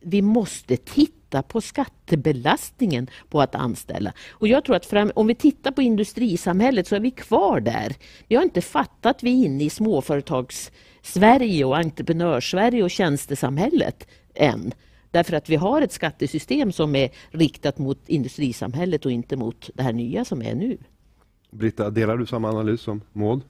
vi 0.00 0.22
måste 0.22 0.76
titta 0.76 1.42
på 1.42 1.60
skattebelastningen 1.60 3.10
på 3.28 3.40
att 3.40 3.54
anställa. 3.54 4.12
Och 4.30 4.48
jag 4.48 4.64
tror 4.64 4.76
att 4.76 4.86
fram, 4.86 5.12
om 5.14 5.26
vi 5.26 5.34
tittar 5.34 5.70
på 5.70 5.82
industrisamhället 5.82 6.86
så 6.86 6.96
är 6.96 7.00
vi 7.00 7.10
kvar 7.10 7.60
där. 7.60 7.94
Vi 8.28 8.36
har 8.36 8.42
inte 8.42 8.60
fattat 8.60 9.16
att 9.16 9.22
vi 9.22 9.30
är 9.30 9.46
inne 9.46 9.64
i 9.64 9.70
småföretags-Sverige 9.70 11.64
och 11.64 11.76
entreprenörs-Sverige 11.76 12.82
och 12.82 12.90
tjänstesamhället 12.90 14.06
än. 14.34 14.72
Därför 15.10 15.36
att 15.36 15.48
vi 15.48 15.56
har 15.56 15.82
ett 15.82 15.92
skattesystem 15.92 16.72
som 16.72 16.96
är 16.96 17.10
riktat 17.30 17.78
mot 17.78 18.08
industrisamhället 18.08 19.06
och 19.06 19.12
inte 19.12 19.36
mot 19.36 19.70
det 19.74 19.82
här 19.82 19.92
nya 19.92 20.24
som 20.24 20.42
är 20.42 20.54
nu. 20.54 20.78
Britta, 21.52 21.90
delar 21.90 22.16
du 22.16 22.26
samma 22.26 22.48
analys 22.48 22.80
som 22.80 23.00
Maud? 23.12 23.42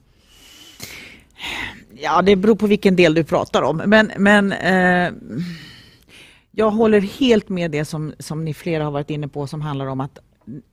Ja, 1.94 2.22
det 2.22 2.36
beror 2.36 2.56
på 2.56 2.66
vilken 2.66 2.96
del 2.96 3.14
du 3.14 3.24
pratar 3.24 3.62
om. 3.62 3.82
Men, 3.86 4.12
men 4.18 4.52
eh, 4.52 5.12
jag 6.50 6.70
håller 6.70 7.00
helt 7.00 7.48
med 7.48 7.70
det 7.70 7.84
som, 7.84 8.12
som 8.18 8.44
ni 8.44 8.54
flera 8.54 8.84
har 8.84 8.90
varit 8.90 9.10
inne 9.10 9.28
på 9.28 9.46
som 9.46 9.60
handlar 9.60 9.86
om 9.86 10.00
att 10.00 10.18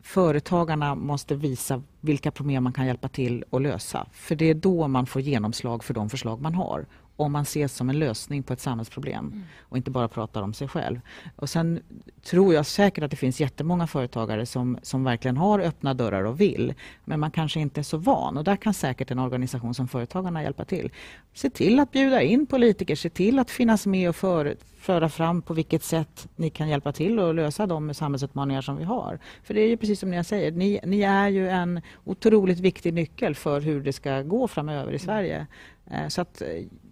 företagarna 0.04 0.96
måste 0.96 1.36
visa 1.36 1.84
vilka 2.02 2.32
problem 2.32 2.63
man 2.63 2.74
kan 2.74 2.88
hjälpa 2.88 3.08
till 3.10 3.44
att 3.52 3.62
lösa. 3.62 4.08
För 4.13 4.36
det 4.36 4.50
är 4.50 4.54
då 4.54 4.88
man 4.88 5.06
får 5.06 5.22
genomslag 5.22 5.84
för 5.84 5.94
de 5.94 6.10
förslag 6.10 6.42
man 6.42 6.54
har. 6.54 6.86
Om 7.20 7.32
man 7.32 7.42
ses 7.42 7.76
som 7.76 7.90
en 7.90 8.00
lösning 8.00 8.44
på 8.44 8.54
ett 8.54 8.60
samhällsproblem 8.60 9.44
och 9.62 9.78
inte 9.78 9.92
bara 9.92 10.08
pratar 10.08 10.42
om 10.42 10.54
sig 10.54 10.68
själv. 10.68 11.00
Och 11.36 11.50
sen 11.50 11.80
tror 12.24 12.54
jag 12.54 12.66
säkert 12.66 13.04
att 13.04 13.12
det 13.12 13.18
finns 13.18 13.42
jättemånga 13.42 13.88
företagare 13.88 14.46
som, 14.46 14.78
som 14.82 15.04
verkligen 15.04 15.38
har 15.38 15.60
öppna 15.60 15.94
dörrar 15.94 16.24
och 16.24 16.42
vill. 16.42 16.74
Men 17.06 17.20
man 17.20 17.32
kanske 17.32 17.60
inte 17.60 17.82
är 17.82 17.84
så 17.84 17.98
van 17.98 18.38
och 18.38 18.44
där 18.44 18.56
kan 18.56 18.74
säkert 18.74 19.12
en 19.12 19.20
organisation 19.20 19.74
som 19.74 19.88
Företagarna 19.88 20.44
hjälpa 20.44 20.66
till. 20.66 20.92
Se 21.34 21.50
till 21.50 21.80
att 21.80 21.92
bjuda 21.92 22.22
in 22.22 22.46
politiker, 22.46 22.96
se 22.96 23.10
till 23.10 23.40
att 23.40 23.52
finnas 23.52 23.86
med 23.86 24.10
och 24.10 24.16
för, 24.16 24.56
föra 24.78 25.10
fram 25.10 25.42
på 25.42 25.54
vilket 25.54 25.84
sätt 25.84 26.28
ni 26.36 26.50
kan 26.50 26.70
hjälpa 26.70 26.92
till 26.92 27.20
att 27.20 27.36
lösa 27.36 27.68
de 27.68 27.94
samhällsutmaningar 27.94 28.62
som 28.62 28.78
vi 28.78 28.84
har. 28.84 29.20
För 29.44 29.54
det 29.54 29.62
är 29.62 29.68
ju 29.68 29.78
precis 29.78 30.00
som 30.00 30.14
jag 30.14 30.26
säger, 30.26 30.52
ni, 30.52 30.80
ni 30.86 31.02
är 31.02 31.30
ju 31.30 31.50
en 31.50 31.82
otroligt 32.06 32.60
viktig 32.60 32.94
nyckel 32.94 33.36
för 33.36 33.62
hur 33.62 33.82
det 33.82 33.94
ska 33.94 34.22
gå 34.22 34.48
framöver 34.48 34.92
i 34.92 35.00
Sverige. 35.00 35.48
Eh, 35.92 36.08
Så 36.08 36.22
att 36.22 36.42
eh, 36.42 36.48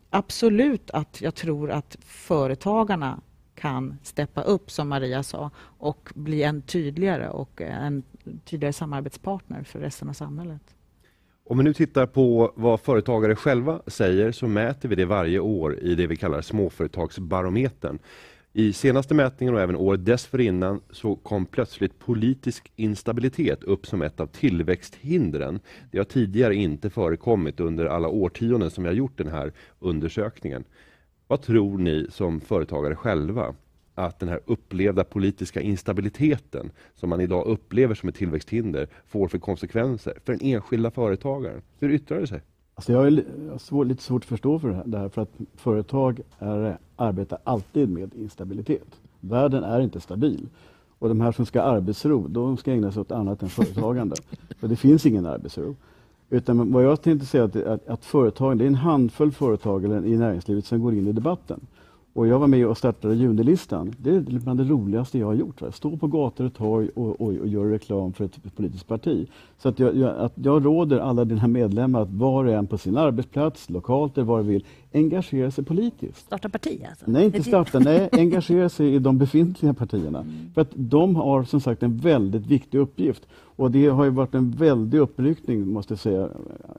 absolut 0.10 0.92
att 0.92 1.22
jag 1.22 1.36
tror 1.36 1.72
att 1.72 1.98
företagarna 2.02 3.20
kan 3.56 3.98
steppa 4.04 4.42
upp, 4.42 4.72
som 4.72 4.90
Maria 4.90 5.24
sa, 5.24 5.52
och 5.60 6.10
bli 6.16 6.44
en 6.44 6.62
tydligare 6.62 7.30
och 7.30 7.62
en 7.62 8.04
tydligare 8.46 8.74
samarbetspartner 8.74 9.64
för 9.64 9.80
resten 9.80 10.10
av 10.10 10.14
samhället. 10.14 10.62
Om 11.50 11.58
vi 11.58 11.64
nu 11.64 11.74
tittar 11.74 12.06
på 12.06 12.54
vad 12.56 12.82
företagare 12.82 13.36
själva 13.36 13.82
säger 13.88 14.32
så 14.32 14.48
mäter 14.48 14.90
vi 14.90 14.96
det 14.96 15.06
varje 15.06 15.40
år 15.40 15.80
i 15.80 15.96
det 15.96 16.08
vi 16.08 16.16
kallar 16.16 16.42
småföretagsbarometern. 16.42 18.00
I 18.60 18.74
senaste 18.74 19.14
mätningen 19.14 19.56
och 19.56 19.62
även 19.62 19.76
året 19.76 20.06
dessförinnan 20.06 20.82
så 20.90 21.16
kom 21.16 21.46
plötsligt 21.46 22.00
politisk 22.00 22.72
instabilitet 22.76 23.64
upp 23.64 23.88
som 23.88 24.02
ett 24.02 24.20
av 24.20 24.28
tillväxthindren. 24.28 25.60
Det 25.92 25.98
har 25.98 26.06
tidigare 26.06 26.56
inte 26.56 26.90
förekommit 26.90 27.60
under 27.60 27.86
alla 27.86 28.08
årtionden 28.08 28.72
som 28.72 28.86
jag 28.86 28.94
gjort 28.94 29.18
den 29.18 29.28
här 29.28 29.54
undersökningen. 29.80 30.64
Vad 31.28 31.42
tror 31.42 31.78
ni 31.78 32.08
som 32.10 32.42
företagare 32.42 32.96
själva 32.96 33.56
att 33.96 34.20
den 34.20 34.30
här 34.30 34.40
upplevda 34.46 35.04
politiska 35.04 35.62
instabiliteten 35.62 36.72
som 36.96 37.10
man 37.10 37.22
idag 37.22 37.46
upplever 37.48 37.96
som 37.96 38.10
ett 38.10 38.16
tillväxthinder 38.16 38.88
får 39.08 39.28
för 39.28 39.40
konsekvenser 39.40 40.18
för 40.26 40.34
den 40.34 40.42
enskilda 40.42 40.92
företagaren? 40.92 41.62
Hur 41.80 41.92
yttrar 41.92 42.20
det 42.20 42.28
sig? 42.28 42.42
Alltså 42.78 42.92
jag 42.92 43.00
har 43.00 43.58
svår, 43.58 43.86
lite 43.86 44.04
svårt 44.04 44.24
att 44.24 44.30
förstå 44.30 44.60
för 44.60 44.84
det 44.86 44.98
här, 44.98 45.10
för 45.10 45.22
att 45.22 45.32
företag 45.56 46.20
är, 46.40 46.78
arbetar 46.96 47.40
alltid 47.44 47.90
med 47.90 48.16
instabilitet. 48.16 48.88
Världen 49.20 49.64
är 49.64 49.80
inte 49.80 50.00
stabil. 50.00 50.48
Och 51.00 51.10
de 51.10 51.22
här 51.22 51.32
som 51.32 51.46
ska 51.46 51.62
ha 51.62 51.68
arbetsro, 51.68 52.28
de 52.28 52.58
ska 52.58 52.72
ägna 52.72 52.92
sig 52.92 53.02
åt 53.02 53.12
annat 53.12 53.44
än 53.44 53.50
företagande. 53.50 54.16
för 54.60 54.68
det 54.68 54.76
finns 54.76 55.06
ingen 55.06 55.26
arbetsro. 55.26 55.76
Utan 56.30 56.72
vad 56.72 56.84
jag 56.84 57.02
tänkte 57.02 57.26
säga 57.26 57.44
är 57.44 57.48
att, 57.48 57.56
att, 57.56 57.88
att 57.88 58.06
företag, 58.06 58.58
det 58.58 58.64
är 58.64 58.68
en 58.68 58.76
handfull 58.76 59.32
företag 59.32 59.86
i 59.86 60.18
näringslivet 60.18 60.66
som 60.66 60.82
går 60.82 60.94
in 60.94 61.08
i 61.08 61.12
debatten. 61.12 61.60
Och 62.18 62.28
jag 62.28 62.40
var 62.40 62.48
med 62.48 62.68
och 62.68 62.78
startade 62.78 63.16
Junilistan. 63.16 63.94
Det 63.98 64.10
är 64.10 64.20
bland 64.20 64.60
det 64.60 64.64
roligaste 64.64 65.20
jag 65.20 65.28
har 65.28 65.34
gjort. 65.34 65.62
Va? 65.62 65.72
Stå 65.72 65.98
på 65.98 66.08
gator 66.08 66.46
och 66.46 66.54
torg 66.54 66.90
och, 66.96 67.22
och, 67.22 67.28
och 67.28 67.48
göra 67.48 67.72
reklam 67.72 68.14
för 68.14 68.26
ett 68.26 68.56
politiskt 68.56 68.88
parti. 68.88 69.28
Så 69.58 69.70
att 69.70 69.80
jag, 69.80 69.96
jag, 69.96 70.18
att 70.18 70.34
jag 70.36 70.66
råder 70.66 71.00
alla 71.00 71.26
dina 71.26 71.48
medlemmar 71.48 72.02
att 72.02 72.10
var 72.10 72.46
och 72.46 72.54
en 72.54 72.68
på 72.68 72.78
sin 72.78 72.98
arbetsplats, 72.98 73.70
lokalt 73.70 74.18
eller 74.18 74.26
var 74.26 74.38
du 74.38 74.44
vill, 74.44 74.66
engagera 74.98 75.52
sig 75.52 75.64
politiskt. 75.64 76.18
Starta 76.18 76.50
parti 76.50 76.86
alltså? 76.90 77.06
Nej, 77.08 77.26
inte 77.26 77.44
starta. 77.44 77.80
Nej, 77.80 78.10
engagera 78.12 78.70
sig 78.70 78.96
i 78.96 79.00
de 79.00 79.18
befintliga 79.18 79.74
partierna. 79.74 80.26
För 80.54 80.62
att 80.62 80.72
de 80.74 81.16
har 81.16 81.44
som 81.44 81.62
sagt 81.62 81.84
en 81.84 81.98
väldigt 81.98 82.46
viktig 82.46 82.78
uppgift. 82.78 83.28
Och 83.58 83.72
det 83.72 83.88
har 83.88 84.04
ju 84.04 84.10
varit 84.10 84.34
en 84.36 84.52
väldig 84.52 84.98
uppryckning, 84.98 85.68
måste 85.68 85.92
jag 85.94 86.00
säga. 86.00 86.30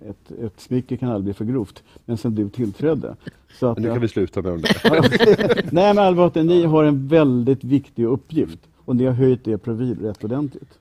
Ett, 0.08 0.32
ett 0.44 0.60
smicker 0.60 0.96
kan 0.96 1.08
aldrig 1.08 1.24
bli 1.24 1.34
för 1.34 1.44
grovt. 1.44 1.82
Men 2.04 2.16
sen 2.16 2.34
du 2.34 2.48
tillträdde. 2.48 3.16
Så 3.58 3.66
att, 3.66 3.76
Men 3.76 3.86
nu 3.86 3.92
kan 3.92 4.00
vi 4.00 4.08
sluta 4.08 4.42
med 4.42 4.52
de 4.52 4.60
där. 4.60 5.72
Nej 5.74 5.94
men 5.94 5.98
allvarligt, 5.98 6.46
ni 6.46 6.64
har 6.64 6.84
en 6.84 7.08
väldigt 7.08 7.64
viktig 7.64 8.04
uppgift. 8.04 8.58
Och 8.76 8.96
ni 8.96 9.04
har 9.04 9.12
höjt 9.12 9.48
er 9.48 9.56
profil 9.56 9.98
rätt 10.00 10.24
ordentligt. 10.24 10.78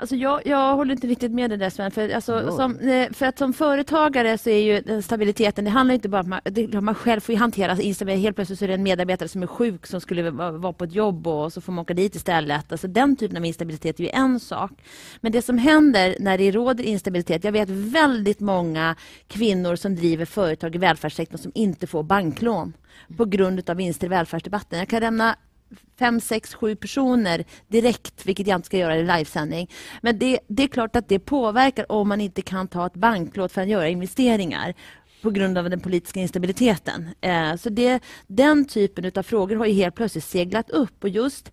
Alltså 0.00 0.16
jag, 0.16 0.46
jag 0.46 0.76
håller 0.76 0.94
inte 0.94 1.06
riktigt 1.06 1.32
med 1.32 1.50
dig 1.50 1.58
där 1.58 1.70
Sven. 1.70 1.90
För, 1.90 2.08
alltså, 2.08 2.56
som, 2.56 2.78
eh, 2.78 3.12
för 3.12 3.26
att 3.26 3.38
som 3.38 3.52
företagare 3.52 4.38
så 4.38 4.50
är 4.50 4.58
ju 4.58 4.80
den 4.80 5.02
stabiliteten, 5.02 5.64
det 5.64 5.70
handlar 5.70 5.94
inte 5.94 6.08
bara 6.08 6.20
om 6.20 6.32
att 6.32 6.44
man, 6.44 6.54
det, 6.54 6.80
man 6.80 6.94
själv 6.94 7.20
får 7.20 7.32
ju 7.32 7.38
hantera 7.38 7.80
instabilitet. 7.80 8.22
Helt 8.22 8.36
plötsligt 8.36 8.58
så 8.58 8.64
är 8.64 8.68
det 8.68 8.74
en 8.74 8.82
medarbetare 8.82 9.28
som 9.28 9.42
är 9.42 9.46
sjuk 9.46 9.86
som 9.86 10.00
skulle 10.00 10.30
vara, 10.30 10.50
vara 10.50 10.72
på 10.72 10.84
ett 10.84 10.94
jobb 10.94 11.26
och 11.26 11.52
så 11.52 11.60
får 11.60 11.72
man 11.72 11.82
åka 11.82 11.94
dit 11.94 12.14
istället. 12.14 12.72
Alltså 12.72 12.88
den 12.88 13.16
typen 13.16 13.36
av 13.36 13.44
instabilitet 13.44 14.00
är 14.00 14.04
ju 14.04 14.10
en 14.10 14.40
sak. 14.40 14.72
Men 15.20 15.32
det 15.32 15.42
som 15.42 15.58
händer 15.58 16.16
när 16.20 16.38
det 16.38 16.50
råder 16.50 16.84
instabilitet, 16.84 17.44
jag 17.44 17.52
vet 17.52 17.68
väldigt 17.68 18.40
många 18.40 18.96
kvinnor 19.26 19.76
som 19.76 19.96
driver 19.96 20.24
företag 20.24 20.74
i 20.74 20.78
välfärdssektorn 20.78 21.38
som 21.38 21.52
inte 21.54 21.86
får 21.86 22.02
banklån 22.02 22.72
på 23.16 23.24
grund 23.24 23.70
av 23.70 23.76
vinster 23.76 24.06
i 24.06 24.10
välfärdsdebatten. 24.10 24.78
Jag 24.78 24.88
kan 24.88 25.02
nämna 25.02 25.36
fem, 26.00 26.20
sex, 26.20 26.54
sju 26.54 26.76
personer 26.76 27.44
direkt, 27.68 28.26
vilket 28.26 28.46
jag 28.46 28.58
inte 28.58 28.66
ska 28.66 28.78
göra 28.78 28.96
i 28.96 29.02
livesändning. 29.02 29.70
Men 30.00 30.18
det, 30.18 30.38
det 30.48 30.62
är 30.62 30.68
klart 30.68 30.96
att 30.96 31.08
det 31.08 31.18
påverkar 31.18 31.92
om 31.92 32.08
man 32.08 32.20
inte 32.20 32.42
kan 32.42 32.68
ta 32.68 32.86
ett 32.86 32.94
banklån 32.94 33.48
för 33.48 33.62
att 33.62 33.68
göra 33.68 33.88
investeringar 33.88 34.74
på 35.22 35.30
grund 35.30 35.58
av 35.58 35.70
den 35.70 35.80
politiska 35.80 36.20
instabiliteten. 36.20 37.08
Eh, 37.20 37.56
så 37.56 37.70
det, 37.70 38.00
den 38.26 38.64
typen 38.64 39.12
av 39.14 39.22
frågor 39.22 39.56
har 39.56 39.66
ju 39.66 39.72
helt 39.72 39.94
plötsligt 39.94 40.24
seglat 40.24 40.70
upp. 40.70 41.04
Och 41.04 41.08
just 41.08 41.52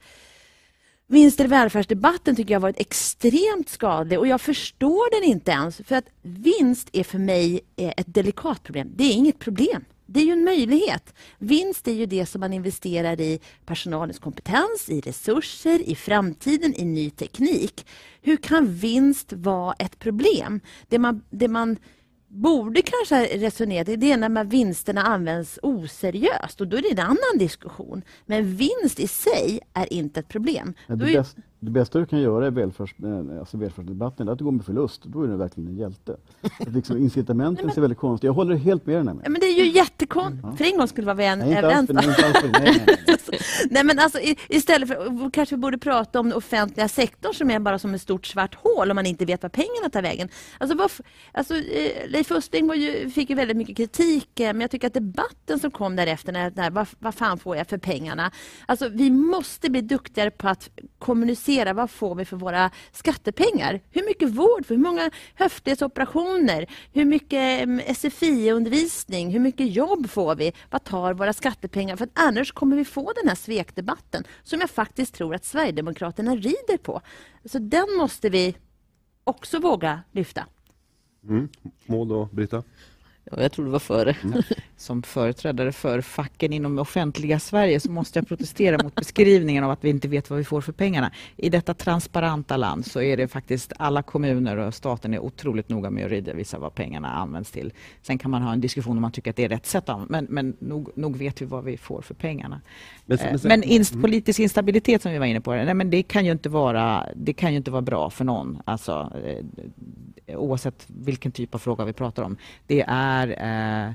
vinster 1.08 1.46
i 1.46 1.48
välfärdsdebatten 1.48 2.36
tycker 2.36 2.54
jag 2.54 2.60
har 2.60 2.70
varit 2.70 2.80
extremt 2.80 3.70
skadlig 3.70 4.20
och 4.20 4.28
jag 4.28 4.42
förstår 4.42 5.22
den 5.22 5.32
inte 5.32 5.52
ens. 5.52 5.82
För 5.86 5.96
att 5.96 6.10
vinst 6.22 6.90
är 6.94 7.04
för 7.04 7.20
mig 7.20 7.62
eh, 7.76 7.94
ett 7.98 8.14
delikat 8.14 8.64
problem. 8.64 8.92
Det 8.96 9.04
är 9.04 9.14
inget 9.14 9.40
problem. 9.40 9.86
Det 10.08 10.20
är 10.20 10.26
ju 10.26 10.32
en 10.32 10.44
möjlighet. 10.44 11.14
Vinst 11.38 11.88
är 11.88 11.94
ju 11.94 12.06
det 12.06 12.26
som 12.26 12.40
man 12.40 12.54
investerar 12.54 13.22
i 13.22 13.40
personalens 13.66 14.20
kompetens, 14.20 14.90
i 14.90 15.02
resurser, 15.02 15.90
i 15.90 15.96
framtiden, 15.96 16.74
i 16.76 16.86
ny 16.86 17.10
teknik. 17.10 17.86
Hur 18.22 18.38
kan 18.38 18.74
vinst 18.74 19.34
vara 19.34 19.74
ett 19.74 20.00
problem? 20.00 20.60
Det 20.88 21.00
man, 21.00 21.22
det 21.30 21.48
man 21.48 21.78
borde 22.28 22.82
kanske 22.82 23.38
resonera 23.38 23.84
det 23.84 24.12
är 24.12 24.18
när 24.18 24.44
vinsterna 24.44 25.02
används 25.02 25.60
oseriöst 25.64 26.62
och 26.62 26.68
då 26.68 26.78
är 26.78 26.82
det 26.82 26.92
en 26.92 27.00
annan 27.00 27.38
diskussion. 27.38 28.02
Men 28.26 28.56
vinst 28.56 29.00
i 29.00 29.08
sig 29.08 29.60
är 29.74 29.94
inte 29.94 30.20
ett 30.20 30.28
problem. 30.28 30.74
Ja, 30.88 30.96
det, 30.96 31.14
bäst, 31.14 31.38
det, 31.60 31.72
bästa 31.72 32.00
du 32.00 32.06
kan 32.06 32.20
göra 32.20 32.48
i 32.48 32.50
välfärds, 32.50 32.96
eh, 33.04 33.40
alltså 33.40 33.58
välfärdsdebatten 33.58 34.28
är 34.28 34.32
att 34.32 34.38
du 34.38 34.44
går 34.44 34.52
med 34.52 34.66
förlust. 34.66 35.04
Då 35.04 35.24
är 35.24 35.28
du 35.28 35.36
verkligen 35.36 35.70
en 35.70 35.78
hjälte. 35.78 36.18
liksom, 36.60 36.98
incitamenten 37.04 37.54
Nej, 37.54 37.66
men, 37.66 37.78
är 37.78 37.82
väldigt 37.82 38.00
konstiga. 38.00 38.30
Jag 38.30 38.34
håller 38.34 38.56
helt 38.56 38.86
med 38.86 39.06
dig. 39.06 39.16
Men 39.16 39.34
det 39.34 39.46
är 39.46 39.64
ju 39.64 39.72
jättekonstigt. 39.72 40.44
Mm. 40.44 40.58
För 40.58 40.66
en 40.66 40.78
gång 40.78 40.88
skulle 40.88 41.08
vara 41.08 41.16
vi 41.16 41.26
en, 41.26 41.40
nej, 41.40 41.58
överens. 41.58 41.90
nej, 41.90 42.08
nej, 42.52 42.88
nej, 43.70 43.84
men 43.84 44.00
alltså, 44.00 44.20
istället 44.50 44.88
för, 44.88 45.32
kanske 45.32 45.56
vi 45.56 45.60
borde 45.60 45.78
prata 45.78 46.20
om 46.20 46.30
den 46.30 46.38
offentliga 46.38 46.88
sektorn 46.88 47.34
som 47.34 47.52
är 47.52 47.60
bara 47.60 47.80
som 47.80 47.94
ett 47.94 48.02
stort 48.02 48.26
svart 48.26 48.56
hål 48.56 48.92
om 48.92 48.96
man 48.96 49.06
inte 49.06 49.26
vet 49.26 49.44
var 49.44 49.50
pengarna 49.50 49.90
tar 49.92 50.02
vägen. 50.02 50.30
Alltså, 50.58 50.78
varför, 50.78 51.06
alltså, 51.32 51.56
eh, 51.56 52.10
Leif 52.10 52.32
Östling 52.32 52.74
ju, 52.74 53.10
fick 53.10 53.30
ju 53.30 53.36
väldigt 53.36 53.58
mycket 53.58 53.78
kritik, 53.78 54.40
eh, 54.40 54.54
men 54.54 54.62
jag 54.62 54.72
tycker 54.72 54.88
att 54.88 54.94
debatten 54.94 55.60
som 55.60 55.72
kom 55.72 55.96
därefter, 55.96 56.34
när, 56.34 56.52
när, 56.56 56.72
vad, 56.72 56.88
vad 57.00 57.16
fan 57.16 57.40
får 57.40 57.58
jag 57.58 57.68
för 57.68 57.78
pengarna? 57.78 58.32
Alltså, 58.66 58.90
vi 58.90 59.10
måste 59.12 59.70
bli 59.70 59.82
duktigare 59.82 60.32
på 60.32 60.48
att 60.48 60.70
kommunicera, 61.00 61.47
vad 61.74 61.90
får 61.90 62.16
vi 62.16 62.26
för 62.26 62.38
våra 62.38 62.72
skattepengar? 62.92 63.82
Hur 63.92 64.06
mycket 64.06 64.30
vård, 64.30 64.66
hur 64.68 64.78
många 64.78 65.12
höftledsoperationer, 65.36 66.66
hur 66.94 67.06
mycket 67.06 67.64
mm, 67.64 67.96
SFI-undervisning, 67.96 69.32
hur 69.32 69.40
mycket 69.40 69.76
jobb 69.76 70.10
får 70.10 70.36
vi? 70.36 70.54
Vad 70.70 70.84
tar 70.84 71.14
våra 71.14 71.34
skattepengar? 71.34 71.96
För 71.96 72.08
annars 72.14 72.52
kommer 72.52 72.76
vi 72.78 72.86
få 72.86 73.14
den 73.22 73.28
här 73.28 73.36
svekdebatten 73.36 74.24
som 74.44 74.60
jag 74.60 74.70
faktiskt 74.70 75.14
tror 75.16 75.36
att 75.36 75.46
Sverigedemokraterna 75.46 76.36
rider 76.36 76.78
på. 76.78 77.02
Så 77.46 77.60
den 77.60 77.88
måste 77.98 78.30
vi 78.30 78.56
också 79.24 79.60
våga 79.60 80.02
lyfta. 80.12 80.46
Mm. 81.24 81.50
Maud 81.86 82.12
och 82.12 82.28
Britta? 82.28 82.64
Ja, 83.32 83.42
jag 83.42 83.52
tror 83.52 83.66
det 83.66 83.72
var 83.72 83.80
före. 83.80 84.16
Mm. 84.24 84.42
Som 84.78 85.04
företrädare 85.04 85.72
för 85.72 86.02
facken 86.02 86.54
inom 86.54 86.80
offentliga 86.80 87.40
Sverige 87.40 87.80
så 87.80 87.92
måste 87.92 88.20
jag 88.20 88.28
protestera 88.28 88.84
mot 88.84 88.96
beskrivningen 88.96 89.64
av 89.64 89.72
att 89.72 89.84
vi 89.84 89.90
inte 89.90 90.08
vet 90.08 90.30
vad 90.30 90.38
vi 90.40 90.46
får 90.46 90.62
för 90.62 90.72
pengarna. 90.72 91.12
I 91.36 91.50
detta 91.50 91.74
transparenta 91.74 92.58
land 92.58 92.86
så 92.86 93.02
är 93.02 93.18
det 93.18 93.28
faktiskt 93.28 93.74
alla 93.78 94.04
kommuner 94.04 94.58
och 94.58 94.74
staten 94.74 95.14
är 95.14 95.20
otroligt 95.20 95.70
noga 95.70 95.90
med 95.90 96.06
att 96.06 96.12
redovisa 96.12 96.60
vad 96.60 96.76
pengarna 96.76 97.08
används 97.08 97.52
till. 97.52 97.74
Sen 98.02 98.18
kan 98.18 98.32
man 98.32 98.42
ha 98.42 98.54
en 98.54 98.62
diskussion 98.62 98.98
om 98.98 99.02
man 99.02 99.12
tycker 99.12 99.30
att 99.30 99.36
det 99.36 99.44
är 99.44 99.50
rätt 99.50 99.66
sätt, 99.66 99.90
men, 100.10 100.28
men 100.30 100.56
nog, 100.60 100.90
nog 100.96 101.18
vet 101.18 101.42
vi 101.42 101.46
vad 101.46 101.64
vi 101.64 101.78
får 101.78 102.02
för 102.02 102.14
pengarna. 102.14 102.62
Men, 103.06 103.18
men, 103.22 103.40
men 103.44 103.64
inst, 103.64 103.94
mm. 103.94 104.02
politisk 104.02 104.40
instabilitet 104.40 105.02
som 105.02 105.12
vi 105.12 105.18
var 105.18 105.26
inne 105.26 105.42
på, 105.42 105.52
nej, 105.52 105.74
men 105.74 105.90
det, 105.90 106.04
kan 106.04 106.26
ju 106.26 106.32
inte 106.32 106.50
vara, 106.50 107.08
det 107.16 107.34
kan 107.34 107.52
ju 107.52 107.58
inte 107.58 107.72
vara 107.72 107.82
bra 107.82 108.10
för 108.10 108.26
någon. 108.26 108.62
Alltså, 108.66 109.14
eh, 109.26 110.40
oavsett 110.40 110.86
vilken 110.88 111.32
typ 111.32 111.56
av 111.56 111.60
fråga 111.60 111.86
vi 111.86 111.94
pratar 111.94 112.24
om. 112.24 112.38
Det 112.68 112.86
är 112.88 113.17
eh, 113.24 113.94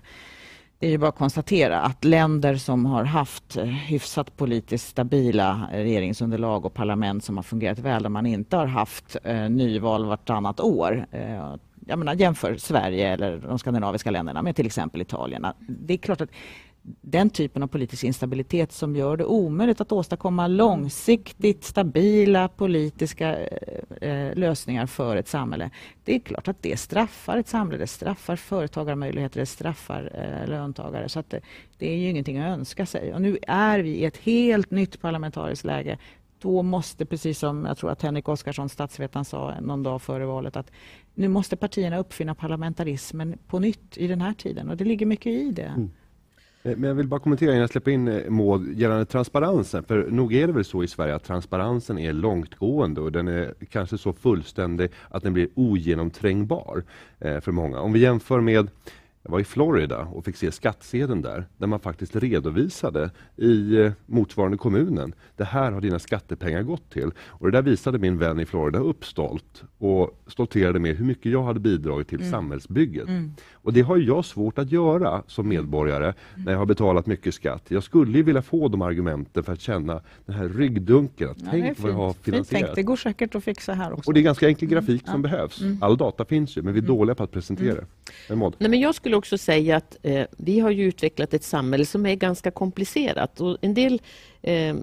det 0.83 0.87
är 0.87 0.91
ju 0.91 0.99
bara 0.99 1.09
att 1.09 1.17
konstatera 1.17 1.81
att 1.81 2.05
länder 2.05 2.57
som 2.57 2.87
har 2.87 3.05
haft 3.05 3.57
hyfsat 3.87 4.37
politiskt 4.37 4.89
stabila 4.89 5.69
regeringsunderlag 5.73 6.65
och 6.65 6.75
parlament 6.75 7.25
som 7.25 7.37
har 7.37 7.43
fungerat 7.43 7.79
väl, 7.79 8.03
där 8.03 8.11
man 8.11 8.27
inte 8.27 8.57
har 8.57 8.67
haft 8.67 9.17
eh, 9.25 9.49
nyval 9.49 10.05
vartannat 10.05 10.61
år. 10.61 11.07
Eh, 11.11 11.55
jag 11.87 11.99
menar, 11.99 12.15
jämför 12.15 12.57
Sverige 12.57 13.09
eller 13.09 13.39
de 13.39 13.59
skandinaviska 13.59 14.11
länderna 14.11 14.43
med 14.43 14.57
till 14.57 14.67
exempel 14.67 15.01
Italien. 15.01 15.47
Det 15.59 15.95
är 15.95 15.99
klart 15.99 16.21
att 16.21 16.31
den 16.85 17.31
typen 17.31 17.63
av 17.63 17.67
politisk 17.67 18.05
instabilitet 18.05 18.73
som 18.73 18.97
gör 18.97 19.17
det 19.17 19.25
omöjligt 19.25 19.81
att 19.81 19.93
åstadkomma 19.93 20.47
långsiktigt 20.47 21.65
stabila 21.65 22.49
politiska 22.49 23.39
eh, 23.39 24.11
eh, 24.11 24.35
lösningar 24.35 24.87
för 24.87 25.17
ett 25.17 25.29
samhälle. 25.29 25.71
Det 26.05 26.15
är 26.15 26.19
klart 26.19 26.49
att 26.49 26.63
det 26.63 26.77
straffar 26.77 27.37
ett 27.37 27.49
samhälle, 27.49 27.79
det 27.79 27.87
straffar 27.87 28.37
företagarmöjligheter, 28.37 29.41
det 29.41 29.47
straffar 29.47 30.11
eh, 30.15 30.49
löntagare. 30.49 31.09
Så 31.09 31.19
att 31.19 31.31
det, 31.31 31.41
det, 31.79 31.93
är 31.93 31.97
ju 31.97 32.09
ingenting 32.09 32.39
att 32.39 32.59
önska 32.59 32.87
sig. 32.87 33.15
Och 33.15 33.23
nu 33.23 33.39
är 33.47 33.79
vi 33.79 33.91
i 33.91 34.05
ett 34.05 34.17
helt 34.17 34.71
nytt 34.71 35.01
parlamentariskt 35.01 35.65
läge. 35.65 35.99
Då 36.39 36.63
måste, 36.63 37.07
precis 37.07 37.39
som 37.39 37.65
jag 37.65 37.79
tror 37.79 37.91
att 37.91 38.03
Henrik 38.03 38.29
Oskarsson, 38.29 38.69
statsvetaren, 38.69 39.25
sa 39.25 39.55
någon 39.61 39.83
dag 39.83 40.03
före 40.03 40.27
valet, 40.27 40.57
att 40.57 40.71
nu 41.15 41.29
måste 41.29 41.57
partierna 41.57 41.99
uppfinna 41.99 42.35
parlamentarismen 42.35 43.39
på 43.47 43.59
nytt 43.59 43.99
i 43.99 44.07
den 44.07 44.21
här 44.21 44.33
tiden. 44.33 44.71
Och 44.71 44.77
det 44.77 44.85
ligger 44.85 45.07
mycket 45.07 45.33
i 45.33 45.51
det. 45.51 45.63
Mm. 45.63 45.91
Eh, 46.63 46.77
men 46.77 46.89
jag 46.89 46.95
vill 46.95 47.09
bara 47.09 47.21
kommentera 47.21 47.51
innan 47.51 47.61
jag 47.61 47.71
släpper 47.71 47.91
in 47.91 48.09
eh, 48.09 48.31
Maud 48.31 48.79
gällande 48.79 49.05
transparensen. 49.05 49.85
För 49.85 50.11
nog 50.11 50.35
är 50.35 50.47
det 50.47 50.53
väl 50.53 50.65
så 50.65 50.83
i 50.83 50.89
Sverige 50.89 51.15
att 51.15 51.25
transparensen 51.25 51.99
är 51.99 52.13
långtgående 52.13 53.01
och 53.01 53.13
den 53.13 53.29
är 53.29 53.55
kanske 53.71 53.99
så 53.99 54.13
fullständig 54.13 54.91
att 55.09 55.23
den 55.23 55.33
blir 55.33 55.49
ogenomträngbar 55.55 56.83
eh, 57.19 57.41
för 57.41 57.53
många. 57.53 57.81
Om 57.81 57.93
vi 57.93 57.99
jämför 57.99 58.41
med 58.41 58.69
jag 59.23 59.33
var 59.33 59.41
i 59.41 59.45
Florida 59.45 59.99
och 59.99 60.25
fick 60.25 60.37
se 60.37 60.53
skattsedeln 60.53 61.23
där, 61.23 61.47
där 61.57 61.67
man 61.67 61.81
faktiskt 61.81 62.17
redovisade 62.17 63.11
i 63.37 63.77
eh, 63.77 63.93
motsvarande 64.07 64.57
kommunen. 64.57 65.15
Det 65.37 65.45
här 65.45 65.73
har 65.73 65.81
dina 65.81 65.99
skattepengar 65.99 66.63
gått 66.63 66.91
till. 66.91 67.11
Och 67.19 67.47
det 67.47 67.59
där 67.59 67.63
visade 67.63 67.99
min 67.99 68.19
vän 68.19 68.41
i 68.41 68.47
Florida 68.47 68.79
upp 68.79 69.05
stolt 69.05 69.63
och 69.79 70.23
stolterade 70.27 70.79
med 70.79 70.97
hur 70.97 71.05
mycket 71.05 71.33
jag 71.33 71.43
hade 71.43 71.61
bidragit 71.61 72.09
till 72.09 72.21
mm. 72.21 72.31
samhällsbygget. 72.31 73.09
Mm. 73.09 73.33
Och 73.53 73.73
det 73.73 73.81
har 73.81 73.97
jag 73.97 74.25
svårt 74.25 74.59
att 74.59 74.73
göra 74.73 75.23
som 75.27 75.49
medborgare 75.49 76.05
mm. 76.05 76.45
när 76.45 76.53
jag 76.53 76.59
har 76.59 76.67
betalat 76.67 77.07
mycket 77.07 77.35
skatt. 77.35 77.63
Jag 77.69 77.83
skulle 77.83 78.23
vilja 78.23 78.43
få 78.43 78.69
de 78.69 78.83
argumenten 78.83 79.45
för 79.45 79.53
att 79.53 79.61
känna 79.61 80.01
den 80.27 80.37
här 80.37 80.49
ryggdunken. 80.49 81.31
Att 81.31 81.43
ja, 81.43 81.49
tänk 81.51 81.81
vad 81.81 81.91
jag 81.91 81.97
har 81.97 82.13
finansierat. 82.13 82.75
Det 82.75 82.83
går 82.83 82.97
säkert 82.97 83.35
att 83.35 83.45
fixa 83.45 83.75
här 83.75 83.93
också. 83.93 84.11
Och 84.11 84.15
det 84.15 84.21
är 84.21 84.23
ganska 84.23 84.49
enkel 84.49 84.69
grafik 84.69 85.03
mm. 85.03 85.13
som 85.13 85.23
behövs. 85.23 85.61
Mm. 85.61 85.83
All 85.83 85.97
data 85.97 86.25
finns 86.25 86.57
ju, 86.57 86.63
men 86.63 86.75
vi 86.75 86.81
är 86.81 86.85
mm. 86.85 86.97
dåliga 86.97 87.15
på 87.15 87.23
att 87.23 87.31
presentera 87.31 87.75
det. 87.75 87.87
Nej, 88.59 88.71
men 88.71 88.81
jag 88.81 88.95
skulle 88.95 89.12
också 89.15 89.39
säga 89.39 89.77
att 89.77 89.97
eh, 90.03 90.27
vi 90.39 90.61
har 90.61 90.71
ju 90.71 90.85
utvecklat 90.85 91.35
ett 91.35 91.45
samhälle 91.45 91.87
som 91.87 92.07
är 92.07 92.15
ganska 92.15 92.51
komplicerat. 92.51 93.41
Och 93.41 93.59
en 93.61 93.75
del 93.75 94.03
eh, 94.43 94.77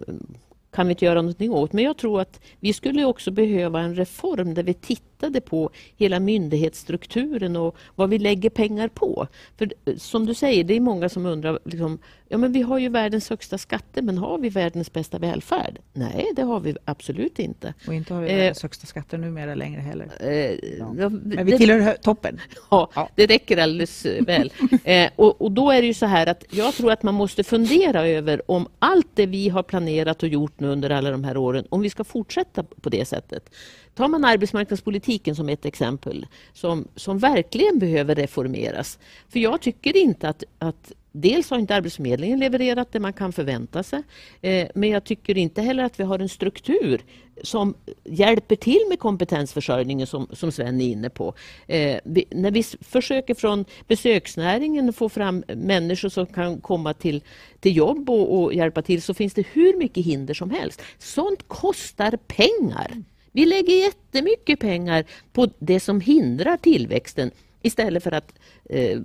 kan 0.72 0.88
vi 0.88 0.92
inte 0.92 1.06
göra 1.06 1.22
någonting 1.22 1.52
åt. 1.52 1.74
Men 1.74 1.84
jag 1.84 1.98
tror 1.98 2.22
att 2.22 2.40
vi 2.60 2.74
skulle 2.74 3.06
också 3.06 3.32
behöva 3.32 3.80
en 3.80 3.96
reform 3.96 4.54
där 4.54 4.64
vi 4.64 4.74
tittar 4.74 5.09
tittade 5.20 5.42
på 5.42 5.70
hela 5.98 6.20
myndighetsstrukturen 6.20 7.56
och 7.56 7.76
vad 7.96 8.10
vi 8.10 8.20
lägger 8.20 8.50
pengar 8.50 8.88
på. 8.88 9.28
För 9.58 9.74
eh, 9.86 9.96
som 9.96 10.26
du 10.26 10.34
säger, 10.34 10.64
det 10.64 10.74
är 10.74 10.80
många 10.80 11.10
som 11.10 11.26
undrar, 11.26 11.60
liksom, 11.66 12.00
ja 12.30 12.38
men 12.38 12.54
vi 12.54 12.62
har 12.62 12.80
ju 12.80 12.90
världens 12.90 13.30
högsta 13.30 13.58
skatter, 13.58 14.02
men 14.02 14.18
har 14.18 14.38
vi 14.38 14.50
världens 14.50 14.94
bästa 14.94 15.20
välfärd? 15.20 15.80
Nej, 15.94 16.32
det 16.36 16.42
har 16.42 16.60
vi 16.60 16.76
absolut 16.86 17.40
inte. 17.40 17.74
Och 17.88 17.94
inte 17.94 18.14
har 18.14 18.22
vi 18.22 18.28
världens 18.28 18.58
eh, 18.58 18.64
högsta 18.64 18.88
skatter 18.88 19.18
numera 19.18 19.56
längre 19.56 19.82
heller. 19.82 20.08
Eh, 20.20 20.54
ja. 20.80 21.10
Men 21.10 21.46
vi 21.46 21.58
tillhör 21.58 21.80
det, 21.80 21.98
toppen. 21.98 22.40
Ja, 22.72 22.90
ja, 22.96 23.10
det 23.16 23.26
räcker 23.26 23.58
alldeles 23.58 24.06
eh, 24.06 24.26
väl. 24.26 24.54
eh, 24.84 25.10
och, 25.16 25.42
och, 25.42 25.52
då 25.52 25.72
är 25.72 25.82
det 25.82 25.88
ju 25.88 25.94
så 25.94 26.06
här 26.06 26.28
att 26.28 26.44
jag 26.50 26.74
tror 26.74 26.92
att 26.92 27.04
man 27.04 27.14
måste 27.14 27.44
fundera 27.44 28.08
över 28.08 28.52
om 28.52 28.68
allt 28.80 29.08
det 29.14 29.26
vi 29.26 29.50
har 29.50 29.64
planerat 29.64 30.24
och 30.24 30.30
gjort 30.30 30.60
nu 30.60 30.68
under 30.68 30.90
alla 30.90 31.12
de 31.12 31.24
här 31.24 31.38
åren, 31.38 31.66
om 31.70 31.82
vi 31.82 31.90
ska 31.90 32.04
fortsätta 32.04 32.64
på 32.64 32.90
det 32.90 33.06
sättet. 33.06 33.50
Tar 33.96 34.08
man 34.08 34.26
arbetsmarknadspolitiken 34.26 35.36
som 35.36 35.50
ett 35.50 35.66
exempel 35.66 36.28
som, 36.54 36.88
som 36.96 37.20
verkligen 37.20 37.80
behöver 37.80 38.16
reformeras. 38.16 39.00
För 39.30 39.40
jag 39.40 39.62
tycker 39.62 39.98
inte 39.98 40.30
att, 40.30 40.44
att 40.60 40.94
Dels 41.12 41.50
har 41.50 41.60
inte 41.60 41.76
Arbetsförmedlingen 41.76 42.40
levererat 42.40 42.92
det 42.92 43.00
man 43.00 43.14
kan 43.14 43.34
förvänta 43.34 43.84
sig. 43.84 44.04
Eh, 44.42 44.68
men 44.76 44.90
jag 44.90 45.04
tycker 45.04 45.38
inte 45.38 45.62
heller 45.62 45.84
att 45.84 46.00
vi 46.00 46.04
har 46.04 46.20
en 46.20 46.30
struktur 46.30 47.02
som 47.44 47.74
hjälper 48.04 48.56
till 48.56 48.80
med 48.90 49.00
kompetensförsörjningen 49.00 50.08
som, 50.08 50.28
som 50.32 50.52
Sven 50.52 50.82
är 50.82 50.86
inne 50.86 51.10
på. 51.10 51.34
Eh, 51.68 52.00
vi, 52.04 52.26
när 52.30 52.52
vi 52.52 52.64
försöker 52.64 53.34
från 53.34 53.66
besöksnäringen 53.88 54.94
få 54.94 55.10
fram 55.10 55.44
människor 55.48 56.10
som 56.10 56.26
kan 56.26 56.62
komma 56.62 56.94
till, 56.94 57.24
till 57.60 57.78
jobb 57.78 58.10
och, 58.10 58.42
och 58.42 58.54
hjälpa 58.54 58.82
till 58.82 59.02
så 59.02 59.14
finns 59.14 59.34
det 59.34 59.46
hur 59.54 59.78
mycket 59.78 60.06
hinder 60.06 60.34
som 60.34 60.52
helst. 60.52 60.82
Sånt 60.98 61.48
kostar 61.48 62.18
pengar. 62.28 63.04
Vi 63.40 63.46
lägger 63.46 63.74
jättemycket 63.74 64.60
pengar 64.60 65.06
på 65.34 65.50
det 65.60 65.80
som 65.80 66.02
hindrar 66.02 66.58
tillväxten 66.58 67.32
istället 67.62 68.04
för 68.04 68.12
att 68.12 68.34
eh, 68.70 69.00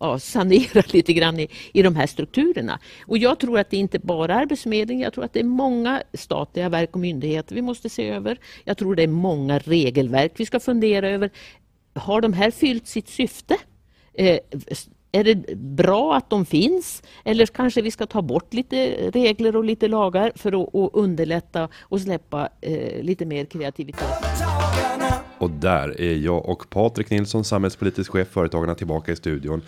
ja, 0.00 0.18
sanera 0.18 0.82
lite 0.92 1.12
grann 1.12 1.40
i, 1.40 1.48
i 1.72 1.82
de 1.82 1.96
här 1.96 2.06
strukturerna. 2.06 2.80
Och 3.06 3.18
jag 3.18 3.38
tror 3.38 3.58
att 3.58 3.70
det 3.70 3.76
inte 3.76 3.98
bara 3.98 4.34
är 4.34 4.40
Arbetsförmedlingen, 4.40 5.02
jag 5.02 5.12
tror 5.12 5.24
att 5.24 5.32
det 5.32 5.40
är 5.40 5.44
många 5.44 6.02
statliga 6.14 6.68
verk 6.68 6.94
och 6.94 7.00
myndigheter 7.00 7.54
vi 7.54 7.62
måste 7.62 7.88
se 7.88 8.08
över. 8.08 8.38
Jag 8.64 8.78
tror 8.78 8.94
det 8.94 9.02
är 9.02 9.08
många 9.08 9.58
regelverk 9.58 10.32
vi 10.36 10.46
ska 10.46 10.60
fundera 10.60 11.08
över. 11.08 11.30
Har 11.94 12.20
de 12.20 12.32
här 12.32 12.50
fyllt 12.50 12.86
sitt 12.86 13.08
syfte? 13.08 13.56
Eh, 14.14 14.38
är 15.12 15.24
det 15.24 15.56
bra 15.56 16.16
att 16.16 16.30
de 16.30 16.46
finns? 16.46 17.02
Eller 17.24 17.46
kanske 17.46 17.82
vi 17.82 17.90
ska 17.90 18.06
ta 18.06 18.22
bort 18.22 18.54
lite 18.54 19.10
regler 19.10 19.56
och 19.56 19.64
lite 19.64 19.88
lagar 19.88 20.32
för 20.36 20.62
att, 20.62 20.74
att 20.74 20.90
underlätta 20.92 21.68
och 21.80 22.00
släppa 22.00 22.48
eh, 22.60 23.02
lite 23.02 23.26
mer 23.26 23.44
kreativitet? 23.44 24.08
Och 25.38 25.50
där 25.50 26.00
är 26.00 26.16
jag 26.16 26.48
och 26.48 26.70
Patrik 26.70 27.10
Nilsson, 27.10 27.44
samhällspolitisk 27.44 28.12
chef 28.12 28.28
Företagarna 28.28 28.74
tillbaka 28.74 29.12
i 29.12 29.16
studion. 29.16 29.62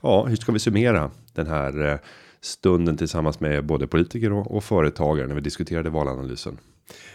Ja, 0.00 0.24
hur 0.24 0.36
ska 0.36 0.52
vi 0.52 0.58
summera 0.58 1.10
den 1.34 1.46
här 1.46 1.92
eh, 1.92 1.98
stunden 2.40 2.96
tillsammans 2.96 3.40
med 3.40 3.66
både 3.66 3.86
politiker 3.86 4.32
och, 4.32 4.56
och 4.56 4.64
företagare 4.64 5.26
när 5.26 5.34
vi 5.34 5.40
diskuterade 5.40 5.90
valanalysen? 5.90 6.58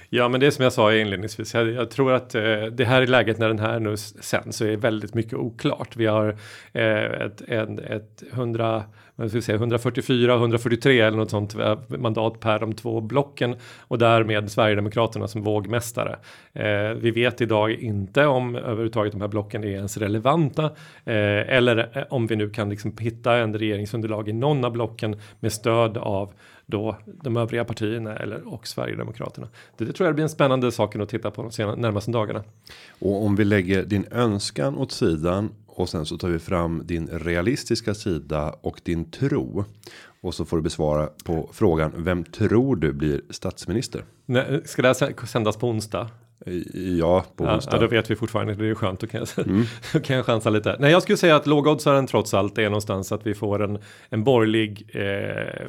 Ja, 0.09 0.29
men 0.29 0.39
det 0.39 0.47
är 0.47 0.51
som 0.51 0.63
jag 0.63 0.73
sa 0.73 0.93
inledningsvis. 0.93 1.53
Jag, 1.53 1.71
jag 1.71 1.91
tror 1.91 2.13
att 2.13 2.35
eh, 2.35 2.41
det 2.71 2.85
här 2.85 3.01
är 3.01 3.07
läget 3.07 3.39
när 3.39 3.47
den 3.47 3.59
här 3.59 3.79
nu 3.79 3.97
sen 3.97 4.53
så 4.53 4.65
är 4.65 4.77
väldigt 4.77 5.13
mycket 5.13 5.33
oklart. 5.33 5.95
Vi 5.95 6.05
har 6.05 6.37
eh, 6.73 7.03
ett, 7.03 7.41
en, 7.47 7.79
ett 7.79 8.23
100 8.31 8.83
vad 9.19 9.29
ska 9.29 9.41
säga, 9.41 9.55
144, 9.55 10.35
143 10.35 11.01
eller 11.01 11.17
något 11.17 11.29
sånt 11.29 11.55
eh, 11.55 11.79
mandat 11.87 12.39
per 12.39 12.59
de 12.59 12.73
två 12.73 13.01
blocken 13.01 13.55
och 13.79 13.97
därmed 13.97 14.51
Sverigedemokraterna 14.51 15.27
som 15.27 15.43
vågmästare. 15.43 16.15
Eh, 16.53 16.89
vi 16.89 17.11
vet 17.11 17.41
idag 17.41 17.71
inte 17.71 18.25
om 18.25 18.55
överhuvudtaget 18.55 19.11
de 19.11 19.21
här 19.21 19.27
blocken 19.27 19.63
är 19.63 19.67
ens 19.67 19.97
relevanta 19.97 20.63
eh, 21.05 21.55
eller 21.55 21.97
eh, 21.97 22.03
om 22.09 22.27
vi 22.27 22.35
nu 22.35 22.49
kan 22.49 22.69
liksom 22.69 22.97
hitta 22.99 23.35
en 23.35 23.57
regeringsunderlag 23.57 24.29
i 24.29 24.33
någon 24.33 24.65
av 24.65 24.71
blocken 24.71 25.19
med 25.39 25.53
stöd 25.53 25.97
av 25.97 26.31
då 26.65 26.97
de 27.05 27.37
övriga 27.37 27.65
partierna 27.65 28.15
eller 28.15 28.53
och 28.53 28.67
Sverigedemokraterna. 28.67 29.47
Det, 29.77 29.85
det 29.85 29.93
tror 29.97 30.07
jag 30.07 30.15
blir 30.15 30.23
en 30.23 30.29
spännande 30.29 30.71
saken 30.71 31.01
att 31.01 31.09
titta 31.09 31.31
på 31.31 31.41
de 31.41 31.51
senaste, 31.51 31.81
närmaste 31.81 32.11
dagarna. 32.11 32.43
Och 32.99 33.25
om 33.25 33.35
vi 33.35 33.45
lägger 33.45 33.83
din 33.83 34.05
önskan 34.11 34.77
åt 34.77 34.91
sidan 34.91 35.49
och 35.67 35.89
sen 35.89 36.05
så 36.05 36.17
tar 36.17 36.29
vi 36.29 36.39
fram 36.39 36.81
din 36.85 37.07
realistiska 37.07 37.93
sida 37.93 38.55
och 38.61 38.81
din 38.83 39.11
tro. 39.11 39.65
Och 40.21 40.33
så 40.33 40.45
får 40.45 40.57
du 40.57 40.63
besvara 40.63 41.09
på 41.25 41.49
frågan. 41.53 41.91
Vem 41.95 42.23
tror 42.23 42.75
du 42.75 42.93
blir 42.93 43.21
statsminister? 43.29 44.03
Nej, 44.25 44.61
ska 44.65 44.81
det 44.81 44.87
här 44.87 45.25
sändas 45.25 45.57
på 45.57 45.69
onsdag? 45.69 46.09
Ja, 46.73 47.25
på 47.35 47.43
onsdag. 47.43 47.75
Ja, 47.75 47.81
då 47.81 47.87
vet 47.87 48.11
vi 48.11 48.15
fortfarande. 48.15 48.55
Det 48.55 48.67
är 48.67 48.75
skönt. 48.75 48.99
Då 48.99 49.07
kan 49.07 49.25
jag, 49.35 49.47
mm. 49.47 49.65
då 49.93 49.99
kan 49.99 50.15
jag 50.15 50.25
chansa 50.25 50.49
lite. 50.49 50.75
Nej, 50.79 50.91
jag 50.91 51.01
skulle 51.01 51.17
säga 51.17 51.35
att 51.35 51.47
lågoddsaren 51.47 52.07
trots 52.07 52.33
allt 52.33 52.57
är 52.57 52.63
någonstans 52.63 53.11
att 53.11 53.27
vi 53.27 53.33
får 53.33 53.63
en, 53.63 53.79
en 54.09 54.23
borgerlig 54.23 54.89
eh, 54.93 55.67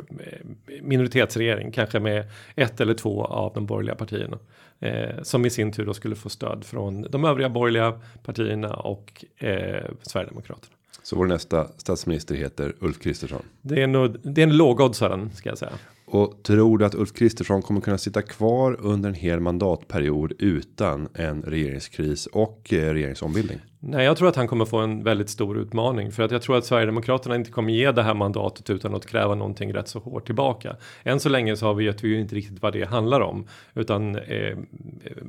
minoritetsregering. 0.82 1.72
Kanske 1.72 2.00
med 2.00 2.24
ett 2.54 2.80
eller 2.80 2.94
två 2.94 3.24
av 3.24 3.52
de 3.54 3.66
borgerliga 3.66 3.94
partierna. 3.94 4.38
Eh, 4.80 5.22
som 5.22 5.46
i 5.46 5.50
sin 5.50 5.72
tur 5.72 5.86
då 5.86 5.94
skulle 5.94 6.16
få 6.16 6.28
stöd 6.28 6.64
från 6.64 7.02
de 7.02 7.24
övriga 7.24 7.48
borgerliga 7.48 8.00
partierna 8.22 8.74
och 8.74 9.24
eh, 9.36 9.84
Sverigedemokraterna. 10.02 10.74
Så 11.02 11.16
vår 11.16 11.26
nästa 11.26 11.68
statsminister 11.76 12.34
heter 12.34 12.72
Ulf 12.78 12.98
Kristersson. 12.98 13.42
Det 13.62 13.82
är, 13.82 13.86
nog, 13.86 14.16
det 14.22 14.42
är 14.42 14.46
en 14.46 14.56
lågoddsaren 14.56 15.30
ska 15.34 15.48
jag 15.48 15.58
säga. 15.58 15.72
Och 16.10 16.42
tror 16.42 16.78
du 16.78 16.84
att 16.84 16.94
Ulf 16.94 17.12
Kristersson 17.12 17.62
kommer 17.62 17.80
kunna 17.80 17.98
sitta 17.98 18.22
kvar 18.22 18.76
under 18.80 19.08
en 19.08 19.14
hel 19.14 19.40
mandatperiod 19.40 20.32
utan 20.38 21.08
en 21.14 21.42
regeringskris 21.42 22.26
och 22.26 22.72
eh, 22.72 22.92
regeringsombildning? 22.92 23.58
Nej, 23.80 24.04
jag 24.04 24.16
tror 24.16 24.28
att 24.28 24.36
han 24.36 24.48
kommer 24.48 24.64
få 24.64 24.78
en 24.78 25.04
väldigt 25.04 25.30
stor 25.30 25.58
utmaning 25.58 26.12
för 26.12 26.22
att 26.22 26.30
jag 26.30 26.42
tror 26.42 26.58
att 26.58 26.64
Sverigedemokraterna 26.64 27.34
inte 27.34 27.50
kommer 27.50 27.72
ge 27.72 27.92
det 27.92 28.02
här 28.02 28.14
mandatet 28.14 28.70
utan 28.70 28.94
att 28.94 29.06
kräva 29.06 29.34
någonting 29.34 29.74
rätt 29.74 29.88
så 29.88 29.98
hårt 29.98 30.26
tillbaka. 30.26 30.76
Än 31.02 31.20
så 31.20 31.28
länge 31.28 31.56
så 31.56 31.66
har 31.66 31.74
vi 31.74 31.86
vet 31.86 32.04
vi 32.04 32.08
ju 32.08 32.20
inte 32.20 32.34
riktigt 32.34 32.62
vad 32.62 32.72
det 32.72 32.84
handlar 32.84 33.20
om 33.20 33.46
utan 33.74 34.16
eh, 34.16 34.56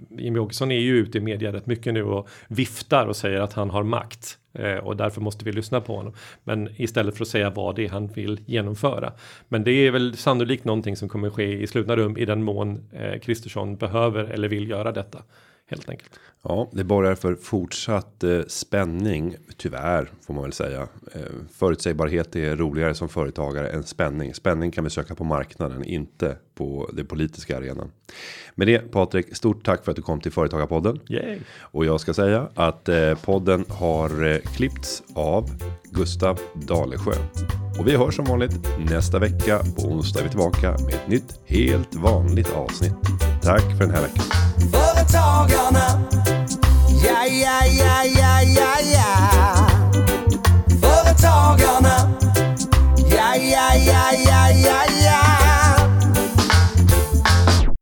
Jimmie 0.10 0.40
Åkesson 0.40 0.72
är 0.72 0.80
ju 0.80 0.98
ute 0.98 1.18
i 1.18 1.22
media 1.22 1.54
rätt 1.54 1.66
mycket 1.66 1.94
nu 1.94 2.04
och 2.04 2.30
viftar 2.48 3.06
och 3.06 3.16
säger 3.16 3.42
att 3.42 3.54
han 3.54 3.70
har 3.70 3.84
makt 3.84 4.38
eh, 4.54 4.76
och 4.76 4.98
därför 4.98 5.22
måste 5.22 5.46
vi 5.46 5.52
lyssna 5.52 5.82
på 5.82 5.96
honom. 5.96 6.14
Men 6.44 6.70
istället 6.76 7.18
för 7.18 7.24
att 7.24 7.28
säga 7.28 7.50
vad 7.50 7.76
det 7.76 7.86
är 7.86 7.90
han 7.90 8.08
vill 8.08 8.40
genomföra. 8.46 9.14
Men 9.48 9.64
det 9.64 9.72
är 9.72 9.92
väl 9.92 10.18
sannolikt 10.18 10.66
någonting 10.66 10.96
som 10.96 11.10
kommer 11.10 11.30
ske 11.30 11.62
i 11.62 11.68
slutna 11.68 11.96
rum 11.96 12.18
i 12.18 12.26
den 12.26 12.44
mån 12.44 12.90
eh, 12.94 13.20
Kristersson 13.20 13.72
eh, 13.72 13.78
behöver 13.78 14.24
eller 14.24 14.48
vill 14.48 14.70
göra 14.70 14.92
detta 14.92 15.24
helt 15.70 15.90
enkelt. 15.90 16.20
Ja, 16.44 16.70
det 16.72 16.84
borgar 16.84 17.16
för 17.16 17.36
fortsatt 17.36 18.24
eh, 18.24 18.42
spänning. 18.48 19.36
Tyvärr 19.58 20.12
får 20.28 20.34
man 20.34 20.44
väl 20.44 20.54
säga. 20.54 20.82
Eh, 21.14 21.22
förutsägbarhet 21.54 22.36
är 22.36 22.56
roligare 22.56 22.94
som 22.94 23.10
företagare 23.10 23.70
än 23.70 23.84
spänning. 23.84 24.34
Spänning 24.34 24.72
kan 24.72 24.84
vi 24.84 24.90
söka 24.90 25.16
på 25.16 25.24
marknaden, 25.24 25.84
inte 25.84 26.38
på 26.56 26.90
det 26.94 27.04
politiska 27.04 27.58
arenan. 27.58 27.92
Med 28.56 28.68
det 28.68 28.80
Patrik, 28.80 29.36
stort 29.36 29.66
tack 29.66 29.86
för 29.86 29.92
att 29.92 29.96
du 29.96 30.02
kom 30.02 30.22
till 30.22 30.32
Företagarpodden. 30.32 31.00
Yay. 31.10 31.40
Och 31.60 31.86
jag 31.86 32.00
ska 32.00 32.14
säga 32.14 32.50
att 32.56 32.90
eh, 32.90 33.16
podden 33.16 33.66
har 33.70 34.28
eh, 34.28 34.38
klippts 34.38 35.04
av 35.16 35.50
Gustav 35.84 36.40
Dalesjö. 36.54 37.14
Och 37.80 37.88
vi 37.88 37.96
hörs 37.96 38.16
som 38.16 38.26
vanligt 38.26 38.54
nästa 38.90 39.20
vecka. 39.20 39.60
På 39.76 39.82
onsdag 39.82 40.20
är 40.20 40.24
vi 40.24 40.30
tillbaka 40.30 40.72
med 40.72 40.94
ett 40.94 41.08
nytt 41.08 41.40
helt 41.46 41.96
vanligt 41.96 42.54
avsnitt. 42.54 42.94
Tack 43.42 43.78
för 43.78 43.86
den 43.86 43.92
här 43.92 44.02
veckan. 44.02 44.26
Företagarna. 45.10 46.00
Ja, 47.04 47.26
ja, 47.26 47.66
ja, 47.66 48.04
ja, 48.04 48.42
ja, 48.42 48.80
ja. 48.94 49.68
Företagarna. 50.82 52.10
Ja, 53.10 53.36
ja, 53.36 53.76
ja, 53.76 54.12
ja, 54.14 54.50
ja, 54.50 54.84
ja. 55.04 55.39